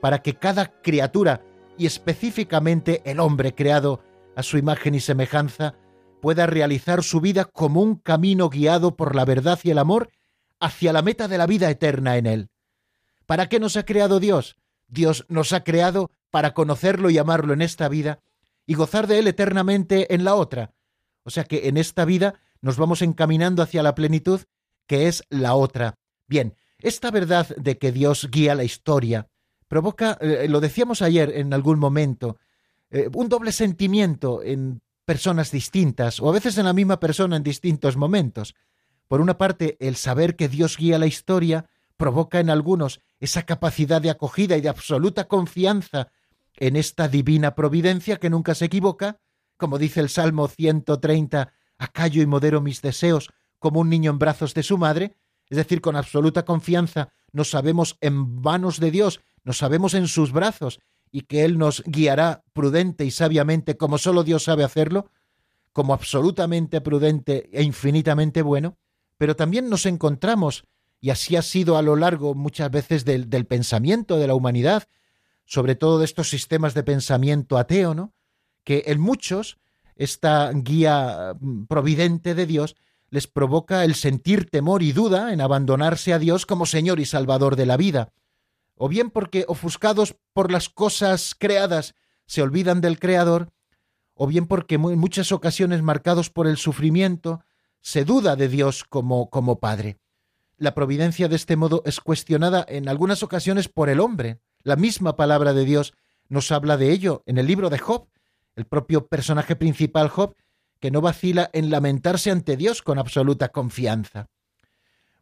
para 0.00 0.22
que 0.22 0.34
cada 0.34 0.80
criatura, 0.82 1.42
y 1.76 1.86
específicamente 1.86 3.02
el 3.04 3.20
hombre 3.20 3.54
creado 3.54 4.00
a 4.36 4.42
su 4.42 4.58
imagen 4.58 4.94
y 4.94 5.00
semejanza, 5.00 5.74
pueda 6.20 6.46
realizar 6.46 7.02
su 7.02 7.20
vida 7.20 7.44
como 7.44 7.80
un 7.80 7.96
camino 7.96 8.48
guiado 8.48 8.96
por 8.96 9.14
la 9.14 9.24
verdad 9.24 9.58
y 9.62 9.70
el 9.70 9.78
amor 9.78 10.10
hacia 10.60 10.92
la 10.92 11.02
meta 11.02 11.28
de 11.28 11.38
la 11.38 11.46
vida 11.46 11.70
eterna 11.70 12.16
en 12.16 12.26
él. 12.26 12.50
¿Para 13.26 13.48
qué 13.48 13.60
nos 13.60 13.76
ha 13.76 13.84
creado 13.84 14.20
Dios? 14.20 14.56
Dios 14.88 15.24
nos 15.28 15.52
ha 15.52 15.64
creado 15.64 16.10
para 16.30 16.54
conocerlo 16.54 17.10
y 17.10 17.18
amarlo 17.18 17.52
en 17.52 17.62
esta 17.62 17.88
vida 17.88 18.20
y 18.66 18.74
gozar 18.74 19.06
de 19.06 19.18
él 19.18 19.28
eternamente 19.28 20.14
en 20.14 20.24
la 20.24 20.34
otra. 20.34 20.74
O 21.22 21.30
sea 21.30 21.44
que 21.44 21.68
en 21.68 21.76
esta 21.76 22.04
vida 22.04 22.40
nos 22.60 22.76
vamos 22.76 23.02
encaminando 23.02 23.62
hacia 23.62 23.82
la 23.82 23.94
plenitud 23.94 24.40
que 24.88 25.06
es 25.06 25.22
la 25.30 25.54
otra. 25.54 25.94
Bien, 26.26 26.56
esta 26.78 27.12
verdad 27.12 27.46
de 27.56 27.78
que 27.78 27.92
Dios 27.92 28.28
guía 28.32 28.56
la 28.56 28.64
historia 28.64 29.28
provoca, 29.68 30.18
eh, 30.20 30.48
lo 30.48 30.60
decíamos 30.60 31.02
ayer 31.02 31.30
en 31.36 31.54
algún 31.54 31.78
momento, 31.78 32.38
eh, 32.90 33.08
un 33.14 33.28
doble 33.28 33.52
sentimiento 33.52 34.42
en 34.42 34.80
personas 35.04 35.52
distintas 35.52 36.20
o 36.20 36.28
a 36.28 36.32
veces 36.32 36.58
en 36.58 36.64
la 36.64 36.72
misma 36.72 36.98
persona 36.98 37.36
en 37.36 37.42
distintos 37.42 37.96
momentos. 37.96 38.54
Por 39.06 39.20
una 39.20 39.38
parte, 39.38 39.76
el 39.80 39.96
saber 39.96 40.36
que 40.36 40.48
Dios 40.48 40.76
guía 40.76 40.98
la 40.98 41.06
historia 41.06 41.66
provoca 41.96 42.40
en 42.40 42.50
algunos 42.50 43.00
esa 43.20 43.42
capacidad 43.44 44.00
de 44.00 44.10
acogida 44.10 44.56
y 44.56 44.60
de 44.60 44.68
absoluta 44.68 45.28
confianza 45.28 46.08
en 46.56 46.76
esta 46.76 47.08
divina 47.08 47.54
providencia 47.54 48.16
que 48.16 48.30
nunca 48.30 48.54
se 48.54 48.66
equivoca, 48.66 49.20
como 49.56 49.78
dice 49.78 50.00
el 50.00 50.08
Salmo 50.08 50.48
130, 50.48 51.52
acallo 51.78 52.22
y 52.22 52.26
modero 52.26 52.60
mis 52.60 52.80
deseos 52.82 53.30
como 53.58 53.80
un 53.80 53.88
niño 53.88 54.10
en 54.10 54.18
brazos 54.18 54.54
de 54.54 54.62
su 54.62 54.78
madre, 54.78 55.16
es 55.48 55.56
decir, 55.56 55.80
con 55.80 55.96
absoluta 55.96 56.44
confianza, 56.44 57.10
nos 57.32 57.50
sabemos 57.50 57.96
en 58.00 58.40
manos 58.40 58.80
de 58.80 58.90
Dios, 58.90 59.20
nos 59.44 59.58
sabemos 59.58 59.94
en 59.94 60.08
sus 60.08 60.32
brazos 60.32 60.80
y 61.10 61.22
que 61.22 61.44
Él 61.44 61.58
nos 61.58 61.82
guiará 61.84 62.44
prudente 62.52 63.04
y 63.04 63.10
sabiamente 63.10 63.76
como 63.76 63.98
solo 63.98 64.24
Dios 64.24 64.44
sabe 64.44 64.64
hacerlo, 64.64 65.10
como 65.72 65.94
absolutamente 65.94 66.80
prudente 66.80 67.48
e 67.52 67.62
infinitamente 67.62 68.42
bueno, 68.42 68.76
pero 69.16 69.36
también 69.36 69.68
nos 69.68 69.86
encontramos, 69.86 70.64
y 71.00 71.10
así 71.10 71.36
ha 71.36 71.42
sido 71.42 71.76
a 71.76 71.82
lo 71.82 71.96
largo 71.96 72.34
muchas 72.34 72.70
veces 72.70 73.04
del, 73.04 73.30
del 73.30 73.46
pensamiento 73.46 74.16
de 74.18 74.26
la 74.26 74.34
humanidad, 74.34 74.84
sobre 75.44 75.76
todo 75.76 75.98
de 75.98 76.04
estos 76.04 76.28
sistemas 76.28 76.74
de 76.74 76.82
pensamiento 76.82 77.56
ateo, 77.56 77.94
¿no? 77.94 78.12
que 78.64 78.84
en 78.86 79.00
muchos 79.00 79.58
esta 79.96 80.52
guía 80.52 81.34
mm, 81.40 81.64
providente 81.64 82.34
de 82.34 82.44
Dios 82.44 82.76
les 83.10 83.26
provoca 83.26 83.84
el 83.84 83.94
sentir 83.94 84.48
temor 84.50 84.82
y 84.82 84.92
duda 84.92 85.32
en 85.32 85.40
abandonarse 85.40 86.12
a 86.12 86.18
Dios 86.18 86.46
como 86.46 86.66
Señor 86.66 87.00
y 87.00 87.06
Salvador 87.06 87.56
de 87.56 87.66
la 87.66 87.76
vida, 87.76 88.12
o 88.76 88.88
bien 88.88 89.10
porque 89.10 89.44
ofuscados 89.48 90.16
por 90.32 90.50
las 90.50 90.68
cosas 90.68 91.34
creadas 91.36 91.94
se 92.26 92.42
olvidan 92.42 92.80
del 92.80 92.98
Creador, 92.98 93.50
o 94.14 94.26
bien 94.26 94.46
porque 94.46 94.74
en 94.74 94.98
muchas 94.98 95.32
ocasiones 95.32 95.82
marcados 95.82 96.30
por 96.30 96.46
el 96.46 96.56
sufrimiento 96.56 97.42
se 97.80 98.04
duda 98.04 98.36
de 98.36 98.48
Dios 98.48 98.84
como, 98.84 99.30
como 99.30 99.60
Padre. 99.60 99.98
La 100.56 100.74
providencia 100.74 101.28
de 101.28 101.36
este 101.36 101.56
modo 101.56 101.82
es 101.86 102.00
cuestionada 102.00 102.64
en 102.68 102.88
algunas 102.88 103.22
ocasiones 103.22 103.68
por 103.68 103.88
el 103.88 104.00
hombre. 104.00 104.40
La 104.62 104.74
misma 104.74 105.16
palabra 105.16 105.52
de 105.52 105.64
Dios 105.64 105.94
nos 106.28 106.50
habla 106.50 106.76
de 106.76 106.90
ello 106.90 107.22
en 107.26 107.38
el 107.38 107.46
libro 107.46 107.70
de 107.70 107.78
Job. 107.78 108.08
El 108.56 108.66
propio 108.66 109.06
personaje 109.06 109.54
principal, 109.54 110.08
Job, 110.08 110.34
que 110.80 110.90
no 110.90 111.00
vacila 111.00 111.50
en 111.52 111.70
lamentarse 111.70 112.30
ante 112.30 112.56
Dios 112.56 112.82
con 112.82 112.98
absoluta 112.98 113.48
confianza. 113.48 114.28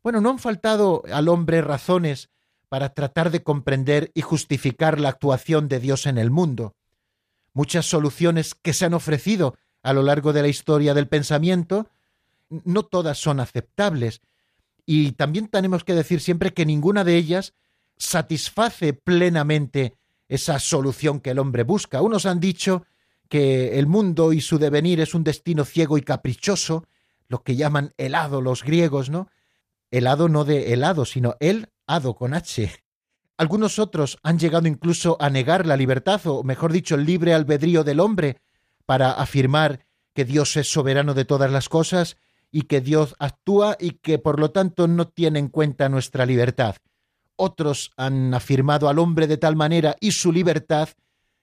Bueno, 0.03 0.21
no 0.21 0.31
han 0.31 0.39
faltado 0.39 1.03
al 1.13 1.29
hombre 1.29 1.63
razones 1.63 2.31
para 2.69 2.95
tratar 2.95 3.31
de 3.31 3.43
comprender 3.43 4.11
y 4.15 4.23
justificar 4.23 5.01
la 5.01 5.11
actuación 5.11 5.69
de 5.69 5.81
Dios 5.81 6.07
en 6.07 6.19
el 6.19 6.31
mundo. 6.31 6.75
Muchas 7.53 7.87
soluciones 7.87 8.55
que 8.55 8.73
se 8.73 8.85
han 8.85 8.95
ofrecido 8.95 9.57
a 9.83 9.93
lo 9.93 10.03
largo 10.03 10.33
de 10.33 10.43
la 10.43 10.49
historia 10.49 10.95
del 10.95 11.09
pensamiento, 11.09 11.89
no 12.49 12.85
todas 12.85 13.19
son 13.19 13.41
aceptables, 13.41 14.21
y 14.85 15.13
también 15.13 15.49
tenemos 15.49 15.85
que 15.85 15.95
decir 15.95 16.21
siempre 16.21 16.53
que 16.53 16.67
ninguna 16.67 17.03
de 17.03 17.17
ellas 17.17 17.55
satisface 17.97 18.93
plenamente 18.93 19.95
esa 20.29 20.59
solución 20.59 21.21
que 21.21 21.31
el 21.31 21.39
hombre 21.39 21.63
busca. 21.63 22.03
Unos 22.03 22.27
han 22.27 22.41
dicho 22.41 22.85
que 23.29 23.79
el 23.79 23.87
mundo 23.87 24.33
y 24.33 24.41
su 24.41 24.59
devenir 24.59 25.01
es 25.01 25.15
un 25.15 25.25
destino 25.25 25.65
ciego 25.65 25.99
y 25.99 26.03
caprichoso, 26.03 26.87
lo 27.29 27.43
que 27.43 27.57
llaman 27.57 27.93
helado 27.97 28.41
los 28.41 28.63
griegos, 28.63 29.11
¿no? 29.11 29.29
Helado 29.91 30.29
no 30.29 30.45
de 30.45 30.73
helado, 30.73 31.05
sino 31.05 31.37
el 31.41 31.69
hado 31.87 32.15
con 32.15 32.35
H. 32.35 32.71
Algunos 33.39 33.79
otros 33.79 34.19
han 34.23 34.39
llegado 34.39 34.67
incluso 34.67 35.17
a 35.21 35.29
negar 35.29 35.67
la 35.67 35.77
libertad, 35.77 36.21
o 36.27 36.43
mejor 36.43 36.73
dicho, 36.73 36.95
el 36.95 37.05
libre 37.05 37.35
albedrío 37.35 37.85
del 37.85 38.01
hombre, 38.01 38.39
para 38.87 39.13
afirmar 39.13 39.85
que 40.15 40.25
Dios 40.25 40.57
es 40.57 40.73
soberano 40.73 41.13
de 41.13 41.27
todas 41.27 41.51
las 41.51 41.69
cosas 41.69 42.17
y 42.51 42.63
que 42.63 42.81
Dios 42.81 43.15
actúa 43.19 43.77
y 43.79 43.93
que 43.93 44.19
por 44.19 44.41
lo 44.41 44.51
tanto 44.53 44.89
no 44.89 45.09
tiene 45.09 45.39
en 45.39 45.49
cuenta 45.49 45.89
nuestra 45.89 46.25
libertad. 46.25 46.77
Otros 47.37 47.93
han 47.99 48.33
afirmado 48.33 48.89
al 48.89 48.99
hombre 48.99 49.27
de 49.27 49.37
tal 49.37 49.57
manera 49.57 49.97
y 50.01 50.13
su 50.13 50.33
libertad 50.33 50.89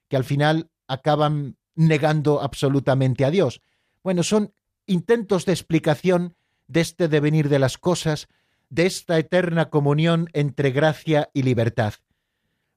que 0.08 0.18
al 0.18 0.24
final 0.24 0.72
acaban 0.88 1.58
negando 1.76 2.42
absolutamente 2.42 3.26
a 3.26 3.32
Dios. 3.32 3.62
Bueno, 4.04 4.24
son 4.24 4.54
intentos 4.86 5.46
de 5.46 5.54
explicación 5.54 6.36
de 6.68 6.82
este 6.82 7.08
devenir 7.08 7.50
de 7.50 7.60
las 7.60 7.78
cosas, 7.78 8.28
de 8.70 8.86
esta 8.86 9.18
eterna 9.20 9.70
comunión 9.70 10.30
entre 10.34 10.72
gracia 10.72 11.30
y 11.34 11.44
libertad. 11.44 11.94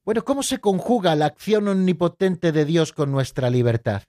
Bueno, 0.04 0.24
¿cómo 0.24 0.42
se 0.42 0.58
conjuga 0.60 1.16
la 1.16 1.26
acción 1.26 1.66
omnipotente 1.68 2.52
de 2.52 2.64
Dios 2.64 2.92
con 2.92 3.10
nuestra 3.10 3.50
libertad? 3.50 4.04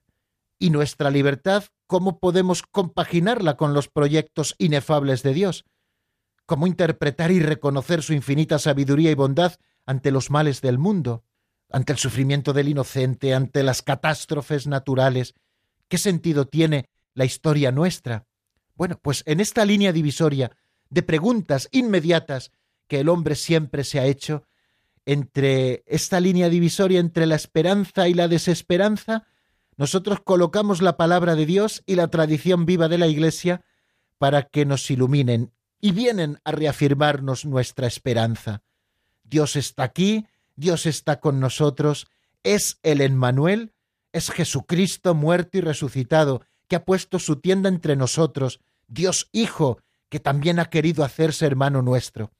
Y 0.59 0.69
nuestra 0.69 1.09
libertad, 1.09 1.63
¿cómo 1.87 2.19
podemos 2.19 2.63
compaginarla 2.63 3.57
con 3.57 3.73
los 3.73 3.87
proyectos 3.87 4.55
inefables 4.57 5.23
de 5.23 5.33
Dios? 5.33 5.65
¿Cómo 6.45 6.67
interpretar 6.67 7.31
y 7.31 7.39
reconocer 7.39 8.03
su 8.03 8.13
infinita 8.13 8.59
sabiduría 8.59 9.11
y 9.11 9.15
bondad 9.15 9.53
ante 9.85 10.11
los 10.11 10.29
males 10.29 10.61
del 10.61 10.77
mundo? 10.77 11.23
Ante 11.69 11.93
el 11.93 11.99
sufrimiento 11.99 12.53
del 12.53 12.69
inocente, 12.69 13.33
ante 13.33 13.63
las 13.63 13.81
catástrofes 13.81 14.67
naturales. 14.67 15.33
¿Qué 15.87 15.97
sentido 15.97 16.47
tiene 16.47 16.89
la 17.13 17.25
historia 17.25 17.71
nuestra? 17.71 18.25
Bueno, 18.75 18.99
pues 19.01 19.23
en 19.25 19.39
esta 19.39 19.65
línea 19.65 19.91
divisoria 19.91 20.51
de 20.89 21.03
preguntas 21.03 21.67
inmediatas 21.71 22.51
que 22.87 22.99
el 22.99 23.09
hombre 23.09 23.35
siempre 23.35 23.83
se 23.83 23.99
ha 23.99 24.05
hecho, 24.05 24.43
entre 25.05 25.83
esta 25.87 26.19
línea 26.19 26.49
divisoria 26.49 26.99
entre 26.99 27.25
la 27.25 27.35
esperanza 27.35 28.09
y 28.09 28.13
la 28.13 28.27
desesperanza, 28.27 29.25
nosotros 29.77 30.19
colocamos 30.21 30.81
la 30.81 30.97
palabra 30.97 31.35
de 31.35 31.45
Dios 31.45 31.81
y 31.85 31.95
la 31.95 32.09
tradición 32.09 32.65
viva 32.65 32.89
de 32.89 32.97
la 32.97 33.07
Iglesia 33.07 33.61
para 34.17 34.43
que 34.43 34.65
nos 34.65 34.89
iluminen 34.91 35.53
y 35.79 35.91
vienen 35.91 36.39
a 36.43 36.51
reafirmarnos 36.51 37.45
nuestra 37.45 37.87
esperanza. 37.87 38.63
Dios 39.23 39.55
está 39.55 39.83
aquí, 39.83 40.25
Dios 40.57 40.85
está 40.87 41.21
con 41.21 41.39
nosotros, 41.39 42.07
es 42.43 42.79
el 42.83 42.99
Emmanuel, 42.99 43.73
es 44.11 44.31
Jesucristo 44.31 45.13
muerto 45.13 45.59
y 45.59 45.61
resucitado, 45.61 46.41
que 46.67 46.75
ha 46.75 46.83
puesto 46.83 47.19
su 47.19 47.37
tienda 47.37 47.69
entre 47.69 47.95
nosotros, 47.95 48.59
Dios 48.87 49.29
Hijo, 49.31 49.79
que 50.09 50.19
también 50.19 50.59
ha 50.59 50.65
querido 50.65 51.03
hacerse 51.03 51.45
hermano 51.45 51.81
nuestro. 51.81 52.31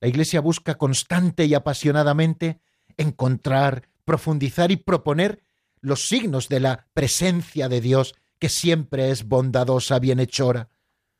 La 0.00 0.08
Iglesia 0.08 0.40
busca 0.40 0.76
constante 0.76 1.44
y 1.44 1.54
apasionadamente 1.54 2.60
encontrar, 2.96 3.88
profundizar 4.04 4.70
y 4.70 4.76
proponer 4.76 5.44
los 5.80 6.08
signos 6.08 6.48
de 6.48 6.60
la 6.60 6.86
presencia 6.94 7.68
de 7.68 7.80
Dios, 7.80 8.14
que 8.38 8.48
siempre 8.48 9.10
es 9.10 9.28
bondadosa, 9.28 9.98
bienhechora. 9.98 10.70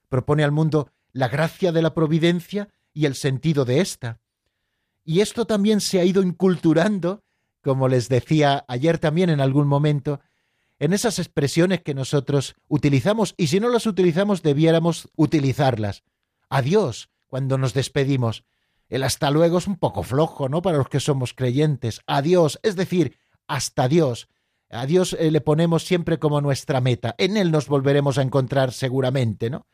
Propone 0.09 0.43
al 0.43 0.53
mundo 0.53 0.91
la 1.13 1.29
gracia 1.29 1.71
de 1.71 1.83
la 1.83 1.93
providencia 1.93 2.69
y 2.95 3.05
el 3.05 3.15
sentido 3.15 3.65
de 3.65 3.81
ésta. 3.81 4.21
Y 5.05 5.21
esto 5.21 5.47
también 5.47 5.81
se 5.81 6.01
ha 6.01 6.05
ido 6.05 6.23
inculturando, 6.23 7.23
como 7.63 7.89
les 7.89 8.09
decía 8.09 8.65
ayer 8.69 8.99
también 8.99 9.31
en 9.31 9.41
algún 9.41 9.67
momento, 9.67 10.21
en 10.79 10.93
esas 10.93 11.19
expresiones 11.19 11.83
que 11.83 11.95
nosotros 11.95 12.57
utilizamos 12.69 13.35
y 13.37 13.47
si 13.47 13.61
no 13.61 13.69
las 13.69 13.87
utilizamos 13.87 14.43
debiéramos 14.43 15.09
utilizarlas. 15.17 16.03
Adiós 16.49 17.11
cuando 17.27 17.59
nos 17.59 17.75
despedimos. 17.75 18.45
El 18.89 19.03
hasta 19.03 19.31
luego 19.31 19.59
es 19.59 19.67
un 19.67 19.77
poco 19.77 20.03
flojo, 20.03 20.49
¿no? 20.49 20.63
Para 20.63 20.79
los 20.79 20.89
que 20.89 21.01
somos 21.01 21.33
creyentes. 21.33 22.01
Adiós, 22.07 22.61
es 22.63 22.77
decir, 22.77 23.17
hasta 23.47 23.89
Dios. 23.89 24.29
A 24.71 24.87
Dios 24.87 25.17
eh, 25.19 25.31
le 25.31 25.41
ponemos 25.41 25.85
siempre 25.85 26.19
como 26.19 26.41
nuestra 26.41 26.81
meta. 26.81 27.15
En 27.19 27.37
Él 27.37 27.51
nos 27.51 27.69
volveremos 27.69 28.19
a 28.19 28.23
encontrar 28.23 28.73
seguramente, 28.73 29.51
¿no? 29.51 29.67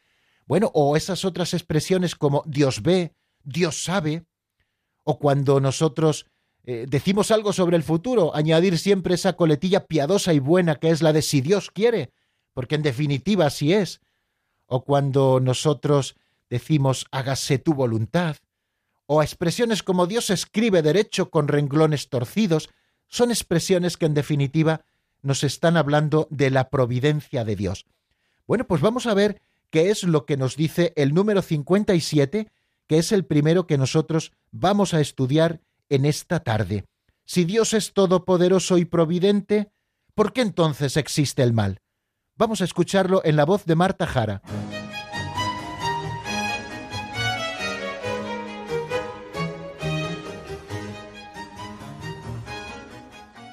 Bueno, 0.46 0.70
o 0.74 0.96
esas 0.96 1.24
otras 1.24 1.54
expresiones 1.54 2.14
como 2.14 2.42
Dios 2.46 2.82
ve, 2.82 3.14
Dios 3.42 3.82
sabe, 3.82 4.26
o 5.04 5.18
cuando 5.18 5.60
nosotros 5.60 6.26
eh, 6.64 6.86
decimos 6.88 7.30
algo 7.30 7.52
sobre 7.52 7.76
el 7.76 7.82
futuro, 7.82 8.34
añadir 8.34 8.78
siempre 8.78 9.14
esa 9.14 9.34
coletilla 9.34 9.86
piadosa 9.86 10.32
y 10.34 10.38
buena 10.38 10.76
que 10.76 10.90
es 10.90 11.02
la 11.02 11.12
de 11.12 11.22
si 11.22 11.40
Dios 11.40 11.70
quiere, 11.70 12.10
porque 12.52 12.74
en 12.74 12.82
definitiva 12.82 13.46
así 13.46 13.72
es, 13.72 14.00
o 14.66 14.84
cuando 14.84 15.40
nosotros 15.40 16.16
decimos 16.48 17.06
hágase 17.10 17.58
tu 17.58 17.74
voluntad, 17.74 18.36
o 19.06 19.22
expresiones 19.22 19.82
como 19.82 20.06
Dios 20.06 20.30
escribe 20.30 20.82
derecho 20.82 21.30
con 21.30 21.48
renglones 21.48 22.08
torcidos, 22.08 22.70
son 23.08 23.30
expresiones 23.30 23.96
que 23.96 24.06
en 24.06 24.14
definitiva 24.14 24.84
nos 25.22 25.42
están 25.42 25.76
hablando 25.76 26.28
de 26.30 26.50
la 26.50 26.70
providencia 26.70 27.44
de 27.44 27.56
Dios. 27.56 27.86
Bueno, 28.46 28.66
pues 28.66 28.80
vamos 28.80 29.06
a 29.06 29.14
ver 29.14 29.40
qué 29.70 29.90
es 29.90 30.04
lo 30.04 30.26
que 30.26 30.36
nos 30.36 30.56
dice 30.56 30.92
el 30.96 31.14
número 31.14 31.42
57 31.42 32.48
que 32.90 32.98
es 32.98 33.12
el 33.12 33.24
primero 33.24 33.68
que 33.68 33.78
nosotros 33.78 34.32
vamos 34.50 34.94
a 34.94 35.00
estudiar 35.00 35.60
en 35.90 36.04
esta 36.04 36.40
tarde. 36.40 36.86
Si 37.24 37.44
Dios 37.44 37.72
es 37.72 37.92
todopoderoso 37.92 38.78
y 38.78 38.84
providente, 38.84 39.70
¿por 40.16 40.32
qué 40.32 40.40
entonces 40.40 40.96
existe 40.96 41.44
el 41.44 41.52
mal? 41.52 41.78
Vamos 42.36 42.62
a 42.62 42.64
escucharlo 42.64 43.22
en 43.24 43.36
la 43.36 43.44
voz 43.44 43.64
de 43.64 43.76
Marta 43.76 44.08
Jara. 44.08 44.42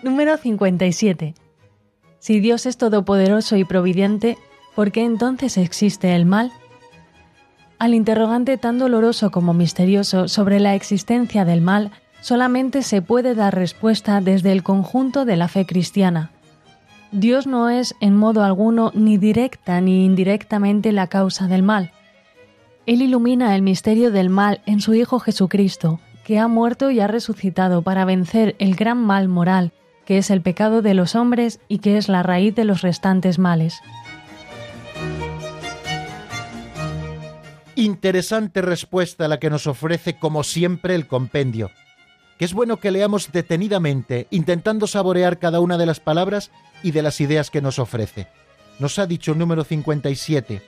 Número 0.01 0.35
57. 0.37 1.35
Si 2.17 2.39
Dios 2.39 2.65
es 2.65 2.77
todopoderoso 2.77 3.55
y 3.55 3.65
providente, 3.65 4.39
¿por 4.75 4.91
qué 4.91 5.03
entonces 5.03 5.57
existe 5.57 6.15
el 6.15 6.25
mal? 6.25 6.51
Al 7.79 7.93
interrogante 7.93 8.57
tan 8.57 8.79
doloroso 8.79 9.29
como 9.29 9.53
misterioso 9.53 10.27
sobre 10.27 10.59
la 10.59 10.73
existencia 10.73 11.45
del 11.45 11.61
mal, 11.61 11.91
solamente 12.21 12.81
se 12.81 13.01
puede 13.01 13.35
dar 13.35 13.53
respuesta 13.53 14.19
desde 14.19 14.51
el 14.51 14.63
conjunto 14.63 15.25
de 15.25 15.37
la 15.37 15.47
fe 15.47 15.65
cristiana. 15.65 16.31
Dios 17.11 17.45
no 17.47 17.69
es 17.69 17.95
en 18.01 18.15
modo 18.15 18.43
alguno 18.43 18.91
ni 18.95 19.17
directa 19.17 19.79
ni 19.79 20.05
indirectamente 20.05 20.91
la 20.91 21.07
causa 21.07 21.47
del 21.47 21.63
mal. 21.63 21.91
Él 22.85 23.01
ilumina 23.01 23.55
el 23.55 23.61
misterio 23.61 24.11
del 24.11 24.29
mal 24.29 24.61
en 24.65 24.81
su 24.81 24.93
Hijo 24.93 25.19
Jesucristo, 25.19 25.99
que 26.25 26.39
ha 26.39 26.47
muerto 26.47 26.89
y 26.89 26.99
ha 26.99 27.07
resucitado 27.07 27.83
para 27.83 28.05
vencer 28.05 28.55
el 28.59 28.75
gran 28.75 28.97
mal 28.97 29.27
moral, 29.27 29.71
que 30.05 30.17
es 30.17 30.31
el 30.31 30.41
pecado 30.41 30.81
de 30.81 30.93
los 30.93 31.15
hombres 31.15 31.59
y 31.67 31.79
que 31.79 31.97
es 31.97 32.09
la 32.09 32.23
raíz 32.23 32.55
de 32.55 32.65
los 32.65 32.81
restantes 32.81 33.39
males. 33.39 33.81
Interesante 37.77 38.63
respuesta 38.63 39.27
la 39.27 39.39
que 39.39 39.51
nos 39.51 39.67
ofrece 39.67 40.17
como 40.17 40.43
siempre 40.43 40.95
el 40.95 41.05
compendio, 41.05 41.69
que 42.39 42.45
es 42.45 42.55
bueno 42.55 42.77
que 42.77 42.89
leamos 42.89 43.31
detenidamente, 43.31 44.25
intentando 44.31 44.87
saborear 44.87 45.37
cada 45.37 45.59
una 45.59 45.77
de 45.77 45.85
las 45.85 45.99
palabras 45.99 46.49
y 46.81 46.89
de 46.89 47.03
las 47.03 47.21
ideas 47.21 47.51
que 47.51 47.61
nos 47.61 47.77
ofrece. 47.77 48.29
Nos 48.79 48.97
ha 48.97 49.05
dicho 49.05 49.33
el 49.33 49.37
número 49.37 49.63
57, 49.63 50.63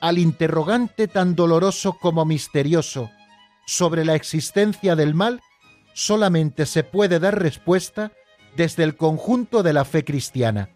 al 0.00 0.16
interrogante 0.16 1.08
tan 1.08 1.34
doloroso 1.34 1.98
como 2.00 2.24
misterioso 2.24 3.10
sobre 3.66 4.06
la 4.06 4.14
existencia 4.14 4.96
del 4.96 5.12
mal, 5.12 5.42
solamente 5.92 6.64
se 6.64 6.84
puede 6.84 7.20
dar 7.20 7.38
respuesta 7.38 8.12
desde 8.56 8.82
el 8.82 8.96
conjunto 8.96 9.62
de 9.62 9.74
la 9.74 9.84
fe 9.84 10.06
cristiana. 10.06 10.70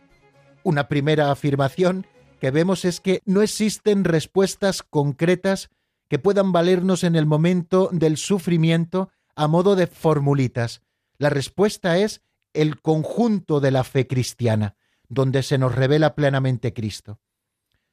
Una 0.62 0.88
primera 0.88 1.30
afirmación 1.30 2.06
que 2.40 2.50
vemos 2.50 2.84
es 2.84 3.00
que 3.00 3.22
no 3.24 3.42
existen 3.42 4.02
respuestas 4.02 4.82
concretas 4.82 5.68
que 6.08 6.18
puedan 6.18 6.50
valernos 6.50 7.04
en 7.04 7.14
el 7.14 7.26
momento 7.26 7.88
del 7.92 8.16
sufrimiento 8.16 9.10
a 9.36 9.46
modo 9.46 9.76
de 9.76 9.86
formulitas. 9.86 10.82
La 11.18 11.30
respuesta 11.30 11.98
es 11.98 12.22
el 12.52 12.80
conjunto 12.80 13.60
de 13.60 13.70
la 13.70 13.84
fe 13.84 14.08
cristiana, 14.08 14.74
donde 15.08 15.44
se 15.44 15.58
nos 15.58 15.74
revela 15.74 16.16
plenamente 16.16 16.72
Cristo. 16.72 17.20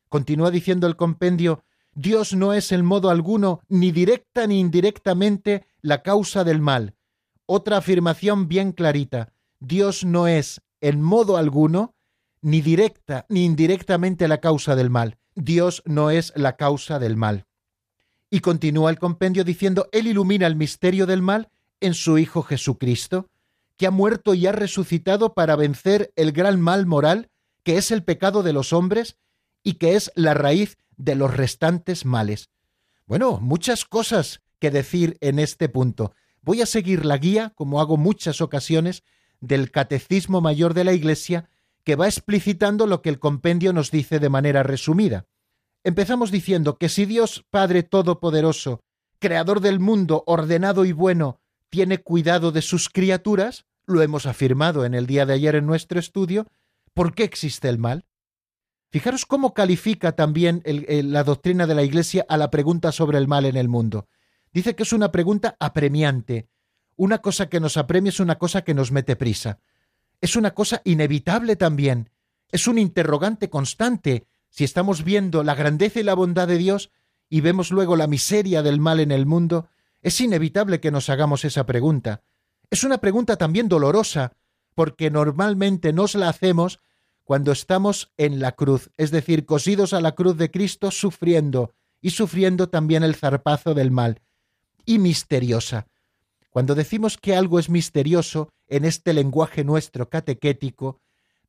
Continúa 0.10 0.50
diciendo 0.50 0.88
el 0.88 0.96
compendio, 0.96 1.64
Dios 1.94 2.34
no 2.34 2.54
es 2.54 2.72
en 2.72 2.86
modo 2.86 3.10
alguno, 3.10 3.62
ni 3.68 3.92
directa 3.92 4.48
ni 4.48 4.60
indirectamente, 4.60 5.68
la 5.82 6.02
causa 6.02 6.44
del 6.44 6.62
mal. 6.62 6.96
Otra 7.46 7.78
afirmación 7.78 8.48
bien 8.48 8.72
clarita, 8.72 9.34
Dios 9.60 10.06
no 10.06 10.28
es 10.28 10.62
en 10.82 11.02
modo 11.02 11.38
alguno 11.38 11.96
ni 12.42 12.62
directa 12.62 13.26
ni 13.30 13.46
indirectamente 13.46 14.28
la 14.28 14.40
causa 14.40 14.76
del 14.76 14.90
mal. 14.90 15.18
Dios 15.36 15.84
no 15.86 16.12
es 16.12 16.34
la 16.36 16.56
causa 16.56 17.00
del 17.00 17.16
mal. 17.16 17.46
Y 18.30 18.40
continúa 18.42 18.90
el 18.90 19.00
compendio 19.00 19.44
diciendo, 19.44 19.88
Él 19.92 20.08
ilumina 20.08 20.48
el 20.48 20.56
misterio 20.56 21.06
del 21.06 21.22
mal 21.22 21.50
en 21.80 21.94
su 21.94 22.18
Hijo 22.18 22.42
Jesucristo, 22.44 23.30
que 23.78 23.88
ha 23.88 23.92
muerto 23.92 24.34
y 24.34 24.48
ha 24.48 24.52
resucitado 24.52 25.34
para 25.34 25.56
vencer 25.56 26.12
el 26.16 26.32
gran 26.32 26.60
mal 26.60 26.86
moral, 26.86 27.30
que 27.64 27.78
es 27.78 27.92
el 27.92 28.04
pecado 28.04 28.44
de 28.44 28.54
los 28.54 28.74
hombres 28.74 29.18
y 29.64 29.74
que 29.74 29.96
es 29.96 30.12
la 30.16 30.34
raíz 30.34 30.78
de 30.98 31.16
los 31.16 31.36
restantes 31.36 32.06
males. 32.06 32.50
Bueno, 33.06 33.40
muchas 33.40 33.86
cosas 33.86 34.42
que 34.60 34.72
decir 34.72 35.18
en 35.22 35.40
este 35.40 35.70
punto. 35.70 36.14
Voy 36.42 36.62
a 36.62 36.66
seguir 36.66 37.06
la 37.06 37.18
guía, 37.18 37.54
como 37.56 37.80
hago 37.80 37.98
muchas 37.98 38.42
ocasiones, 38.42 39.04
del 39.40 39.72
Catecismo 39.72 40.42
Mayor 40.42 40.74
de 40.74 40.84
la 40.84 40.94
Iglesia, 40.94 41.50
que 41.88 41.96
va 41.96 42.08
explicitando 42.08 42.86
lo 42.86 43.02
que 43.02 43.08
el 43.08 43.18
compendio 43.18 43.72
nos 43.72 43.92
dice 43.92 44.20
de 44.20 44.28
manera 44.28 44.62
resumida. 44.62 45.26
Empezamos 45.86 46.32
diciendo 46.32 46.78
que 46.78 46.90
si 46.90 47.06
Dios 47.06 47.46
Padre 47.50 47.82
Todopoderoso, 47.82 48.82
Creador 49.20 49.62
del 49.62 49.80
mundo, 49.80 50.22
ordenado 50.28 50.84
y 50.84 50.92
bueno, 50.92 51.40
tiene 51.70 52.00
cuidado 52.00 52.52
de 52.52 52.62
sus 52.62 52.90
criaturas, 52.90 53.68
lo 53.86 54.02
hemos 54.02 54.26
afirmado 54.26 54.84
en 54.84 54.96
el 54.96 55.08
día 55.08 55.26
de 55.26 55.36
ayer 55.36 55.56
en 55.56 55.66
nuestro 55.66 55.98
estudio, 55.98 56.48
¿por 56.94 57.16
qué 57.16 57.24
existe 57.24 57.70
el 57.70 57.78
mal? 57.78 58.06
Fijaros 58.92 59.26
cómo 59.26 59.54
califica 59.54 60.12
también 60.12 60.64
la 60.66 61.24
doctrina 61.24 61.68
de 61.68 61.76
la 61.76 61.84
Iglesia 61.84 62.26
a 62.28 62.36
la 62.36 62.52
pregunta 62.52 62.92
sobre 62.92 63.18
el 63.18 63.30
mal 63.30 63.46
en 63.46 63.56
el 63.56 63.70
mundo. 63.70 64.10
Dice 64.52 64.76
que 64.76 64.84
es 64.84 64.92
una 64.92 65.14
pregunta 65.14 65.56
apremiante. 65.58 66.50
Una 66.98 67.20
cosa 67.20 67.48
que 67.48 67.62
nos 67.62 67.78
apremia 67.78 68.10
es 68.10 68.20
una 68.20 68.38
cosa 68.38 68.64
que 68.64 68.74
nos 68.74 68.92
mete 68.92 69.16
prisa 69.16 69.62
es 70.22 70.36
una 70.36 70.54
cosa 70.54 70.82
inevitable 70.84 71.56
también, 71.56 72.10
es 72.52 72.68
un 72.68 72.78
interrogante 72.78 73.50
constante. 73.50 74.28
Si 74.50 74.64
estamos 74.64 75.04
viendo 75.04 75.44
la 75.44 75.56
grandeza 75.56 76.00
y 76.00 76.04
la 76.04 76.14
bondad 76.14 76.48
de 76.48 76.58
Dios 76.58 76.92
y 77.30 77.42
vemos 77.42 77.72
luego 77.72 77.96
la 77.96 78.08
miseria 78.08 78.64
del 78.64 78.80
mal 78.80 79.00
en 79.00 79.12
el 79.12 79.26
mundo, 79.26 79.68
es 80.02 80.20
inevitable 80.22 80.80
que 80.80 80.92
nos 80.92 81.10
hagamos 81.10 81.44
esa 81.46 81.66
pregunta. 81.66 82.24
Es 82.70 82.84
una 82.84 83.00
pregunta 83.00 83.36
también 83.38 83.68
dolorosa, 83.68 84.34
porque 84.74 85.10
normalmente 85.10 85.92
nos 85.92 86.16
la 86.16 86.30
hacemos 86.30 86.80
cuando 87.24 87.52
estamos 87.52 88.14
en 88.16 88.40
la 88.40 88.54
cruz, 88.54 88.90
es 88.96 89.12
decir, 89.12 89.46
cosidos 89.46 89.92
a 89.92 90.00
la 90.00 90.14
cruz 90.14 90.38
de 90.38 90.50
Cristo, 90.50 90.92
sufriendo, 90.92 91.74
y 92.02 92.12
sufriendo 92.12 92.70
también 92.70 93.04
el 93.04 93.16
zarpazo 93.16 93.74
del 93.74 93.92
mal. 93.92 94.22
Y 94.86 95.00
misteriosa, 95.00 95.88
cuando 96.50 96.74
decimos 96.74 97.18
que 97.18 97.36
algo 97.36 97.60
es 97.60 97.70
misterioso 97.70 98.50
en 98.68 98.86
este 98.86 99.14
lenguaje 99.14 99.64
nuestro 99.64 100.10
catequético, 100.10 101.00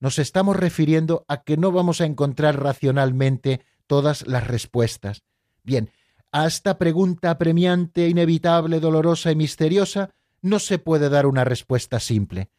nos 0.01 0.19
estamos 0.19 0.57
refiriendo 0.57 1.25
a 1.29 1.43
que 1.43 1.57
no 1.57 1.73
vamos 1.73 2.01
a 2.01 2.07
encontrar 2.07 2.63
racionalmente 2.63 3.61
todas 3.87 4.27
las 4.27 4.47
respuestas. 4.47 5.23
Bien, 5.63 5.91
a 6.31 6.47
esta 6.47 6.79
pregunta 6.79 7.31
apremiante, 7.31 8.09
inevitable, 8.09 8.81
dolorosa 8.81 9.33
y 9.33 9.37
misteriosa 9.37 10.11
no 10.41 10.59
se 10.59 10.79
puede 10.79 11.09
dar 11.09 11.27
una 11.27 11.45
respuesta 11.45 11.99
simple. 12.01 12.51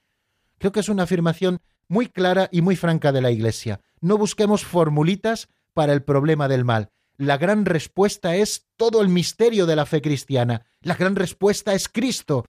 Creo 0.57 0.71
que 0.71 0.81
es 0.81 0.89
una 0.89 1.03
afirmación 1.03 1.61
muy 1.87 2.07
clara 2.07 2.49
y 2.51 2.61
muy 2.61 2.75
franca 2.75 3.11
de 3.11 3.21
la 3.21 3.31
Iglesia. 3.31 3.81
No 4.01 4.17
busquemos 4.17 4.65
formulitas 4.65 5.47
para 5.73 5.93
el 5.93 6.03
problema 6.03 6.47
del 6.47 6.65
mal, 6.65 6.91
la 7.19 7.37
gran 7.37 7.65
respuesta 7.65 8.37
es 8.37 8.65
todo 8.77 9.01
el 9.01 9.09
misterio 9.09 9.65
de 9.65 9.75
la 9.75 9.85
fe 9.85 10.01
cristiana. 10.01 10.65
La 10.79 10.95
gran 10.95 11.17
respuesta 11.17 11.73
es 11.73 11.89
Cristo, 11.89 12.45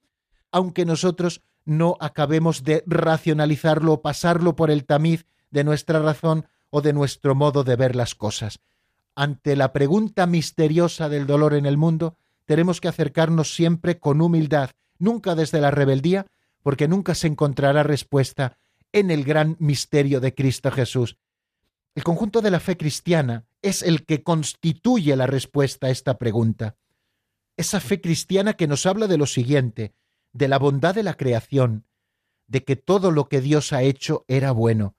aunque 0.52 0.84
nosotros 0.84 1.42
no 1.70 1.96
acabemos 2.00 2.64
de 2.64 2.82
racionalizarlo 2.84 4.02
pasarlo 4.02 4.56
por 4.56 4.72
el 4.72 4.84
tamiz 4.84 5.24
de 5.52 5.62
nuestra 5.62 6.00
razón 6.00 6.48
o 6.68 6.80
de 6.82 6.92
nuestro 6.92 7.36
modo 7.36 7.62
de 7.62 7.76
ver 7.76 7.94
las 7.94 8.16
cosas. 8.16 8.58
Ante 9.14 9.54
la 9.54 9.72
pregunta 9.72 10.26
misteriosa 10.26 11.08
del 11.08 11.28
dolor 11.28 11.54
en 11.54 11.66
el 11.66 11.76
mundo, 11.76 12.16
tenemos 12.44 12.80
que 12.80 12.88
acercarnos 12.88 13.54
siempre 13.54 14.00
con 14.00 14.20
humildad, 14.20 14.70
nunca 14.98 15.36
desde 15.36 15.60
la 15.60 15.70
rebeldía, 15.70 16.26
porque 16.64 16.88
nunca 16.88 17.14
se 17.14 17.28
encontrará 17.28 17.84
respuesta 17.84 18.56
en 18.90 19.12
el 19.12 19.22
gran 19.22 19.54
misterio 19.60 20.18
de 20.18 20.34
Cristo 20.34 20.72
Jesús. 20.72 21.18
El 21.94 22.02
conjunto 22.02 22.40
de 22.40 22.50
la 22.50 22.58
fe 22.58 22.76
cristiana 22.76 23.44
es 23.62 23.82
el 23.82 24.04
que 24.06 24.24
constituye 24.24 25.14
la 25.14 25.28
respuesta 25.28 25.86
a 25.86 25.90
esta 25.90 26.18
pregunta. 26.18 26.74
Esa 27.56 27.78
fe 27.78 28.00
cristiana 28.00 28.54
que 28.54 28.66
nos 28.66 28.86
habla 28.86 29.06
de 29.06 29.18
lo 29.18 29.26
siguiente, 29.26 29.94
de 30.32 30.48
la 30.48 30.58
bondad 30.58 30.94
de 30.94 31.02
la 31.02 31.14
creación, 31.14 31.84
de 32.46 32.64
que 32.64 32.76
todo 32.76 33.10
lo 33.10 33.28
que 33.28 33.40
Dios 33.40 33.72
ha 33.72 33.82
hecho 33.82 34.24
era 34.28 34.52
bueno, 34.52 34.94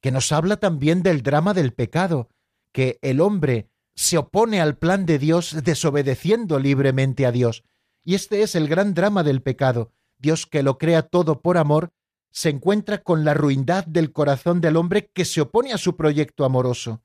que 0.00 0.10
nos 0.10 0.32
habla 0.32 0.58
también 0.58 1.02
del 1.02 1.22
drama 1.22 1.54
del 1.54 1.72
pecado, 1.72 2.28
que 2.72 2.98
el 3.02 3.20
hombre 3.20 3.68
se 3.94 4.18
opone 4.18 4.60
al 4.60 4.76
plan 4.76 5.06
de 5.06 5.18
Dios 5.18 5.64
desobedeciendo 5.64 6.58
libremente 6.58 7.26
a 7.26 7.32
Dios. 7.32 7.64
Y 8.04 8.14
este 8.14 8.42
es 8.42 8.54
el 8.54 8.68
gran 8.68 8.94
drama 8.94 9.24
del 9.24 9.42
pecado, 9.42 9.92
Dios 10.18 10.46
que 10.46 10.62
lo 10.62 10.78
crea 10.78 11.02
todo 11.02 11.40
por 11.40 11.58
amor 11.58 11.92
se 12.30 12.50
encuentra 12.50 13.02
con 13.02 13.24
la 13.24 13.34
ruindad 13.34 13.84
del 13.86 14.12
corazón 14.12 14.60
del 14.60 14.76
hombre 14.76 15.10
que 15.12 15.24
se 15.24 15.40
opone 15.40 15.72
a 15.72 15.78
su 15.78 15.96
proyecto 15.96 16.44
amoroso. 16.44 17.02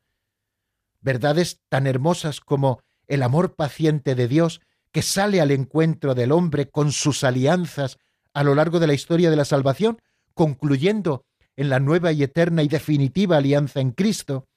Verdades 1.01 1.61
tan 1.69 1.87
hermosas 1.87 2.39
como 2.39 2.81
el 3.07 3.23
amor 3.23 3.55
paciente 3.55 4.15
de 4.15 4.27
Dios 4.27 4.61
que 4.93 5.01
sale 5.01 5.41
al 5.41 5.51
encuentro 5.51 6.15
del 6.15 6.31
hombre 6.31 6.69
con 6.69 6.93
sus 6.93 7.25
alianzas 7.25 7.97
a 8.33 8.43
lo 8.43 8.55
largo 8.55 8.79
de 8.79 8.87
la 8.87 8.93
historia 8.93 9.29
de 9.29 9.35
la 9.35 9.43
salvación, 9.43 9.99
concluyendo 10.33 11.25
en 11.57 11.69
la 11.69 11.79
nueva 11.79 12.11
y 12.11 12.23
eterna 12.23 12.63
y 12.63 12.67
definitiva 12.67 13.37
alianza 13.37 13.81
en 13.81 13.91
Cristo, 13.91 14.47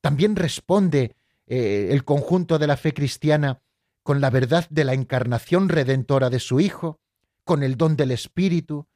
también 0.00 0.36
responde 0.36 1.14
eh, 1.46 1.88
el 1.92 2.04
conjunto 2.04 2.58
de 2.58 2.66
la 2.66 2.76
fe 2.76 2.92
cristiana 2.92 3.60
con 4.02 4.20
la 4.20 4.30
verdad 4.30 4.66
de 4.70 4.84
la 4.84 4.92
encarnación 4.92 5.68
redentora 5.68 6.30
de 6.30 6.40
su 6.40 6.60
Hijo, 6.60 6.98
con 7.44 7.62
el 7.62 7.76
don 7.76 7.96
del 7.96 8.10
Espíritu, 8.10 8.86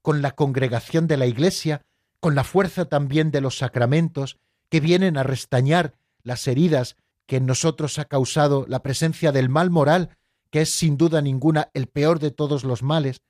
con 0.00 0.22
la 0.22 0.32
congregación 0.32 1.06
de 1.06 1.18
la 1.18 1.26
Iglesia, 1.26 1.82
con 2.20 2.34
la 2.34 2.44
fuerza 2.44 2.86
también 2.86 3.30
de 3.30 3.42
los 3.42 3.58
sacramentos 3.58 4.38
que 4.70 4.80
vienen 4.80 5.18
a 5.18 5.24
restañar 5.24 5.94
las 6.22 6.46
heridas 6.48 6.96
que 7.26 7.36
en 7.36 7.46
nosotros 7.46 7.98
ha 7.98 8.06
causado 8.06 8.64
la 8.66 8.82
presencia 8.82 9.30
del 9.32 9.48
mal 9.48 9.70
moral, 9.70 10.16
que 10.52 10.60
es 10.60 10.70
sin 10.70 10.98
duda 10.98 11.22
ninguna 11.22 11.70
el 11.72 11.86
peor 11.88 12.20
de 12.20 12.30
todos 12.30 12.62
los 12.62 12.82
males, 12.82 13.22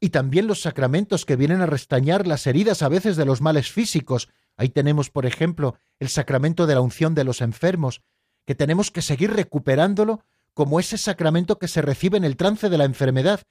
y 0.00 0.08
también 0.08 0.46
los 0.46 0.62
sacramentos 0.62 1.26
que 1.26 1.36
vienen 1.36 1.60
a 1.60 1.66
restañar 1.66 2.26
las 2.26 2.46
heridas 2.46 2.82
a 2.82 2.88
veces 2.88 3.16
de 3.16 3.26
los 3.26 3.42
males 3.42 3.70
físicos. 3.70 4.28
Ahí 4.56 4.70
tenemos, 4.70 5.10
por 5.10 5.26
ejemplo, 5.26 5.76
el 6.00 6.08
sacramento 6.08 6.66
de 6.66 6.74
la 6.74 6.80
unción 6.80 7.14
de 7.14 7.24
los 7.24 7.42
enfermos, 7.42 8.00
que 8.46 8.54
tenemos 8.54 8.90
que 8.90 9.02
seguir 9.02 9.34
recuperándolo 9.34 10.24
como 10.54 10.80
ese 10.80 10.96
sacramento 10.96 11.58
que 11.58 11.68
se 11.68 11.82
recibe 11.82 12.16
en 12.16 12.24
el 12.24 12.38
trance 12.38 12.70
de 12.70 12.78
la 12.78 12.84
enfermedad, 12.84 13.42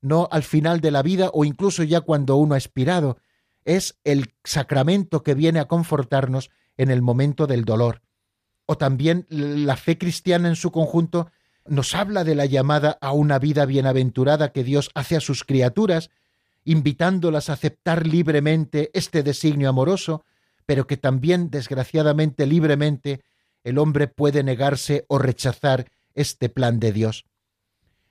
no 0.00 0.26
al 0.32 0.42
final 0.42 0.80
de 0.80 0.90
la 0.90 1.02
vida 1.02 1.30
o 1.34 1.44
incluso 1.44 1.82
ya 1.82 2.00
cuando 2.00 2.36
uno 2.36 2.54
ha 2.54 2.58
expirado, 2.58 3.18
es 3.66 3.98
el 4.04 4.32
sacramento 4.44 5.22
que 5.22 5.34
viene 5.34 5.60
a 5.60 5.68
confortarnos 5.68 6.50
en 6.78 6.90
el 6.90 7.02
momento 7.02 7.46
del 7.46 7.66
dolor. 7.66 8.00
O 8.64 8.78
también 8.78 9.26
la 9.28 9.76
fe 9.76 9.98
cristiana 9.98 10.48
en 10.48 10.56
su 10.56 10.72
conjunto 10.72 11.30
nos 11.68 11.94
habla 11.94 12.24
de 12.24 12.34
la 12.34 12.46
llamada 12.46 12.98
a 13.00 13.12
una 13.12 13.38
vida 13.38 13.66
bienaventurada 13.66 14.52
que 14.52 14.64
Dios 14.64 14.90
hace 14.94 15.16
a 15.16 15.20
sus 15.20 15.44
criaturas, 15.44 16.10
invitándolas 16.64 17.48
a 17.48 17.54
aceptar 17.54 18.06
libremente 18.06 18.90
este 18.94 19.22
designio 19.22 19.68
amoroso, 19.68 20.24
pero 20.66 20.86
que 20.86 20.96
también, 20.96 21.50
desgraciadamente, 21.50 22.46
libremente, 22.46 23.22
el 23.64 23.78
hombre 23.78 24.08
puede 24.08 24.42
negarse 24.42 25.04
o 25.08 25.18
rechazar 25.18 25.90
este 26.14 26.48
plan 26.48 26.80
de 26.80 26.92
Dios. 26.92 27.24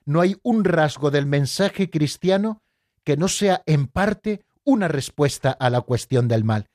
No 0.06 0.22
hay 0.22 0.38
un 0.44 0.64
rasgo 0.64 1.12
del 1.12 1.26
mensaje 1.26 1.90
cristiano 1.90 2.62
que 3.04 3.18
no 3.18 3.28
sea 3.28 3.64
en 3.66 3.88
parte 3.88 4.46
una 4.64 4.88
respuesta 4.88 5.52
a 5.52 5.70
la 5.70 5.82
cuestión 5.82 6.28
del 6.28 6.44
mal. 6.44 6.70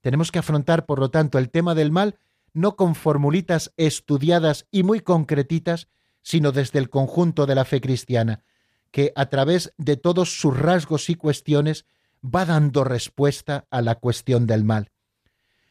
Tenemos 0.00 0.30
que 0.30 0.38
afrontar, 0.38 0.86
por 0.86 0.98
lo 0.98 1.10
tanto, 1.10 1.38
el 1.38 1.50
tema 1.50 1.74
del 1.74 1.90
mal 1.90 2.18
no 2.52 2.74
con 2.74 2.94
formulitas 2.94 3.72
estudiadas 3.76 4.66
y 4.70 4.82
muy 4.82 5.00
concretitas, 5.00 5.88
sino 6.26 6.50
desde 6.50 6.80
el 6.80 6.90
conjunto 6.90 7.46
de 7.46 7.54
la 7.54 7.64
fe 7.64 7.80
cristiana, 7.80 8.42
que 8.90 9.12
a 9.14 9.26
través 9.26 9.72
de 9.78 9.96
todos 9.96 10.40
sus 10.40 10.58
rasgos 10.58 11.08
y 11.08 11.14
cuestiones 11.14 11.86
va 12.20 12.44
dando 12.44 12.82
respuesta 12.82 13.68
a 13.70 13.80
la 13.80 13.94
cuestión 13.94 14.48
del 14.48 14.64
mal. 14.64 14.90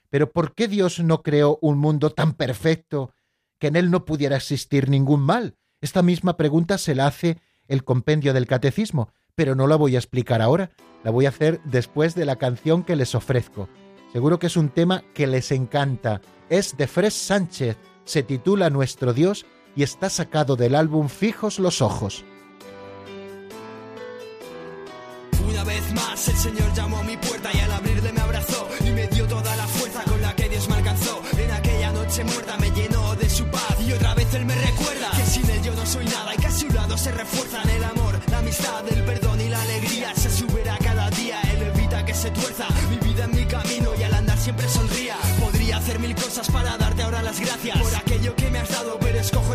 Pero 0.09 0.31
¿por 0.31 0.55
qué 0.55 0.69
Dios 0.69 1.01
no 1.01 1.23
creó 1.23 1.59
un 1.61 1.77
mundo 1.77 2.11
tan 2.11 2.35
perfecto 2.35 3.11
que 3.59 3.67
en 3.67 3.75
él 3.75 3.91
no 3.91 4.05
pudiera 4.05 4.37
existir 4.37 4.87
ningún 4.87 5.19
mal? 5.19 5.57
Esta 5.81 6.01
misma 6.01 6.37
pregunta 6.37 6.77
se 6.77 6.95
la 6.95 7.07
hace 7.07 7.37
el 7.67 7.83
compendio 7.83 8.31
del 8.31 8.47
catecismo, 8.47 9.09
pero 9.35 9.55
no 9.55 9.67
la 9.67 9.75
voy 9.75 9.97
a 9.97 9.99
explicar 9.99 10.41
ahora, 10.41 10.71
la 11.03 11.11
voy 11.11 11.25
a 11.25 11.29
hacer 11.29 11.59
después 11.65 12.15
de 12.15 12.23
la 12.23 12.37
canción 12.37 12.85
que 12.85 12.95
les 12.95 13.13
ofrezco. 13.13 13.67
Seguro 14.13 14.39
que 14.39 14.47
es 14.47 14.55
un 14.55 14.69
tema 14.69 15.03
que 15.13 15.27
les 15.27 15.51
encanta. 15.51 16.21
Es 16.47 16.77
de 16.77 16.87
Fres 16.87 17.13
Sánchez, 17.13 17.75
se 18.05 18.23
titula 18.23 18.69
Nuestro 18.69 19.11
Dios 19.11 19.45
y 19.75 19.83
está 19.83 20.09
sacado 20.09 20.55
del 20.55 20.75
álbum 20.75 21.09
Fijos 21.09 21.59
los 21.59 21.81
Ojos. 21.81 22.23
Una 25.47 25.63
vez 25.63 25.93
más 25.93 26.27
el 26.27 26.35
Señor 26.35 26.73
llamó 26.73 26.97
a 26.97 27.03
mi 27.03 27.17
puerta 27.17 27.49
y 27.53 27.59
al 27.59 27.71
abrirle 27.71 28.11
me 28.11 28.21
abrazó 28.21 28.67
y 28.79 28.89
me 28.91 29.07
dio 29.07 29.27
toda 29.27 29.55
la 29.55 29.67
fuerza 29.67 30.03
con 30.03 30.21
la 30.21 30.35
que 30.35 30.49
Dios 30.49 30.67
me 30.69 30.75
alcanzó. 30.75 31.21
En 31.37 31.51
aquella 31.51 31.91
noche 31.91 32.23
muerta 32.23 32.57
me 32.57 32.71
llenó 32.71 33.15
de 33.15 33.29
su 33.29 33.45
paz 33.45 33.75
y 33.85 33.93
otra 33.93 34.15
vez 34.15 34.33
Él 34.33 34.45
me 34.45 34.55
recuerda 34.55 35.11
que 35.15 35.25
sin 35.25 35.49
Él 35.49 35.61
yo 35.61 35.73
no 35.75 35.85
soy 35.85 36.05
nada 36.05 36.33
y 36.33 36.37
que 36.37 36.47
a 36.47 36.51
su 36.51 36.67
lado 36.69 36.97
se 36.97 37.11
refuerzan 37.11 37.69
el 37.69 37.83
amor, 37.83 38.19
la 38.31 38.39
amistad, 38.39 38.87
el 38.87 39.03
perdón 39.03 39.41
y 39.41 39.49
la 39.49 39.61
alegría. 39.61 40.15
Se 40.15 40.29
subirá 40.29 40.77
cada 40.79 41.09
día, 41.11 41.39
Él 41.53 41.61
evita 41.63 42.03
que 42.05 42.13
se 42.13 42.31
tuerza 42.31 42.67
mi 42.89 42.97
vida 43.07 43.25
en 43.25 43.35
mi 43.35 43.45
camino 43.45 43.91
y 43.99 44.03
al 44.03 44.13
andar 44.13 44.37
siempre 44.37 44.67
sonría. 44.67 45.15
Podría 45.39 45.77
hacer 45.77 45.99
mil 45.99 46.15
cosas 46.15 46.49
para 46.49 46.77
darte 46.77 47.03
ahora 47.03 47.21
las 47.21 47.39
gracias 47.39 47.77
por 47.81 47.95
aquello 47.95 48.35
que 48.35 48.49
me 48.49 48.59
has 48.59 48.69
dado, 48.69 48.97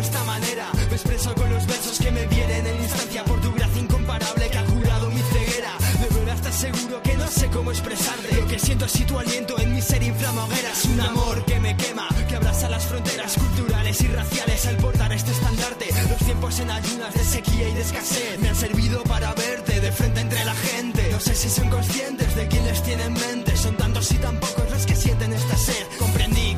esta 0.01 0.23
manera. 0.23 0.65
Me 0.89 0.95
expreso 0.95 1.33
con 1.35 1.49
los 1.49 1.65
versos 1.67 1.99
que 1.99 2.11
me 2.11 2.25
vienen 2.25 2.65
en 2.65 2.75
instancia 2.81 3.23
por 3.23 3.39
tu 3.39 3.51
gracia 3.53 3.81
incomparable 3.81 4.49
que 4.49 4.57
ha 4.57 4.65
curado 4.65 5.09
mi 5.09 5.21
ceguera. 5.21 5.73
De 6.01 6.15
verdad 6.15 6.35
estás 6.35 6.55
seguro 6.55 7.01
que 7.03 7.15
no 7.15 7.27
sé 7.27 7.47
cómo 7.49 7.71
expresarte. 7.71 8.35
Lo 8.35 8.47
que 8.47 8.59
siento 8.59 8.85
así 8.85 9.03
tu 9.05 9.17
aliento 9.19 9.59
en 9.59 9.73
mi 9.73 9.81
ser 9.81 10.01
inflama 10.01 10.45
hogueras. 10.45 10.85
Un 10.85 11.01
amor 11.01 11.45
que 11.45 11.59
me 11.59 11.77
quema, 11.77 12.07
que 12.27 12.35
abraza 12.35 12.69
las 12.69 12.85
fronteras 12.85 13.37
culturales 13.37 14.01
y 14.01 14.07
raciales 14.07 14.65
al 14.65 14.77
portar 14.77 15.13
este 15.13 15.31
estandarte. 15.31 15.85
Los 16.09 16.19
tiempos 16.19 16.59
en 16.59 16.71
ayunas 16.71 17.13
de 17.13 17.23
sequía 17.23 17.69
y 17.69 17.73
de 17.73 17.81
escasez 17.81 18.39
me 18.39 18.49
han 18.49 18.55
servido 18.55 19.03
para 19.03 19.33
verte 19.33 19.79
de 19.79 19.91
frente 19.91 20.21
entre 20.21 20.43
la 20.45 20.55
gente. 20.55 21.09
No 21.11 21.19
sé 21.19 21.35
si 21.35 21.49
son 21.49 21.69
conscientes 21.69 22.35
de 22.35 22.47
quién 22.47 22.65
les 22.65 22.81
tiene 22.81 23.03
en 23.03 23.13
mente. 23.13 23.55
Son 23.55 23.75
tantos 23.77 24.11
y 24.11 24.15
tan 24.15 24.39
pocos 24.39 24.69
los 24.71 24.85
que 24.85 24.95
sienten 24.95 25.31
esta 25.33 25.57
sed. 25.57 26.00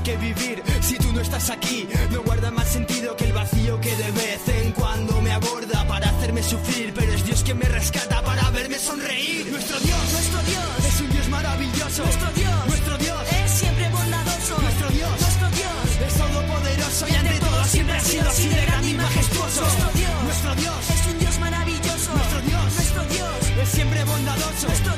Que 0.04 0.18
vivir 0.18 0.62
si 0.82 0.98
tú 0.98 1.14
no 1.14 1.22
estás 1.22 1.50
aquí 1.50 1.88
no 2.12 2.22
guarda 2.24 2.52
más 2.52 2.68
sentido 2.68 3.16
que 3.16 3.24
el 3.24 3.32
vacío 3.32 3.80
que 3.80 3.96
de 3.96 4.12
vez 4.12 4.42
en 4.50 4.74
cuando 4.74 5.22
me 5.22 5.32
aborda 5.32 5.88
para 5.88 6.10
hacerme 6.10 6.44
sufrir. 6.44 6.94
Pero 6.94 7.14
es 7.14 7.24
Dios 7.24 7.42
quien 7.42 7.58
me 7.58 7.70
rescata 7.70 8.22
para 8.22 8.50
verme 8.52 8.78
sonreír. 8.78 9.50
Nuestro 9.50 9.80
Dios, 9.80 10.12
nuestro 10.12 10.44
Dios 10.44 10.66
es 10.90 11.02
un 11.02 11.10
Dios 11.10 11.30
maravilloso. 11.30 12.04
Nuestro 12.04 12.32
Dios, 12.34 12.68
nuestro 12.68 12.98
Dios 12.98 13.20
es 13.46 13.52
siempre 13.52 13.90
bondadoso. 13.90 14.62
Nuestro 14.62 14.90
Dios, 14.90 15.22
nuestro 15.22 15.50
Dios 15.52 16.08
es 16.08 16.14
todopoderoso 16.16 17.08
y 17.08 17.16
ante 17.16 17.40
todo 17.40 17.64
siempre 17.64 17.96
ha 17.96 18.02
sido 18.02 18.30
así 18.30 18.50
de 18.50 18.62
grande 18.66 18.90
y 18.90 18.94
majestuoso. 18.96 19.62
Nuestro 19.62 19.90
Dios, 19.94 20.24
nuestro 20.24 20.56
Dios 20.56 20.90
es 20.90 21.14
un 21.14 21.20
Dios 21.20 21.40
maravilloso. 21.40 22.14
Nuestro 22.14 22.42
Dios, 22.42 22.74
nuestro 22.76 23.04
Dios 23.06 23.30
es 23.64 23.70
siempre 23.70 24.04
bondadoso. 24.04 24.68
Nuestro 24.68 24.98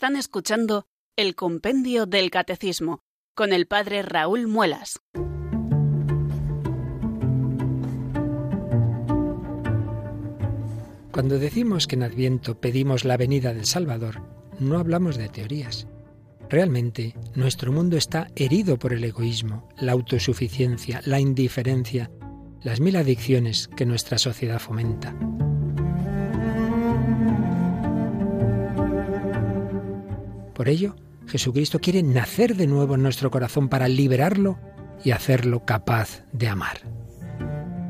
Están 0.00 0.14
escuchando 0.14 0.86
el 1.16 1.34
Compendio 1.34 2.06
del 2.06 2.30
Catecismo 2.30 3.00
con 3.34 3.52
el 3.52 3.66
Padre 3.66 4.02
Raúl 4.02 4.46
Muelas. 4.46 5.00
Cuando 11.10 11.40
decimos 11.40 11.88
que 11.88 11.96
en 11.96 12.04
Adviento 12.04 12.60
pedimos 12.60 13.04
la 13.04 13.16
venida 13.16 13.52
del 13.52 13.66
Salvador, 13.66 14.22
no 14.60 14.78
hablamos 14.78 15.16
de 15.16 15.30
teorías. 15.30 15.88
Realmente, 16.48 17.16
nuestro 17.34 17.72
mundo 17.72 17.96
está 17.96 18.28
herido 18.36 18.78
por 18.78 18.92
el 18.92 19.02
egoísmo, 19.02 19.68
la 19.80 19.90
autosuficiencia, 19.90 21.00
la 21.06 21.18
indiferencia, 21.18 22.08
las 22.62 22.78
mil 22.78 22.94
adicciones 22.94 23.66
que 23.66 23.84
nuestra 23.84 24.18
sociedad 24.18 24.60
fomenta. 24.60 25.16
Por 30.58 30.68
ello, 30.68 30.96
Jesucristo 31.28 31.78
quiere 31.78 32.02
nacer 32.02 32.56
de 32.56 32.66
nuevo 32.66 32.96
en 32.96 33.02
nuestro 33.04 33.30
corazón 33.30 33.68
para 33.68 33.86
liberarlo 33.86 34.58
y 35.04 35.12
hacerlo 35.12 35.64
capaz 35.64 36.24
de 36.32 36.48
amar. 36.48 36.80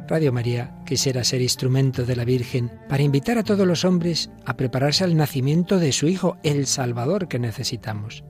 Radio 0.06 0.34
María 0.34 0.78
quisiera 0.84 1.24
ser 1.24 1.40
instrumento 1.40 2.04
de 2.04 2.14
la 2.14 2.26
Virgen 2.26 2.70
para 2.86 3.02
invitar 3.02 3.38
a 3.38 3.42
todos 3.42 3.66
los 3.66 3.86
hombres 3.86 4.30
a 4.44 4.58
prepararse 4.58 5.02
al 5.02 5.16
nacimiento 5.16 5.78
de 5.78 5.92
su 5.92 6.08
Hijo, 6.08 6.36
el 6.42 6.66
Salvador 6.66 7.26
que 7.26 7.38
necesitamos. 7.38 8.22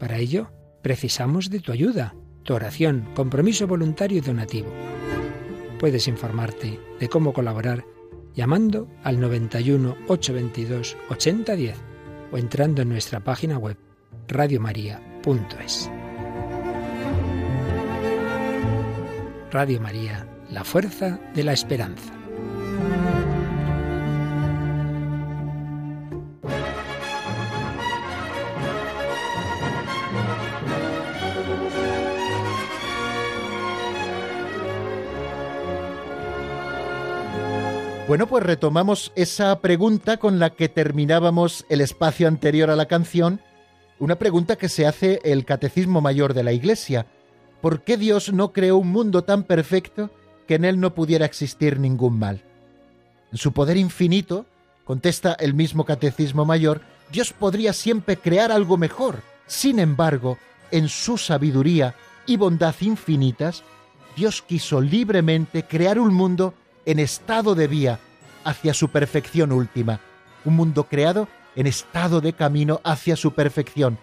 Para 0.00 0.18
ello, 0.18 0.50
precisamos 0.82 1.48
de 1.48 1.60
tu 1.60 1.70
ayuda, 1.70 2.16
tu 2.42 2.54
oración, 2.54 3.08
compromiso 3.14 3.68
voluntario 3.68 4.18
y 4.18 4.20
donativo. 4.20 4.68
Puedes 5.78 6.08
informarte 6.08 6.80
de 6.98 7.08
cómo 7.08 7.32
colaborar 7.32 7.84
llamando 8.34 8.88
al 9.04 9.20
91 9.20 9.96
822 10.08 10.96
8010 11.08 11.85
o 12.32 12.38
entrando 12.38 12.82
en 12.82 12.88
nuestra 12.88 13.20
página 13.20 13.58
web 13.58 13.76
radiomaria.es. 14.28 15.90
Radio 19.50 19.80
María, 19.80 20.26
la 20.50 20.64
fuerza 20.64 21.18
de 21.34 21.44
la 21.44 21.52
esperanza. 21.52 22.12
Bueno, 38.08 38.28
pues 38.28 38.44
retomamos 38.44 39.10
esa 39.16 39.60
pregunta 39.60 40.18
con 40.18 40.38
la 40.38 40.50
que 40.50 40.68
terminábamos 40.68 41.66
el 41.68 41.80
espacio 41.80 42.28
anterior 42.28 42.70
a 42.70 42.76
la 42.76 42.86
canción, 42.86 43.40
una 43.98 44.14
pregunta 44.14 44.54
que 44.54 44.68
se 44.68 44.86
hace 44.86 45.18
el 45.24 45.44
Catecismo 45.44 46.00
Mayor 46.00 46.32
de 46.32 46.44
la 46.44 46.52
Iglesia. 46.52 47.06
¿Por 47.60 47.82
qué 47.82 47.96
Dios 47.96 48.32
no 48.32 48.52
creó 48.52 48.76
un 48.76 48.92
mundo 48.92 49.24
tan 49.24 49.42
perfecto 49.42 50.10
que 50.46 50.54
en 50.54 50.64
él 50.64 50.78
no 50.78 50.94
pudiera 50.94 51.26
existir 51.26 51.80
ningún 51.80 52.16
mal? 52.16 52.44
En 53.32 53.38
su 53.38 53.50
poder 53.50 53.76
infinito, 53.76 54.46
contesta 54.84 55.36
el 55.40 55.54
mismo 55.54 55.84
Catecismo 55.84 56.44
Mayor, 56.44 56.82
Dios 57.10 57.32
podría 57.32 57.72
siempre 57.72 58.18
crear 58.18 58.52
algo 58.52 58.76
mejor. 58.76 59.22
Sin 59.48 59.80
embargo, 59.80 60.38
en 60.70 60.88
su 60.88 61.18
sabiduría 61.18 61.96
y 62.24 62.36
bondad 62.36 62.76
infinitas, 62.82 63.64
Dios 64.14 64.42
quiso 64.42 64.80
libremente 64.80 65.64
crear 65.64 65.98
un 65.98 66.14
mundo 66.14 66.54
en 66.86 67.00
estado 67.00 67.54
de 67.54 67.66
vía 67.66 67.98
hacia 68.44 68.72
su 68.72 68.88
perfección 68.88 69.52
última, 69.52 70.00
un 70.44 70.54
mundo 70.54 70.84
creado 70.84 71.28
en 71.56 71.66
estado 71.66 72.20
de 72.20 72.32
camino 72.32 72.80
hacia 72.84 73.16
su 73.16 73.34
perfección. 73.34 73.98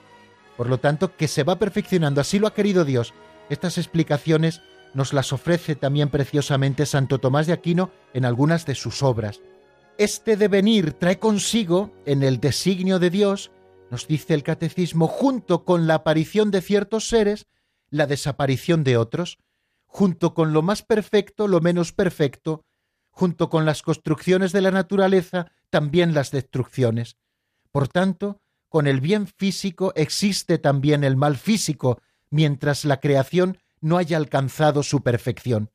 Por 0.58 0.70
lo 0.70 0.80
tanto, 0.80 1.16
que 1.16 1.28
se 1.28 1.44
va 1.44 1.58
perfeccionando, 1.58 2.22
así 2.22 2.40
lo 2.40 2.48
ha 2.48 2.54
querido 2.54 2.86
Dios. 2.86 3.14
Estas 3.50 3.78
explicaciones 3.78 4.62
nos 4.94 5.14
las 5.14 5.34
ofrece 5.34 5.76
también 5.76 6.10
preciosamente 6.10 6.86
Santo 6.86 7.20
Tomás 7.20 7.48
de 7.48 7.54
Aquino 7.54 7.90
en 8.14 8.26
algunas 8.26 8.66
de 8.66 8.76
sus 8.76 9.02
obras. 9.02 9.42
Este 9.98 10.38
devenir 10.38 10.94
trae 10.94 11.20
consigo, 11.20 11.92
en 12.06 12.22
el 12.24 12.40
designio 12.40 13.00
de 13.00 13.10
Dios, 13.10 13.52
nos 13.90 14.08
dice 14.08 14.34
el 14.34 14.44
catecismo, 14.44 15.08
junto 15.08 15.66
con 15.66 15.88
la 15.88 15.96
aparición 15.96 16.52
de 16.52 16.62
ciertos 16.62 17.08
seres, 17.08 17.48
la 17.90 18.08
desaparición 18.08 18.84
de 18.84 18.98
otros, 18.98 19.38
junto 19.86 20.34
con 20.34 20.52
lo 20.52 20.64
más 20.64 20.82
perfecto, 20.82 21.48
lo 21.48 21.62
menos 21.62 21.94
perfecto, 21.94 22.66
junto 23.14 23.50
con 23.50 23.66
las 23.66 23.84
construcciones 23.84 24.52
de 24.52 24.62
la 24.62 24.72
naturaleza, 24.72 25.52
también 25.70 26.16
las 26.16 26.32
destrucciones. 26.32 27.18
Por 27.72 27.88
tanto, 27.88 28.42
con 28.70 28.88
el 28.88 29.02
bien 29.02 29.28
físico 29.28 29.94
existe 29.96 30.58
también 30.58 31.04
el 31.04 31.16
mal 31.16 31.38
físico, 31.38 32.02
mientras 32.32 32.86
la 32.86 33.00
creación 33.00 33.60
no 33.82 33.98
haya 33.98 34.18
alcanzado 34.18 34.82
su 34.82 35.04
perfección. 35.04 35.70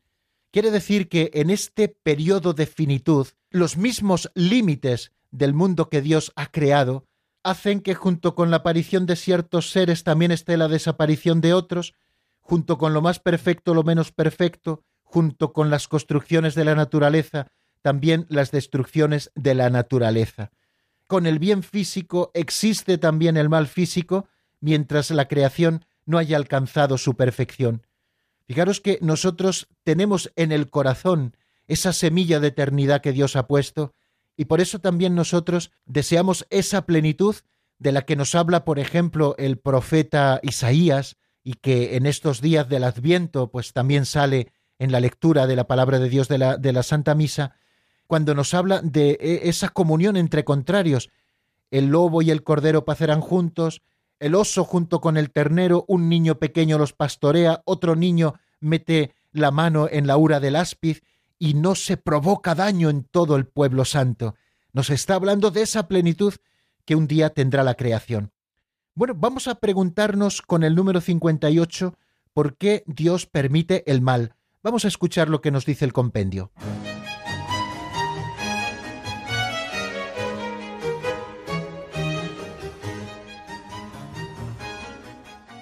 Quiere 0.50 0.72
decir 0.72 1.08
que 1.08 1.30
en 1.34 1.50
este 1.50 1.88
periodo 1.88 2.54
de 2.54 2.66
finitud, 2.66 3.28
los 3.50 3.76
mismos 3.76 4.32
límites 4.34 5.12
del 5.30 5.54
mundo 5.54 5.88
que 5.88 6.02
Dios 6.02 6.32
ha 6.34 6.46
creado 6.50 7.06
hacen 7.44 7.80
que 7.80 7.94
junto 7.94 8.34
con 8.34 8.50
la 8.50 8.58
aparición 8.58 9.06
de 9.06 9.14
ciertos 9.14 9.70
seres 9.70 10.02
también 10.02 10.32
esté 10.32 10.56
la 10.56 10.66
desaparición 10.66 11.40
de 11.40 11.54
otros, 11.54 11.94
junto 12.40 12.78
con 12.78 12.94
lo 12.94 13.00
más 13.00 13.20
perfecto, 13.20 13.74
lo 13.74 13.84
menos 13.84 14.10
perfecto, 14.10 14.82
junto 15.10 15.54
con 15.54 15.70
las 15.70 15.88
construcciones 15.88 16.54
de 16.54 16.66
la 16.66 16.74
naturaleza, 16.74 17.48
también 17.80 18.26
las 18.28 18.50
destrucciones 18.50 19.30
de 19.34 19.54
la 19.54 19.70
naturaleza. 19.70 20.50
Con 21.06 21.26
el 21.26 21.38
bien 21.38 21.62
físico 21.62 22.30
existe 22.34 22.98
también 22.98 23.38
el 23.38 23.48
mal 23.48 23.68
físico, 23.68 24.28
mientras 24.60 25.10
la 25.10 25.26
creación 25.26 25.86
no 26.04 26.18
haya 26.18 26.36
alcanzado 26.36 26.98
su 26.98 27.16
perfección. 27.16 27.86
Fijaros 28.46 28.82
que 28.82 28.98
nosotros 29.00 29.68
tenemos 29.82 30.30
en 30.36 30.52
el 30.52 30.68
corazón 30.68 31.34
esa 31.66 31.94
semilla 31.94 32.38
de 32.38 32.48
eternidad 32.48 33.00
que 33.00 33.12
Dios 33.12 33.34
ha 33.36 33.46
puesto, 33.46 33.94
y 34.36 34.44
por 34.44 34.60
eso 34.60 34.78
también 34.78 35.14
nosotros 35.14 35.70
deseamos 35.86 36.46
esa 36.50 36.84
plenitud 36.84 37.36
de 37.78 37.92
la 37.92 38.02
que 38.02 38.16
nos 38.16 38.34
habla, 38.34 38.66
por 38.66 38.78
ejemplo, 38.78 39.34
el 39.38 39.58
profeta 39.58 40.38
Isaías, 40.42 41.16
y 41.42 41.54
que 41.54 41.96
en 41.96 42.04
estos 42.04 42.42
días 42.42 42.68
del 42.68 42.84
Adviento, 42.84 43.50
pues 43.50 43.72
también 43.72 44.04
sale 44.04 44.52
en 44.78 44.92
la 44.92 45.00
lectura 45.00 45.46
de 45.46 45.56
la 45.56 45.66
palabra 45.66 45.98
de 45.98 46.08
Dios 46.08 46.28
de 46.28 46.38
la, 46.38 46.56
de 46.56 46.72
la 46.72 46.82
Santa 46.82 47.14
Misa, 47.14 47.56
cuando 48.06 48.34
nos 48.34 48.54
habla 48.54 48.80
de 48.82 49.18
e, 49.20 49.48
esa 49.48 49.68
comunión 49.68 50.16
entre 50.16 50.44
contrarios. 50.44 51.10
El 51.70 51.86
lobo 51.86 52.22
y 52.22 52.30
el 52.30 52.42
cordero 52.42 52.84
pacerán 52.84 53.20
juntos, 53.20 53.82
el 54.20 54.34
oso 54.34 54.64
junto 54.64 55.00
con 55.00 55.16
el 55.16 55.30
ternero, 55.30 55.84
un 55.88 56.08
niño 56.08 56.38
pequeño 56.38 56.78
los 56.78 56.92
pastorea, 56.92 57.62
otro 57.64 57.94
niño 57.94 58.34
mete 58.60 59.14
la 59.32 59.50
mano 59.50 59.88
en 59.90 60.06
la 60.06 60.16
ura 60.16 60.40
del 60.40 60.56
áspiz 60.56 61.02
y 61.38 61.54
no 61.54 61.74
se 61.74 61.96
provoca 61.96 62.54
daño 62.54 62.90
en 62.90 63.04
todo 63.04 63.36
el 63.36 63.46
pueblo 63.46 63.84
santo. 63.84 64.34
Nos 64.72 64.90
está 64.90 65.14
hablando 65.14 65.50
de 65.50 65.62
esa 65.62 65.86
plenitud 65.86 66.34
que 66.84 66.96
un 66.96 67.06
día 67.06 67.30
tendrá 67.30 67.62
la 67.62 67.74
creación. 67.74 68.32
Bueno, 68.94 69.14
vamos 69.14 69.46
a 69.46 69.56
preguntarnos 69.56 70.42
con 70.42 70.64
el 70.64 70.74
número 70.74 71.00
58 71.00 71.96
por 72.32 72.56
qué 72.56 72.82
Dios 72.86 73.26
permite 73.26 73.88
el 73.90 74.00
mal. 74.00 74.34
Vamos 74.68 74.84
a 74.84 74.88
escuchar 74.88 75.30
lo 75.30 75.40
que 75.40 75.50
nos 75.50 75.64
dice 75.64 75.86
el 75.86 75.94
compendio. 75.94 76.50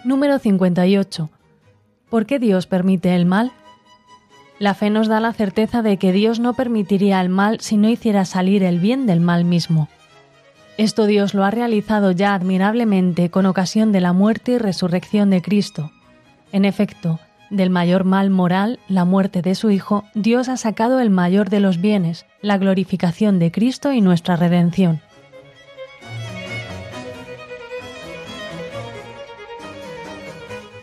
Número 0.02 0.40
58. 0.40 1.30
¿Por 2.10 2.26
qué 2.26 2.40
Dios 2.40 2.66
permite 2.66 3.14
el 3.14 3.26
mal? 3.26 3.52
La 4.58 4.74
fe 4.74 4.90
nos 4.90 5.06
da 5.06 5.20
la 5.20 5.32
certeza 5.32 5.82
de 5.82 5.98
que 5.98 6.10
Dios 6.10 6.40
no 6.40 6.54
permitiría 6.54 7.20
el 7.20 7.28
mal 7.28 7.60
si 7.60 7.76
no 7.76 7.88
hiciera 7.88 8.24
salir 8.24 8.64
el 8.64 8.80
bien 8.80 9.06
del 9.06 9.20
mal 9.20 9.44
mismo. 9.44 9.88
Esto 10.78 11.06
Dios 11.06 11.32
lo 11.32 11.44
ha 11.44 11.52
realizado 11.52 12.10
ya 12.10 12.34
admirablemente 12.34 13.30
con 13.30 13.46
ocasión 13.46 13.92
de 13.92 14.00
la 14.00 14.12
muerte 14.12 14.50
y 14.50 14.58
resurrección 14.58 15.30
de 15.30 15.42
Cristo. 15.42 15.92
En 16.50 16.64
efecto, 16.64 17.20
del 17.50 17.70
mayor 17.70 18.04
mal 18.04 18.30
moral, 18.30 18.78
la 18.88 19.04
muerte 19.04 19.42
de 19.42 19.54
su 19.54 19.70
Hijo, 19.70 20.04
Dios 20.14 20.48
ha 20.48 20.56
sacado 20.56 21.00
el 21.00 21.10
mayor 21.10 21.50
de 21.50 21.60
los 21.60 21.80
bienes, 21.80 22.26
la 22.42 22.58
glorificación 22.58 23.38
de 23.38 23.50
Cristo 23.50 23.92
y 23.92 24.00
nuestra 24.00 24.36
redención. 24.36 25.00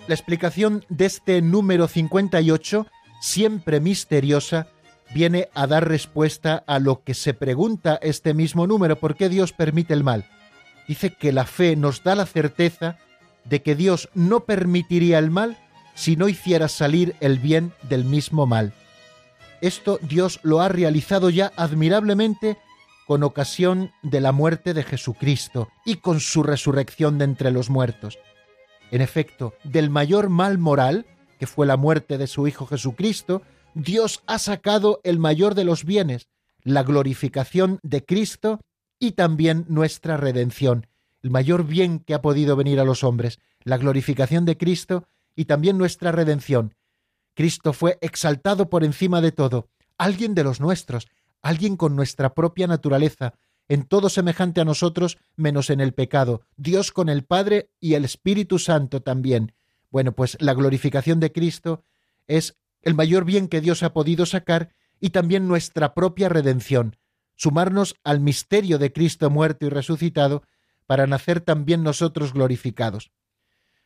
La 0.07 0.15
explicación 0.15 0.83
de 0.89 1.05
este 1.05 1.41
número 1.41 1.87
58, 1.87 2.87
siempre 3.21 3.79
misteriosa, 3.79 4.67
viene 5.13 5.47
a 5.53 5.65
dar 5.65 5.87
respuesta 5.87 6.63
a 6.67 6.79
lo 6.79 7.03
que 7.03 7.13
se 7.13 7.33
pregunta 7.33 7.99
este 8.01 8.33
mismo 8.33 8.67
número, 8.67 8.99
¿por 8.99 9.15
qué 9.15 9.29
Dios 9.29 9.53
permite 9.53 9.93
el 9.93 10.03
mal? 10.03 10.25
Dice 10.87 11.13
que 11.13 11.31
la 11.31 11.45
fe 11.45 11.75
nos 11.75 12.03
da 12.03 12.15
la 12.15 12.25
certeza 12.25 12.97
de 13.45 13.61
que 13.61 13.75
Dios 13.75 14.09
no 14.13 14.41
permitiría 14.41 15.19
el 15.19 15.31
mal 15.31 15.57
si 15.95 16.15
no 16.15 16.27
hiciera 16.27 16.67
salir 16.67 17.15
el 17.19 17.39
bien 17.39 17.73
del 17.83 18.05
mismo 18.05 18.45
mal. 18.45 18.73
Esto 19.61 19.99
Dios 20.01 20.39
lo 20.43 20.61
ha 20.61 20.67
realizado 20.67 21.29
ya 21.29 21.51
admirablemente 21.55 22.57
con 23.07 23.23
ocasión 23.23 23.91
de 24.01 24.21
la 24.21 24.31
muerte 24.31 24.73
de 24.73 24.83
Jesucristo 24.83 25.69
y 25.85 25.97
con 25.97 26.19
su 26.19 26.43
resurrección 26.43 27.17
de 27.17 27.25
entre 27.25 27.51
los 27.51 27.69
muertos. 27.69 28.17
En 28.91 29.01
efecto, 29.01 29.53
del 29.63 29.89
mayor 29.89 30.29
mal 30.29 30.57
moral, 30.57 31.05
que 31.39 31.47
fue 31.47 31.65
la 31.65 31.77
muerte 31.77 32.17
de 32.17 32.27
su 32.27 32.47
Hijo 32.47 32.65
Jesucristo, 32.65 33.41
Dios 33.73 34.21
ha 34.27 34.39
sacado 34.39 35.01
el 35.03 35.19
mayor 35.19 35.55
de 35.55 35.65
los 35.65 35.83
bienes, 35.83 36.27
la 36.63 36.83
glorificación 36.83 37.79
de 37.83 38.05
Cristo 38.05 38.59
y 38.99 39.13
también 39.13 39.65
nuestra 39.67 40.17
redención, 40.17 40.87
el 41.23 41.31
mayor 41.31 41.65
bien 41.65 41.99
que 41.99 42.13
ha 42.13 42.21
podido 42.21 42.55
venir 42.55 42.79
a 42.79 42.85
los 42.85 43.03
hombres, 43.03 43.39
la 43.63 43.77
glorificación 43.77 44.45
de 44.45 44.57
Cristo 44.57 45.07
y 45.35 45.45
también 45.45 45.77
nuestra 45.77 46.11
redención. 46.11 46.75
Cristo 47.33 47.73
fue 47.73 47.97
exaltado 48.01 48.69
por 48.69 48.83
encima 48.83 49.21
de 49.21 49.31
todo, 49.31 49.69
alguien 49.97 50.35
de 50.35 50.43
los 50.43 50.59
nuestros, 50.59 51.07
alguien 51.41 51.77
con 51.77 51.95
nuestra 51.95 52.33
propia 52.33 52.67
naturaleza, 52.67 53.33
en 53.67 53.83
todo 53.83 54.09
semejante 54.09 54.61
a 54.61 54.65
nosotros 54.65 55.17
menos 55.35 55.69
en 55.69 55.79
el 55.79 55.93
pecado, 55.93 56.41
Dios 56.57 56.91
con 56.91 57.09
el 57.09 57.23
Padre 57.23 57.69
y 57.79 57.93
el 57.93 58.05
Espíritu 58.05 58.59
Santo 58.59 59.01
también. 59.01 59.53
Bueno, 59.89 60.13
pues 60.13 60.37
la 60.39 60.53
glorificación 60.53 61.19
de 61.19 61.31
Cristo 61.31 61.83
es 62.27 62.57
el 62.81 62.93
mayor 62.93 63.25
bien 63.25 63.47
que 63.47 63.61
Dios 63.61 63.83
ha 63.83 63.93
podido 63.93 64.25
sacar 64.25 64.73
y 64.99 65.09
también 65.09 65.47
nuestra 65.47 65.93
propia 65.93 66.29
redención, 66.29 66.97
sumarnos 67.35 67.95
al 68.03 68.19
misterio 68.19 68.77
de 68.77 68.91
Cristo 68.91 69.29
muerto 69.29 69.65
y 69.65 69.69
resucitado 69.69 70.43
para 70.85 71.07
nacer 71.07 71.41
también 71.41 71.83
nosotros 71.83 72.33
glorificados. 72.33 73.11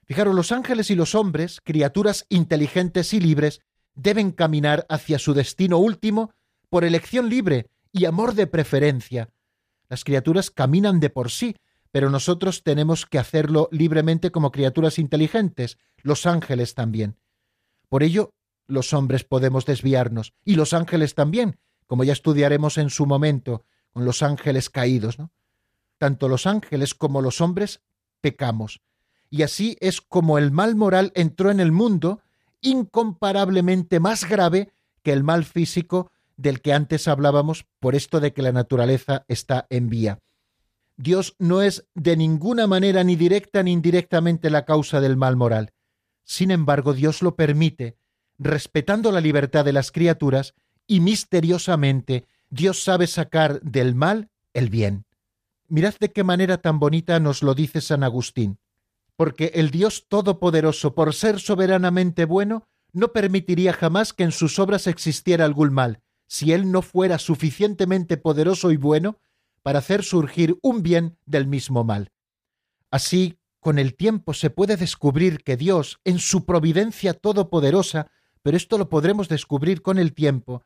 Fijaros, 0.08 0.34
los 0.34 0.54
ángeles 0.54 0.90
y 0.90 0.96
los 0.96 1.16
hombres, 1.16 1.60
criaturas 1.62 2.26
inteligentes 2.30 3.14
y 3.14 3.20
libres, 3.20 3.60
deben 3.94 4.32
caminar 4.32 4.86
hacia 4.88 5.20
su 5.20 5.34
destino 5.34 5.80
último 5.80 6.32
por 6.70 6.86
elección 6.86 7.30
libre 7.30 7.70
y 7.92 8.06
amor 8.06 8.34
de 8.34 8.48
preferencia. 8.48 9.30
Las 9.90 10.06
criaturas 10.06 10.50
caminan 10.50 11.02
de 11.02 11.10
por 11.10 11.30
sí, 11.30 11.58
pero 11.92 12.10
nosotros 12.10 12.64
tenemos 12.64 13.06
que 13.06 13.20
hacerlo 13.20 13.68
libremente 13.72 14.32
como 14.32 14.52
criaturas 14.52 14.98
inteligentes, 14.98 15.78
los 15.98 16.26
ángeles 16.26 16.74
también. 16.74 17.18
Por 17.90 18.02
ello, 18.02 18.34
los 18.66 18.94
hombres 18.94 19.26
podemos 19.26 19.66
desviarnos, 19.66 20.34
y 20.46 20.56
los 20.56 20.74
ángeles 20.74 21.16
también, 21.16 21.60
como 21.86 22.06
ya 22.06 22.14
estudiaremos 22.14 22.78
en 22.78 22.90
su 22.90 23.06
momento, 23.06 23.66
con 23.92 24.06
los 24.06 24.24
ángeles 24.24 24.70
caídos, 24.70 25.20
¿no? 25.20 25.32
Tanto 25.98 26.30
los 26.30 26.46
ángeles 26.46 26.94
como 26.94 27.22
los 27.22 27.42
hombres 27.42 27.82
pecamos, 28.22 28.82
y 29.30 29.44
así 29.44 29.78
es 29.80 30.02
como 30.02 30.38
el 30.38 30.52
mal 30.52 30.76
moral 30.76 31.12
entró 31.16 31.52
en 31.52 31.60
el 31.60 31.72
mundo 31.72 32.22
incomparablemente 32.62 34.00
más 34.00 34.28
grave 34.28 34.72
que 35.04 35.14
el 35.14 35.24
mal 35.24 35.46
físico 35.46 36.12
del 36.36 36.62
que 36.62 36.74
antes 36.74 37.08
hablábamos 37.08 37.66
por 37.80 37.96
esto 37.96 38.20
de 38.20 38.34
que 38.34 38.42
la 38.42 38.52
naturaleza 38.52 39.26
está 39.28 39.68
en 39.70 39.90
vía. 39.90 40.20
Dios 40.98 41.36
no 41.38 41.62
es 41.62 41.86
de 41.94 42.18
ninguna 42.18 42.68
manera 42.68 43.04
ni 43.04 43.16
directa 43.16 43.62
ni 43.64 43.72
indirectamente 43.72 44.50
la 44.50 44.66
causa 44.66 45.00
del 45.00 45.16
mal 45.16 45.36
moral. 45.36 45.74
Sin 46.24 46.52
embargo, 46.52 46.94
Dios 46.94 47.22
lo 47.22 47.36
permite, 47.36 47.98
respetando 48.40 49.12
la 49.12 49.22
libertad 49.22 49.64
de 49.64 49.74
las 49.74 49.92
criaturas, 49.92 50.54
y 50.88 51.00
misteriosamente 51.00 52.26
Dios 52.50 52.84
sabe 52.84 53.08
sacar 53.08 53.62
del 53.62 53.94
mal 53.94 54.30
el 54.54 54.70
bien. 54.70 55.06
Mirad 55.68 55.96
de 56.00 56.12
qué 56.12 56.24
manera 56.24 56.58
tan 56.60 56.80
bonita 56.80 57.20
nos 57.20 57.44
lo 57.44 57.54
dice 57.54 57.82
San 57.82 58.04
Agustín. 58.04 58.58
Porque 59.18 59.52
el 59.56 59.70
Dios 59.70 60.06
Todopoderoso, 60.08 60.96
por 60.96 61.14
ser 61.14 61.42
soberanamente 61.42 62.24
bueno, 62.24 62.70
no 62.94 63.12
permitiría 63.12 63.74
jamás 63.74 64.14
que 64.14 64.24
en 64.24 64.32
sus 64.32 64.60
obras 64.60 64.88
existiera 64.88 65.44
algún 65.44 65.74
mal, 65.74 66.02
si 66.28 66.54
Él 66.54 66.72
no 66.72 66.82
fuera 66.82 67.18
suficientemente 67.18 68.16
poderoso 68.16 68.72
y 68.72 68.78
bueno 68.78 69.20
para 69.64 69.80
hacer 69.80 70.04
surgir 70.04 70.58
un 70.62 70.82
bien 70.82 71.18
del 71.26 71.46
mismo 71.46 71.84
mal. 71.84 72.12
Así, 72.90 73.38
con 73.60 73.80
el 73.80 73.96
tiempo 73.96 74.34
se 74.34 74.50
puede 74.50 74.78
descubrir 74.78 75.44
que 75.44 75.58
Dios, 75.58 76.00
en 76.06 76.20
su 76.20 76.46
providencia 76.46 77.14
todopoderosa, 77.14 78.10
pero 78.44 78.56
esto 78.56 78.78
lo 78.78 78.88
podremos 78.88 79.28
descubrir 79.28 79.82
con 79.82 79.98
el 79.98 80.14
tiempo, 80.14 80.64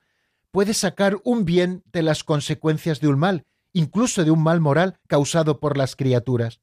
puede 0.51 0.73
sacar 0.73 1.17
un 1.23 1.45
bien 1.45 1.83
de 1.91 2.03
las 2.03 2.23
consecuencias 2.23 2.99
de 2.99 3.07
un 3.07 3.17
mal, 3.17 3.45
incluso 3.73 4.23
de 4.23 4.31
un 4.31 4.43
mal 4.43 4.59
moral 4.59 4.99
causado 5.07 5.59
por 5.59 5.77
las 5.77 5.95
criaturas. 5.95 6.59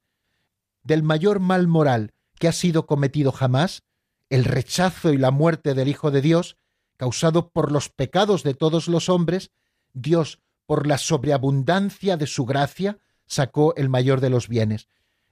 Del 0.89 1.03
mayor 1.03 1.39
mal 1.39 1.69
moral 1.69 2.15
que 2.39 2.49
ha 2.49 2.53
sido 2.53 2.87
cometido 2.87 3.31
jamás, 3.31 3.83
el 4.31 4.47
rechazo 4.47 5.13
y 5.13 5.19
la 5.19 5.31
muerte 5.31 5.75
del 5.75 5.87
Hijo 5.87 6.11
de 6.11 6.23
Dios, 6.23 6.57
causado 6.97 7.51
por 7.51 7.73
los 7.73 7.91
pecados 7.91 8.43
de 8.43 8.55
todos 8.55 8.89
los 8.89 9.11
hombres, 9.11 9.51
Dios, 9.93 10.41
por 10.65 10.87
la 10.87 10.97
sobreabundancia 10.97 12.17
de 12.17 12.27
su 12.27 12.47
gracia, 12.47 12.97
sacó 13.27 13.75
el 13.77 13.91
mayor 13.91 14.23
de 14.23 14.31
los 14.31 14.49
bienes. 14.49 14.89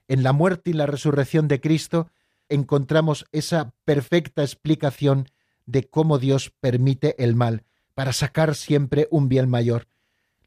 En 0.07 0.21
la 0.21 0.31
muerte 0.31 0.69
y 0.69 0.73
la 0.73 0.85
resurrección 0.85 1.47
de 1.47 1.59
Cristo 1.59 2.11
encontramos 2.49 3.25
esa 3.31 3.73
perfecta 3.83 4.43
explicación 4.43 5.27
de 5.65 5.89
cómo 5.89 6.19
Dios 6.19 6.53
permite 6.59 7.15
el 7.17 7.33
mal, 7.33 7.63
para 7.95 8.13
sacar 8.13 8.53
siempre 8.53 9.07
un 9.09 9.27
bien 9.27 9.49
mayor. 9.49 9.87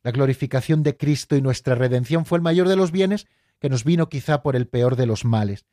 La 0.04 0.12
glorificación 0.12 0.84
de 0.84 0.96
Cristo 0.96 1.34
y 1.34 1.42
nuestra 1.42 1.74
redención 1.74 2.26
fue 2.26 2.38
el 2.38 2.42
mayor 2.42 2.68
de 2.68 2.76
los 2.76 2.92
bienes 2.92 3.26
que 3.61 3.68
nos 3.68 3.84
vino 3.84 4.08
quizá 4.08 4.42
por 4.42 4.56
el 4.56 4.66
peor 4.66 4.96
de 4.96 5.06
los 5.06 5.24
males. 5.24 5.66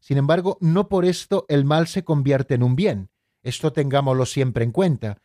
Sin 0.00 0.18
embargo, 0.18 0.58
no 0.60 0.88
por 0.88 1.04
esto 1.04 1.46
el 1.48 1.64
mal 1.64 1.86
se 1.86 2.04
convierte 2.04 2.54
en 2.54 2.62
un 2.62 2.76
bien. 2.76 3.10
Esto 3.42 3.72
tengámoslo 3.72 4.26
siempre 4.26 4.64
en 4.64 4.70
cuenta. 4.70 5.18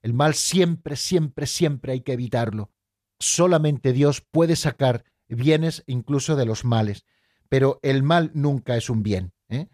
El 0.00 0.14
mal 0.14 0.34
siempre, 0.34 0.96
siempre, 0.96 1.46
siempre 1.46 1.92
hay 1.92 2.00
que 2.00 2.12
evitarlo. 2.12 2.70
Solamente 3.18 3.92
Dios 3.92 4.20
puede 4.20 4.56
sacar 4.56 5.04
bienes 5.28 5.82
incluso 5.86 6.36
de 6.36 6.46
los 6.46 6.64
males, 6.64 7.04
pero 7.48 7.80
el 7.82 8.02
mal 8.02 8.30
nunca 8.34 8.76
es 8.76 8.88
un 8.88 9.02
bien. 9.02 9.32
¿eh? 9.48 9.68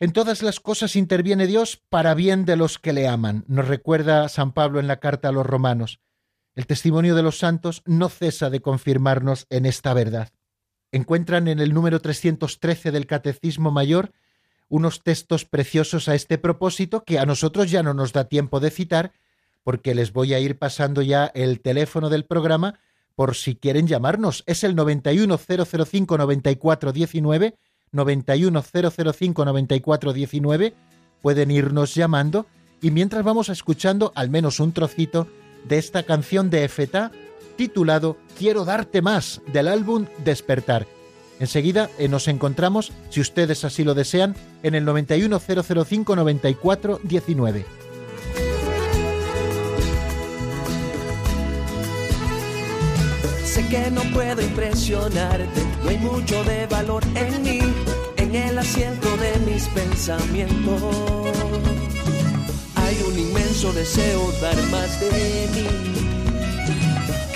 En 0.00 0.12
todas 0.12 0.42
las 0.42 0.60
cosas 0.60 0.96
interviene 0.96 1.46
Dios 1.46 1.82
para 1.88 2.14
bien 2.14 2.44
de 2.44 2.56
los 2.56 2.78
que 2.78 2.92
le 2.92 3.08
aman, 3.08 3.44
nos 3.48 3.68
recuerda 3.68 4.28
San 4.28 4.52
Pablo 4.52 4.80
en 4.80 4.86
la 4.86 5.00
carta 5.00 5.28
a 5.28 5.32
los 5.32 5.46
romanos. 5.46 6.00
El 6.54 6.66
testimonio 6.66 7.14
de 7.14 7.22
los 7.22 7.38
santos 7.38 7.82
no 7.86 8.08
cesa 8.08 8.50
de 8.50 8.60
confirmarnos 8.60 9.46
en 9.50 9.66
esta 9.66 9.94
verdad. 9.94 10.30
Encuentran 10.92 11.48
en 11.48 11.60
el 11.60 11.74
número 11.74 12.00
313 12.00 12.90
del 12.90 13.06
Catecismo 13.06 13.70
Mayor 13.70 14.12
unos 14.68 15.02
textos 15.02 15.44
preciosos 15.44 16.08
a 16.08 16.14
este 16.14 16.38
propósito 16.38 17.02
que 17.04 17.18
a 17.18 17.26
nosotros 17.26 17.68
ya 17.70 17.82
no 17.82 17.92
nos 17.94 18.12
da 18.12 18.24
tiempo 18.24 18.60
de 18.60 18.70
citar, 18.70 19.12
porque 19.64 19.94
les 19.94 20.12
voy 20.12 20.34
a 20.34 20.40
ir 20.40 20.58
pasando 20.58 21.00
ya 21.02 21.26
el 21.34 21.60
teléfono 21.60 22.08
del 22.10 22.24
programa 22.24 22.78
por 23.14 23.34
si 23.34 23.56
quieren 23.56 23.86
llamarnos. 23.86 24.44
Es 24.46 24.64
el 24.64 24.76
910059419, 24.76 27.54
910059419. 27.92 30.74
Pueden 31.20 31.50
irnos 31.50 31.94
llamando 31.94 32.46
y 32.80 32.92
mientras 32.92 33.24
vamos 33.24 33.48
escuchando 33.48 34.12
al 34.14 34.30
menos 34.30 34.60
un 34.60 34.70
trocito 34.72 35.26
de 35.64 35.78
esta 35.78 36.04
canción 36.04 36.48
de 36.50 36.62
Efetá 36.64 37.10
titulado 37.58 38.16
Quiero 38.38 38.64
darte 38.64 39.02
más 39.02 39.42
del 39.52 39.68
álbum 39.68 40.06
Despertar. 40.24 40.86
Enseguida 41.40 41.90
eh, 41.98 42.08
nos 42.08 42.26
encontramos, 42.28 42.90
si 43.10 43.20
ustedes 43.20 43.66
así 43.66 43.84
lo 43.84 43.92
desean, 43.94 44.34
en 44.62 44.74
el 44.74 44.86
910059419. 44.86 47.66
Sé 53.44 53.68
que 53.68 53.90
no 53.90 54.00
puedo 54.14 54.40
impresionarte, 54.40 55.60
no 55.82 55.90
hay 55.90 55.98
mucho 55.98 56.42
de 56.44 56.66
valor 56.66 57.04
en 57.14 57.42
mí, 57.42 57.60
en 58.16 58.34
el 58.34 58.56
asiento 58.58 59.14
de 59.18 59.38
mis 59.50 59.68
pensamientos 59.68 60.94
hay 62.88 63.02
un 63.06 63.18
inmenso 63.18 63.70
deseo 63.74 64.32
dar 64.40 64.56
más 64.70 64.98
de 64.98 65.48
mí. 65.54 66.07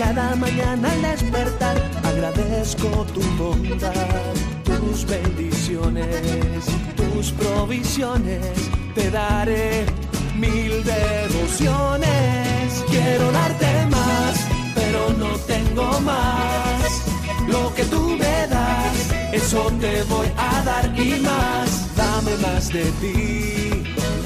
Cada 0.05 0.35
mañana 0.35 0.91
al 0.91 1.03
despertar 1.03 1.77
agradezco 2.03 3.07
tu 3.15 3.21
bondad, 3.39 4.35
tus 4.65 5.07
bendiciones, 5.07 6.65
tus 6.97 7.31
provisiones. 7.31 8.53
Te 8.97 9.11
daré 9.11 9.87
mil 10.37 10.83
devociones. 10.83 12.85
Quiero 12.91 13.31
darte 13.31 13.87
más, 13.87 14.35
pero 14.75 15.01
no 15.23 15.37
tengo 15.47 16.01
más. 16.01 16.83
Lo 17.49 17.73
que 17.75 17.85
tú 17.85 18.17
me 18.19 18.47
das, 18.49 18.97
eso 19.33 19.71
te 19.81 20.03
voy 20.05 20.27
a 20.37 20.63
dar 20.65 20.99
y 20.99 21.21
más. 21.21 21.95
Dame 21.97 22.37
más 22.39 22.73
de 22.73 22.85
ti 23.01 23.53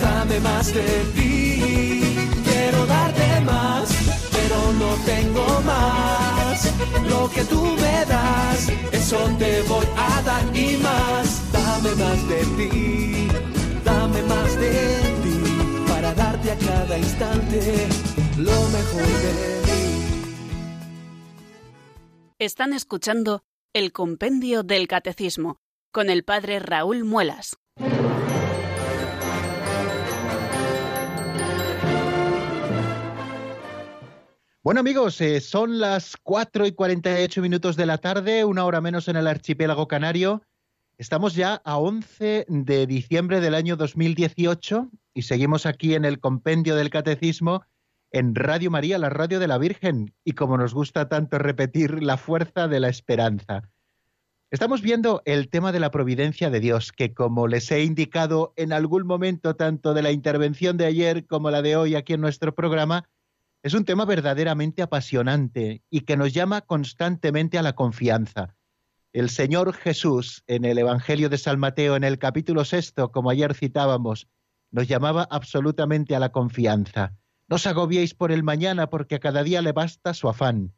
dame 0.00 0.40
más 0.40 0.72
de 0.72 1.04
ti. 1.14 2.05
Quiero 2.68 2.84
darte 2.86 3.40
más, 3.42 3.88
pero 4.32 4.72
no 4.72 4.96
tengo 5.04 5.60
más. 5.60 6.74
Lo 7.08 7.30
que 7.30 7.44
tú 7.44 7.62
me 7.62 8.04
das, 8.06 8.68
eso 8.90 9.18
te 9.38 9.62
voy 9.62 9.86
a 9.96 10.20
dar 10.22 10.56
y 10.56 10.76
más. 10.78 11.52
Dame 11.52 11.94
más 11.94 12.28
de 12.28 12.44
ti, 12.56 13.28
dame 13.84 14.20
más 14.22 14.58
de 14.58 14.72
ti, 15.22 15.84
para 15.86 16.12
darte 16.12 16.50
a 16.50 16.58
cada 16.58 16.98
instante 16.98 17.86
lo 18.36 18.60
mejor 18.70 19.06
de 19.22 19.32
mí. 19.38 20.26
Están 22.40 22.72
escuchando 22.72 23.44
el 23.74 23.92
Compendio 23.92 24.64
del 24.64 24.88
Catecismo 24.88 25.58
con 25.92 26.10
el 26.10 26.24
Padre 26.24 26.58
Raúl 26.58 27.04
Muelas. 27.04 27.58
Bueno 34.66 34.80
amigos, 34.80 35.20
eh, 35.20 35.40
son 35.40 35.78
las 35.78 36.16
4 36.24 36.66
y 36.66 36.72
48 36.72 37.40
minutos 37.40 37.76
de 37.76 37.86
la 37.86 37.98
tarde, 37.98 38.44
una 38.44 38.64
hora 38.64 38.80
menos 38.80 39.06
en 39.06 39.14
el 39.14 39.28
archipiélago 39.28 39.86
canario. 39.86 40.42
Estamos 40.98 41.36
ya 41.36 41.62
a 41.64 41.78
11 41.78 42.46
de 42.48 42.86
diciembre 42.88 43.40
del 43.40 43.54
año 43.54 43.76
2018 43.76 44.90
y 45.14 45.22
seguimos 45.22 45.66
aquí 45.66 45.94
en 45.94 46.04
el 46.04 46.18
compendio 46.18 46.74
del 46.74 46.90
catecismo 46.90 47.62
en 48.10 48.34
Radio 48.34 48.72
María, 48.72 48.98
la 48.98 49.08
radio 49.08 49.38
de 49.38 49.46
la 49.46 49.58
Virgen, 49.58 50.12
y 50.24 50.32
como 50.32 50.58
nos 50.58 50.74
gusta 50.74 51.08
tanto 51.08 51.38
repetir, 51.38 52.02
la 52.02 52.16
fuerza 52.16 52.66
de 52.66 52.80
la 52.80 52.88
esperanza. 52.88 53.70
Estamos 54.50 54.82
viendo 54.82 55.22
el 55.26 55.48
tema 55.48 55.70
de 55.70 55.78
la 55.78 55.92
providencia 55.92 56.50
de 56.50 56.58
Dios, 56.58 56.90
que 56.90 57.14
como 57.14 57.46
les 57.46 57.70
he 57.70 57.84
indicado 57.84 58.52
en 58.56 58.72
algún 58.72 59.06
momento, 59.06 59.54
tanto 59.54 59.94
de 59.94 60.02
la 60.02 60.10
intervención 60.10 60.76
de 60.76 60.86
ayer 60.86 61.24
como 61.24 61.52
la 61.52 61.62
de 61.62 61.76
hoy 61.76 61.94
aquí 61.94 62.14
en 62.14 62.20
nuestro 62.20 62.52
programa, 62.52 63.08
es 63.66 63.74
un 63.74 63.84
tema 63.84 64.04
verdaderamente 64.04 64.80
apasionante 64.80 65.82
y 65.90 66.02
que 66.02 66.16
nos 66.16 66.32
llama 66.32 66.60
constantemente 66.60 67.58
a 67.58 67.62
la 67.62 67.74
confianza. 67.74 68.54
El 69.12 69.28
Señor 69.28 69.72
Jesús, 69.72 70.44
en 70.46 70.64
el 70.64 70.78
Evangelio 70.78 71.28
de 71.28 71.36
San 71.36 71.58
Mateo, 71.58 71.96
en 71.96 72.04
el 72.04 72.20
capítulo 72.20 72.64
sexto, 72.64 73.10
como 73.10 73.28
ayer 73.28 73.54
citábamos, 73.54 74.28
nos 74.70 74.86
llamaba 74.86 75.26
absolutamente 75.32 76.14
a 76.14 76.20
la 76.20 76.28
confianza. 76.28 77.16
No 77.48 77.56
os 77.56 77.66
agobiéis 77.66 78.14
por 78.14 78.30
el 78.30 78.44
mañana, 78.44 78.88
porque 78.88 79.16
a 79.16 79.18
cada 79.18 79.42
día 79.42 79.62
le 79.62 79.72
basta 79.72 80.14
su 80.14 80.28
afán. 80.28 80.72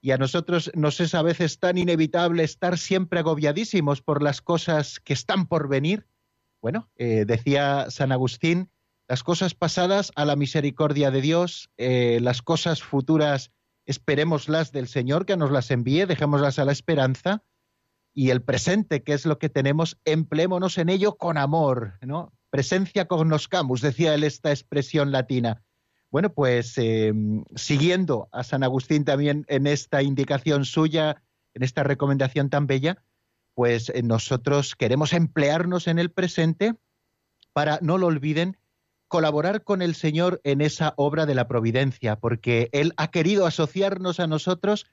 Y 0.00 0.12
a 0.12 0.16
nosotros 0.16 0.70
nos 0.76 1.00
es 1.00 1.16
a 1.16 1.22
veces 1.22 1.58
tan 1.58 1.78
inevitable 1.78 2.44
estar 2.44 2.78
siempre 2.78 3.18
agobiadísimos 3.18 4.02
por 4.02 4.22
las 4.22 4.40
cosas 4.40 5.00
que 5.00 5.14
están 5.14 5.48
por 5.48 5.68
venir. 5.68 6.06
Bueno, 6.62 6.88
eh, 6.94 7.24
decía 7.26 7.86
San 7.90 8.12
Agustín, 8.12 8.70
las 9.10 9.24
cosas 9.24 9.54
pasadas 9.54 10.12
a 10.14 10.24
la 10.24 10.36
misericordia 10.36 11.10
de 11.10 11.20
Dios, 11.20 11.68
eh, 11.78 12.20
las 12.22 12.42
cosas 12.42 12.80
futuras 12.80 13.50
esperémoslas 13.84 14.70
del 14.70 14.86
Señor, 14.86 15.26
que 15.26 15.36
nos 15.36 15.50
las 15.50 15.72
envíe, 15.72 16.06
dejémoslas 16.06 16.60
a 16.60 16.64
la 16.64 16.70
esperanza, 16.70 17.42
y 18.14 18.30
el 18.30 18.40
presente, 18.40 19.02
que 19.02 19.12
es 19.12 19.26
lo 19.26 19.40
que 19.40 19.48
tenemos, 19.48 19.98
emplémonos 20.04 20.78
en 20.78 20.90
ello 20.90 21.16
con 21.16 21.38
amor, 21.38 21.98
¿no? 22.02 22.32
Presencia 22.50 23.06
cognoscamus, 23.06 23.80
decía 23.80 24.14
él 24.14 24.22
esta 24.22 24.50
expresión 24.50 25.10
latina. 25.10 25.64
Bueno, 26.12 26.32
pues 26.32 26.78
eh, 26.78 27.12
siguiendo 27.56 28.28
a 28.30 28.44
San 28.44 28.62
Agustín 28.62 29.04
también 29.04 29.44
en 29.48 29.66
esta 29.66 30.04
indicación 30.04 30.64
suya, 30.64 31.20
en 31.54 31.64
esta 31.64 31.82
recomendación 31.82 32.48
tan 32.48 32.68
bella, 32.68 33.02
pues 33.54 33.88
eh, 33.88 34.04
nosotros 34.04 34.76
queremos 34.76 35.12
emplearnos 35.14 35.88
en 35.88 35.98
el 35.98 36.12
presente 36.12 36.76
para, 37.52 37.80
no 37.82 37.98
lo 37.98 38.06
olviden, 38.06 38.59
colaborar 39.10 39.64
con 39.64 39.82
el 39.82 39.96
Señor 39.96 40.40
en 40.44 40.60
esa 40.60 40.94
obra 40.96 41.26
de 41.26 41.34
la 41.34 41.48
providencia, 41.48 42.14
porque 42.14 42.68
Él 42.70 42.94
ha 42.96 43.10
querido 43.10 43.44
asociarnos 43.44 44.20
a 44.20 44.28
nosotros 44.28 44.86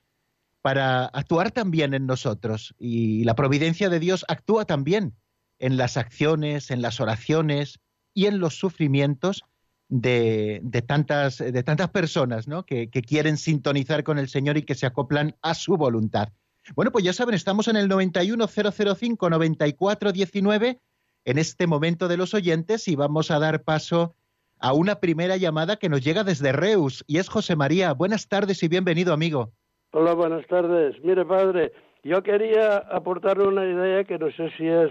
para 0.63 1.05
actuar 1.05 1.51
también 1.51 1.93
en 1.93 2.07
nosotros. 2.07 2.73
Y 2.79 3.23
la 3.25 3.35
providencia 3.35 3.89
de 3.89 3.99
Dios 3.99 4.25
actúa 4.27 4.65
también 4.65 5.13
en 5.59 5.77
las 5.77 5.97
acciones, 5.97 6.71
en 6.71 6.81
las 6.81 6.99
oraciones 6.99 7.79
y 8.15 8.25
en 8.25 8.39
los 8.39 8.55
sufrimientos 8.55 9.45
de, 9.87 10.63
tantas, 10.87 11.37
de 11.37 11.61
tantas 11.61 11.91
personas 11.91 12.47
¿no? 12.47 12.65
que, 12.65 12.89
que 12.89 13.03
quieren 13.03 13.37
sintonizar 13.37 14.03
con 14.03 14.17
el 14.17 14.29
Señor 14.29 14.57
y 14.57 14.63
que 14.63 14.73
se 14.73 14.87
acoplan 14.87 15.35
a 15.43 15.53
su 15.53 15.77
voluntad. 15.77 16.29
Bueno, 16.75 16.91
pues 16.91 17.05
ya 17.05 17.13
saben, 17.13 17.35
estamos 17.35 17.67
en 17.67 17.75
el 17.75 17.87
91005-9419 17.87 20.79
en 21.27 21.37
este 21.37 21.67
momento 21.67 22.07
de 22.07 22.15
los 22.15 22.33
oyentes 22.33 22.87
y 22.87 22.95
vamos 22.95 23.31
a 23.31 23.39
dar 23.39 23.61
paso 23.63 24.15
a 24.59 24.71
una 24.71 25.01
primera 25.01 25.35
llamada 25.35 25.75
que 25.75 25.89
nos 25.89 26.01
llega 26.01 26.23
desde 26.23 26.53
Reus 26.53 27.03
y 27.05 27.17
es 27.17 27.27
José 27.27 27.57
María. 27.57 27.93
Buenas 27.93 28.29
tardes 28.29 28.63
y 28.63 28.69
bienvenido, 28.69 29.11
amigo. 29.11 29.51
Hola, 29.91 30.13
buenas 30.13 30.47
tardes. 30.47 30.95
Mire, 31.03 31.25
padre, 31.25 31.73
yo 32.03 32.23
quería 32.23 32.77
aportar 32.77 33.41
una 33.41 33.65
idea 33.65 34.05
que 34.05 34.17
no 34.17 34.31
sé 34.31 34.49
si 34.57 34.67
es 34.67 34.89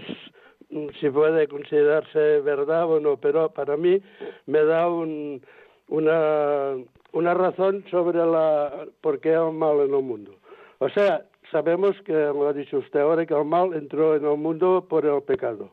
si 0.99 1.09
puede 1.09 1.47
considerarse 1.47 2.41
verdad 2.41 2.85
o 2.85 2.99
no, 2.99 3.17
pero 3.17 3.49
para 3.51 3.75
mí 3.75 3.99
me 4.45 4.63
da 4.63 4.87
un, 4.87 5.41
una, 5.87 6.75
una 7.13 7.33
razón 7.33 7.83
sobre 7.89 8.19
la 8.19 8.85
por 9.01 9.19
qué 9.21 9.35
hay 9.35 9.51
mal 9.51 9.79
en 9.79 9.95
el 9.95 10.03
mundo. 10.03 10.35
O 10.77 10.89
sea, 10.89 11.25
sabemos 11.51 11.95
que, 12.05 12.13
lo 12.13 12.47
ha 12.47 12.53
dicho 12.53 12.77
usted 12.77 12.99
ahora, 12.99 13.25
que 13.25 13.33
el 13.33 13.45
mal 13.45 13.73
entró 13.73 14.15
en 14.15 14.23
el 14.23 14.37
mundo 14.37 14.85
por 14.87 15.03
el 15.03 15.23
pecado. 15.23 15.71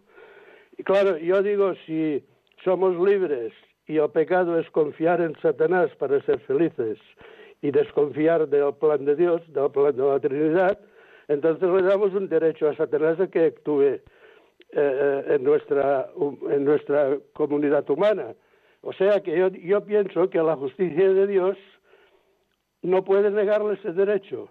Y 0.77 0.83
claro, 0.83 1.16
yo 1.18 1.43
digo, 1.43 1.75
si 1.87 2.25
somos 2.64 2.97
libres 2.97 3.53
y 3.87 3.99
el 3.99 4.11
pecado 4.11 4.59
es 4.59 4.68
confiar 4.70 5.20
en 5.20 5.35
Satanás 5.41 5.91
para 5.99 6.20
ser 6.22 6.41
felices 6.41 6.99
y 7.62 7.70
desconfiar 7.70 8.49
del 8.49 8.75
plan 8.75 9.05
de 9.05 9.16
Dios, 9.16 9.41
del 9.53 9.70
plan 9.70 9.97
de 9.97 10.03
la 10.03 10.20
Trinidad, 10.20 10.79
entonces 11.29 11.68
le 11.68 11.83
damos 11.83 12.12
un 12.14 12.29
derecho 12.29 12.68
a 12.68 12.77
Satanás 12.77 13.18
a 13.20 13.29
que 13.29 13.47
actúe 13.47 13.83
eh, 13.83 14.03
eh, 14.72 15.25
en, 15.29 15.45
nuestra, 15.45 16.11
en 16.51 16.64
nuestra 16.64 17.18
comunidad 17.33 17.89
humana. 17.89 18.35
O 18.83 18.93
sea 18.93 19.22
que 19.22 19.39
yo, 19.39 19.49
yo 19.49 19.85
pienso 19.85 20.29
que 20.29 20.39
la 20.39 20.57
justicia 20.57 21.12
de 21.12 21.27
Dios 21.27 21.57
no 22.83 23.05
puede 23.05 23.31
negarle 23.31 23.75
ese 23.75 23.93
derecho. 23.93 24.49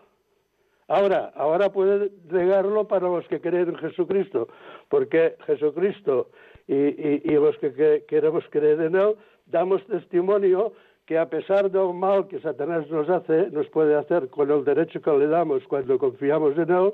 Ahora, 0.88 1.32
ahora 1.36 1.72
puede 1.72 2.12
negarlo 2.30 2.88
para 2.88 3.08
los 3.08 3.28
que 3.28 3.40
creen 3.40 3.70
en 3.70 3.76
Jesucristo, 3.76 4.48
porque 4.90 5.36
Jesucristo 5.46 6.30
y, 6.68 7.32
los 7.32 7.58
que, 7.58 8.06
queremos 8.08 8.44
creer 8.50 8.82
en 8.82 8.96
Él 8.96 9.16
damos 9.46 9.86
testimonio 9.88 10.74
que 11.06 11.18
a 11.18 11.30
pesar 11.30 11.70
del 11.70 11.94
mal 11.94 12.28
que 12.28 12.40
Satanás 12.40 12.90
nos 12.90 13.10
hace, 13.10 13.50
nos 13.52 13.68
puede 13.70 13.96
hacer 13.96 14.30
con 14.30 14.50
el 14.52 14.64
derecho 14.64 15.02
que 15.02 15.12
le 15.12 15.28
damos 15.28 15.64
cuando 15.68 15.98
confiamos 15.98 16.58
en 16.58 16.72
Él, 16.72 16.94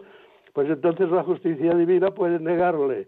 pues 0.54 0.70
entonces 0.70 1.10
la 1.10 1.24
justicia 1.24 1.74
divina 1.76 2.12
puede 2.12 2.40
negarle, 2.40 3.08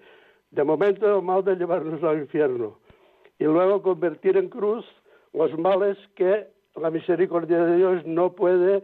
de 0.52 0.64
momento 0.64 1.18
el 1.18 1.24
mal 1.24 1.44
de 1.44 1.56
llevarnos 1.56 2.04
al 2.04 2.20
infierno, 2.20 2.80
y 3.40 3.46
luego 3.46 3.82
convertir 3.82 4.38
en 4.38 4.50
cruz 4.50 4.86
los 5.34 5.58
males 5.58 5.98
que 6.16 6.48
la 6.76 6.92
misericordia 6.92 7.64
de 7.66 7.78
Dios 7.78 8.06
no 8.06 8.34
puede 8.34 8.84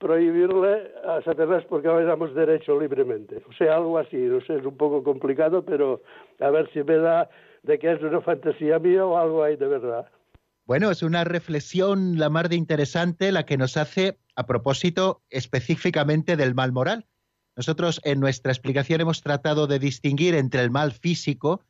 prohibirle 0.00 0.92
a 1.04 1.22
Satanás 1.22 1.62
porque 1.68 1.88
le 1.88 2.04
damos 2.04 2.34
derecho 2.34 2.80
libremente. 2.80 3.42
O 3.48 3.52
sea, 3.52 3.76
algo 3.76 3.98
así, 3.98 4.16
no 4.16 4.40
sé, 4.40 4.56
es 4.56 4.64
un 4.64 4.76
poco 4.76 5.04
complicado, 5.04 5.62
pero 5.62 6.02
a 6.40 6.50
ver 6.50 6.68
si 6.72 6.82
me 6.82 6.96
da 6.96 7.28
de 7.62 7.78
que 7.78 7.92
es 7.92 8.02
una 8.02 8.22
fantasía 8.22 8.78
mía 8.78 9.04
o 9.04 9.16
algo 9.18 9.44
hay 9.44 9.56
de 9.56 9.68
verdad. 9.68 10.08
Bueno, 10.64 10.90
es 10.90 11.02
una 11.02 11.24
reflexión 11.24 12.18
la 12.18 12.30
más 12.30 12.48
de 12.48 12.56
interesante 12.56 13.30
la 13.30 13.44
que 13.44 13.58
nos 13.58 13.76
hace 13.76 14.18
a 14.36 14.46
propósito 14.46 15.22
específicamente 15.28 16.36
del 16.36 16.54
mal 16.54 16.72
moral. 16.72 17.06
Nosotros 17.56 18.00
en 18.04 18.20
nuestra 18.20 18.52
explicación 18.52 19.02
hemos 19.02 19.20
tratado 19.20 19.66
de 19.66 19.78
distinguir 19.78 20.34
entre 20.34 20.62
el 20.62 20.70
mal 20.70 20.92
físico, 20.92 21.62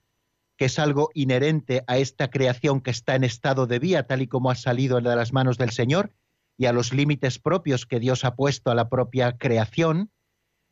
que 0.57 0.67
es 0.67 0.79
algo 0.79 1.11
inherente 1.15 1.83
a 1.89 1.99
esta 1.99 2.31
creación 2.31 2.81
que 2.81 2.91
está 2.93 3.17
en 3.17 3.25
estado 3.25 3.67
de 3.67 3.81
vía, 3.81 4.07
tal 4.07 4.23
y 4.23 4.29
como 4.29 4.51
ha 4.51 4.55
salido 4.55 5.01
de 5.01 5.17
las 5.17 5.33
manos 5.33 5.59
del 5.59 5.71
Señor, 5.71 6.13
y 6.61 6.67
a 6.67 6.75
los 6.75 6.93
límites 6.93 7.39
propios 7.39 7.87
que 7.87 8.01
Dios 8.01 8.23
ha 8.23 8.37
puesto 8.37 8.71
a 8.71 8.75
la 8.75 8.91
propia 8.91 9.39
creación, 9.39 10.11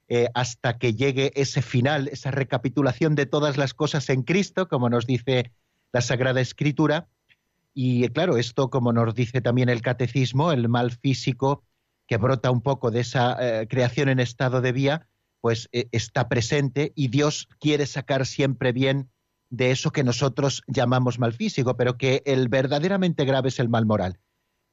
eh, 0.09 0.29
hasta 0.35 0.77
que 0.77 0.93
llegue 0.93 1.33
ese 1.35 1.63
final, 1.63 2.09
esa 2.09 2.31
recapitulación 2.31 3.15
de 3.15 3.25
todas 3.25 3.57
las 3.57 3.73
cosas 3.73 4.11
en 4.11 4.23
Cristo, 4.23 4.69
como 4.69 4.91
nos 4.91 5.07
dice 5.07 5.51
la 5.91 6.03
Sagrada 6.03 6.43
Escritura. 6.43 7.09
Y 7.73 8.05
eh, 8.05 8.11
claro, 8.11 8.37
esto, 8.37 8.69
como 8.69 8.93
nos 8.93 9.15
dice 9.15 9.41
también 9.41 9.71
el 9.71 9.81
catecismo, 9.81 10.53
el 10.53 10.69
mal 10.69 10.91
físico 10.91 11.65
que 12.07 12.19
brota 12.19 12.51
un 12.51 12.61
poco 12.61 12.91
de 12.91 13.01
esa 13.01 13.39
eh, 13.41 13.67
creación 13.67 14.11
en 14.11 14.21
estado 14.21 14.61
de 14.61 14.73
vía, 14.73 15.09
pues 15.41 15.71
está 15.73 16.29
presente 16.29 16.93
y 16.97 17.09
Dios 17.09 17.49
quiere 17.61 17.87
sacar 17.87 18.27
siempre 18.27 18.73
bien 18.73 19.09
de 19.49 19.71
eso 19.71 19.91
que 19.91 20.05
nosotros 20.05 20.63
llamamos 20.67 21.19
mal 21.19 21.33
físico, 21.33 21.79
pero 21.79 21.97
que 21.97 22.23
el 22.27 22.49
verdaderamente 22.49 23.25
grave 23.25 23.49
es 23.49 23.59
el 23.59 23.71
mal 23.71 23.87
moral 23.87 24.21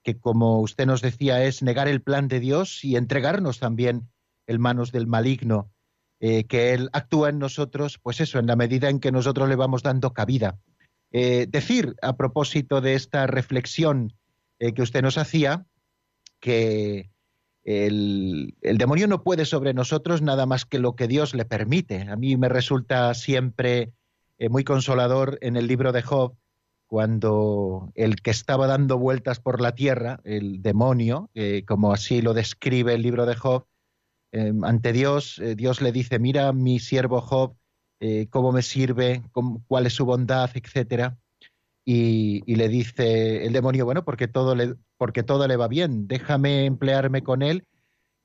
que 0.06 0.20
como 0.20 0.62
usted 0.62 0.86
nos 0.86 1.02
decía 1.02 1.44
es 1.44 1.64
negar 1.64 1.88
el 1.88 2.02
plan 2.02 2.28
de 2.28 2.40
Dios 2.40 2.86
y 2.86 2.96
entregarnos 2.96 3.60
también 3.60 4.08
en 4.46 4.62
manos 4.62 4.92
del 4.92 5.08
maligno, 5.08 5.72
eh, 6.20 6.46
que 6.46 6.74
Él 6.74 6.92
actúa 6.94 7.30
en 7.30 7.40
nosotros, 7.40 7.98
pues 7.98 8.22
eso, 8.22 8.38
en 8.38 8.46
la 8.46 8.56
medida 8.56 8.90
en 8.90 9.00
que 9.00 9.12
nosotros 9.12 9.50
le 9.50 9.56
vamos 9.56 9.82
dando 9.82 10.14
cabida. 10.14 10.60
Eh, 11.12 11.48
decir, 11.50 11.96
a 12.04 12.16
propósito 12.16 12.82
de 12.82 12.94
esta 12.94 13.26
reflexión 13.26 14.14
eh, 14.60 14.74
que 14.74 14.84
usted 14.84 15.02
nos 15.02 15.18
hacía, 15.18 15.66
que 16.40 17.10
el, 17.64 18.56
el, 18.62 18.78
demonio 18.78 19.08
no 19.08 19.24
puede 19.24 19.46
sobre 19.46 19.74
nosotros 19.74 20.22
nada 20.22 20.46
más 20.46 20.66
que 20.66 20.78
lo 20.78 20.96
que 20.96 21.08
Dios 21.08 21.34
le 21.34 21.46
permite. 21.46 22.02
A 22.02 22.16
mí 22.16 22.38
me 22.38 22.48
resulta 22.48 23.12
siempre 23.16 23.92
muy 24.52 24.64
consolador 24.64 25.40
en 25.42 25.56
el 25.56 25.66
libro 25.66 25.92
de 25.94 26.04
Job 26.04 26.36
cuando 26.96 27.92
el 27.94 28.22
que 28.22 28.32
estaba 28.32 28.68
dando 28.68 28.98
vueltas 28.98 29.42
por 29.42 29.60
la 29.60 29.76
tierra, 29.76 30.22
el 30.24 30.62
demonio, 30.62 31.30
eh, 31.34 31.66
como 31.68 31.92
así 31.92 32.22
lo 32.22 32.34
describe 32.34 32.94
el 32.94 33.02
libro 33.02 33.26
de 33.26 33.36
Job, 33.36 33.68
eh, 34.32 34.54
ante 34.64 34.94
Dios, 34.94 35.38
eh, 35.40 35.56
Dios 35.56 35.82
le 35.82 35.92
dice, 35.92 36.20
mira 36.20 36.54
mi 36.54 36.80
siervo 36.80 37.20
Job, 37.20 37.58
cómo 38.30 38.54
me 38.54 38.62
sirve, 38.62 39.24
cuál 39.68 39.88
es 39.88 39.94
su 39.94 40.06
bondad, 40.06 40.50
etcétera. 40.54 41.18
Y, 41.84 42.44
le 42.56 42.70
dice 42.70 43.46
el 43.46 43.52
demonio, 43.52 43.84
bueno, 43.84 44.06
porque 44.06 44.30
todo, 44.30 44.56
porque 44.96 45.24
todo 45.24 45.50
le 45.50 45.58
va 45.58 45.68
bien, 45.68 46.08
déjame 46.08 46.64
emplearme 46.66 47.24
con 47.24 47.42
él 47.42 47.68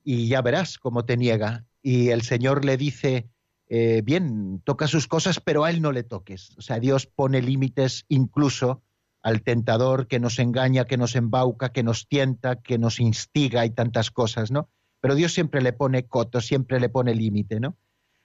y 0.01 0.29
ya 0.29 0.41
verás 0.41 0.77
cómo 0.77 1.03
te 1.03 1.17
niega. 1.17 1.65
Y 1.81 2.11
el 2.11 2.21
Señor 2.21 2.63
le 2.63 2.77
dice, 2.77 3.27
eh, 3.73 4.01
bien, 4.03 4.61
toca 4.65 4.85
sus 4.85 5.07
cosas, 5.07 5.39
pero 5.39 5.63
a 5.63 5.69
él 5.69 5.81
no 5.81 5.93
le 5.93 6.03
toques. 6.03 6.57
O 6.57 6.61
sea, 6.61 6.77
Dios 6.81 7.05
pone 7.05 7.41
límites 7.41 8.03
incluso 8.09 8.83
al 9.21 9.43
tentador 9.43 10.07
que 10.07 10.19
nos 10.19 10.39
engaña, 10.39 10.83
que 10.83 10.97
nos 10.97 11.15
embauca, 11.15 11.69
que 11.71 11.81
nos 11.81 12.09
tienta, 12.09 12.57
que 12.57 12.77
nos 12.77 12.99
instiga 12.99 13.65
y 13.65 13.69
tantas 13.69 14.11
cosas, 14.11 14.51
¿no? 14.51 14.67
Pero 14.99 15.15
Dios 15.15 15.31
siempre 15.31 15.61
le 15.61 15.71
pone 15.71 16.05
coto, 16.05 16.41
siempre 16.41 16.81
le 16.81 16.89
pone 16.89 17.15
límite, 17.15 17.61
¿no? 17.61 17.77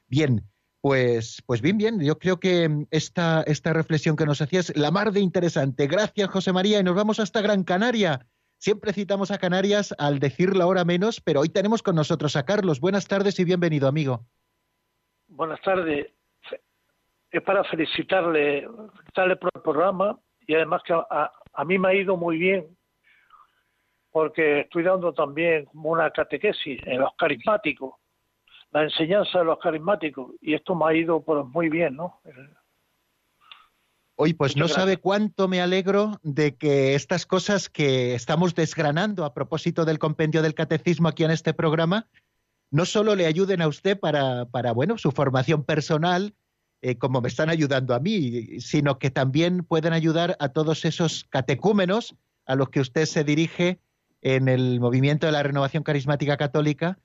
Bien, 0.09 0.43
pues, 0.81 1.45
pues 1.47 1.61
bien, 1.61 1.79
bien, 1.79 2.01
yo 2.01 2.19
creo 2.19 2.41
que 2.41 2.85
esta, 2.91 3.43
esta 3.43 3.73
reflexión 3.73 4.17
que 4.17 4.27
nos 4.27 4.41
hacías 4.41 4.73
la 4.77 4.91
mar 4.91 5.13
de 5.13 5.21
interesante. 5.21 5.87
Gracias, 5.87 6.29
José 6.29 6.53
María, 6.53 6.81
y 6.81 6.83
nos 6.83 6.97
vamos 6.97 7.21
hasta 7.21 7.41
Gran 7.41 7.63
Canaria. 7.63 8.27
Siempre 8.59 8.93
citamos 8.93 9.31
a 9.31 9.39
Canarias 9.39 9.95
al 9.99 10.19
decir 10.19 10.57
la 10.57 10.67
hora 10.67 10.85
menos, 10.85 11.21
pero 11.21 11.43
hoy 11.43 11.51
tenemos 11.51 11.85
con 11.85 11.95
nosotros 11.95 12.35
a 12.35 12.45
Carlos. 12.45 12.81
Buenas 12.81 13.07
tardes 13.07 13.39
y 13.39 13.45
bienvenido, 13.45 13.87
amigo 13.87 14.27
buenas 15.37 15.61
tardes. 15.61 16.09
Es 17.31 17.43
para 17.43 17.63
felicitarle, 17.65 18.67
felicitarle 18.95 19.37
por 19.37 19.51
el 19.55 19.63
programa 19.63 20.19
y 20.47 20.55
además 20.55 20.83
que 20.85 20.95
a, 20.95 21.31
a, 21.53 21.65
mí 21.65 21.79
me 21.79 21.89
ha 21.89 21.95
ido 21.95 22.17
muy 22.17 22.39
bien 22.39 22.77
porque 24.11 24.61
estoy 24.61 24.85
dando 24.85 25.13
también 25.13 25.67
como 25.67 25.91
una 25.91 26.11
catequesis 26.11 26.81
en 26.87 27.01
los 27.01 27.11
carismáticos, 27.19 27.95
la 28.71 28.85
enseñanza 28.85 29.41
de 29.41 29.45
los 29.45 29.59
carismáticos 29.59 30.33
y 30.41 30.55
esto 30.55 30.75
me 30.75 30.87
ha 30.87 30.95
ido 30.95 31.21
pues, 31.23 31.45
muy 31.47 31.69
bien, 31.69 31.97
¿no? 31.97 32.21
Hoy, 34.19 34.33
pues 34.33 34.57
no 34.57 34.67
sabe 34.67 34.97
cuánto 34.97 35.47
me 35.47 35.61
alegro 35.61 36.19
de 36.23 36.57
que 36.57 36.95
estas 36.95 37.27
cosas 37.27 37.69
que 37.69 38.15
estamos 38.15 38.55
desgranando 38.55 39.27
a 39.27 39.35
propósito 39.35 39.85
del 39.85 39.99
compendio 39.99 40.41
del 40.41 40.55
catecismo 40.55 41.09
aquí 41.09 41.25
en 41.25 41.33
este 41.33 41.53
programa, 41.53 42.07
no 42.77 42.85
solo 42.85 43.17
le 43.17 43.25
ayuden 43.25 43.63
a 43.63 43.69
usted 43.69 43.99
para, 43.99 44.45
para 44.45 44.73
bueno, 44.73 44.99
su 44.99 45.11
formación 45.11 45.65
personal, 45.65 46.35
eh, 46.83 46.99
como 46.99 47.23
me 47.23 47.29
están 47.29 47.49
ayudando 47.49 47.95
a 47.95 48.01
mí, 48.01 48.61
sino 48.61 48.99
que 48.99 49.11
también 49.11 49.65
pueden 49.65 49.95
ayudar 49.95 50.37
a 50.41 50.51
todos 50.51 50.85
esos 50.85 51.25
catecúmenos, 51.31 52.17
a 52.45 52.55
los 52.55 52.69
que 52.69 52.81
usted 52.81 53.07
se 53.07 53.25
dirige 53.25 53.81
en 54.21 54.49
el 54.49 54.79
movimiento 54.79 55.25
de 55.25 55.33
la 55.33 55.43
renovación 55.43 55.85
carismática 55.85 56.37
católica, 56.37 56.99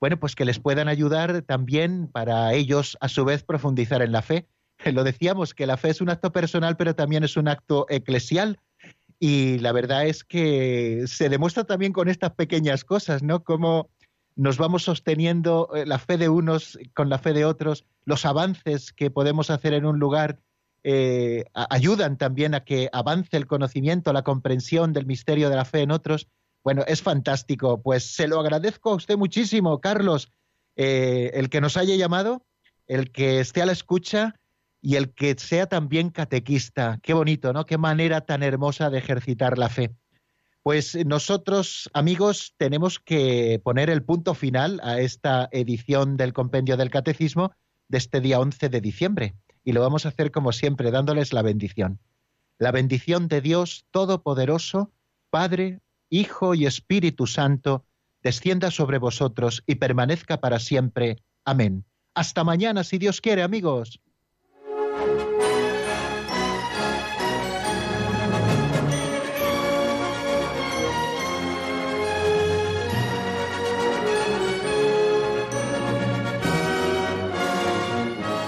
bueno, 0.00 0.18
pues 0.18 0.34
que 0.34 0.46
les 0.46 0.60
puedan 0.60 0.88
ayudar 0.88 1.42
también 1.42 2.08
para 2.08 2.54
ellos 2.54 2.96
a 3.02 3.08
su 3.10 3.26
vez 3.26 3.42
profundizar 3.42 4.00
en 4.00 4.12
la 4.12 4.22
fe. 4.22 4.46
Lo 4.94 5.04
decíamos 5.04 5.52
que 5.52 5.66
la 5.66 5.76
fe 5.76 5.90
es 5.90 6.00
un 6.00 6.08
acto 6.08 6.32
personal, 6.32 6.78
pero 6.78 6.94
también 6.94 7.22
es 7.22 7.36
un 7.36 7.48
acto 7.48 7.84
eclesial. 7.90 8.58
Y 9.20 9.58
la 9.58 9.72
verdad 9.72 10.06
es 10.06 10.24
que 10.24 11.04
se 11.06 11.28
demuestra 11.28 11.64
también 11.64 11.92
con 11.92 12.08
estas 12.08 12.30
pequeñas 12.30 12.82
cosas, 12.82 13.22
¿no? 13.22 13.44
Cómo 13.44 13.90
nos 14.38 14.56
vamos 14.56 14.84
sosteniendo 14.84 15.68
eh, 15.74 15.84
la 15.84 15.98
fe 15.98 16.16
de 16.16 16.28
unos 16.28 16.78
con 16.94 17.08
la 17.10 17.18
fe 17.18 17.32
de 17.32 17.44
otros, 17.44 17.84
los 18.04 18.24
avances 18.24 18.92
que 18.92 19.10
podemos 19.10 19.50
hacer 19.50 19.74
en 19.74 19.84
un 19.84 19.98
lugar 19.98 20.38
eh, 20.84 21.44
ayudan 21.52 22.16
también 22.16 22.54
a 22.54 22.64
que 22.64 22.88
avance 22.92 23.36
el 23.36 23.48
conocimiento, 23.48 24.12
la 24.12 24.22
comprensión 24.22 24.92
del 24.92 25.06
misterio 25.06 25.50
de 25.50 25.56
la 25.56 25.64
fe 25.64 25.80
en 25.80 25.90
otros. 25.90 26.28
Bueno, 26.62 26.84
es 26.86 27.02
fantástico. 27.02 27.82
Pues 27.82 28.14
se 28.14 28.28
lo 28.28 28.38
agradezco 28.38 28.92
a 28.92 28.94
usted 28.94 29.16
muchísimo, 29.16 29.80
Carlos, 29.80 30.30
eh, 30.76 31.32
el 31.34 31.50
que 31.50 31.60
nos 31.60 31.76
haya 31.76 31.96
llamado, 31.96 32.46
el 32.86 33.10
que 33.10 33.40
esté 33.40 33.62
a 33.62 33.66
la 33.66 33.72
escucha 33.72 34.36
y 34.80 34.94
el 34.94 35.12
que 35.12 35.34
sea 35.36 35.66
también 35.66 36.10
catequista. 36.10 37.00
Qué 37.02 37.12
bonito, 37.12 37.52
¿no? 37.52 37.66
Qué 37.66 37.76
manera 37.76 38.20
tan 38.20 38.44
hermosa 38.44 38.88
de 38.88 38.98
ejercitar 38.98 39.58
la 39.58 39.68
fe. 39.68 39.96
Pues 40.62 40.96
nosotros, 41.06 41.88
amigos, 41.94 42.54
tenemos 42.56 42.98
que 42.98 43.60
poner 43.62 43.90
el 43.90 44.02
punto 44.02 44.34
final 44.34 44.80
a 44.82 45.00
esta 45.00 45.48
edición 45.52 46.16
del 46.16 46.32
Compendio 46.32 46.76
del 46.76 46.90
Catecismo 46.90 47.52
de 47.88 47.98
este 47.98 48.20
día 48.20 48.40
11 48.40 48.68
de 48.68 48.80
diciembre. 48.80 49.34
Y 49.64 49.72
lo 49.72 49.80
vamos 49.80 50.04
a 50.04 50.10
hacer 50.10 50.30
como 50.30 50.52
siempre, 50.52 50.90
dándoles 50.90 51.32
la 51.32 51.42
bendición. 51.42 52.00
La 52.58 52.72
bendición 52.72 53.28
de 53.28 53.40
Dios 53.40 53.86
Todopoderoso, 53.90 54.92
Padre, 55.30 55.80
Hijo 56.10 56.54
y 56.54 56.66
Espíritu 56.66 57.26
Santo, 57.26 57.84
descienda 58.22 58.70
sobre 58.70 58.98
vosotros 58.98 59.62
y 59.66 59.76
permanezca 59.76 60.40
para 60.40 60.58
siempre. 60.58 61.18
Amén. 61.44 61.84
Hasta 62.14 62.44
mañana, 62.44 62.82
si 62.82 62.98
Dios 62.98 63.20
quiere, 63.20 63.42
amigos. 63.42 64.00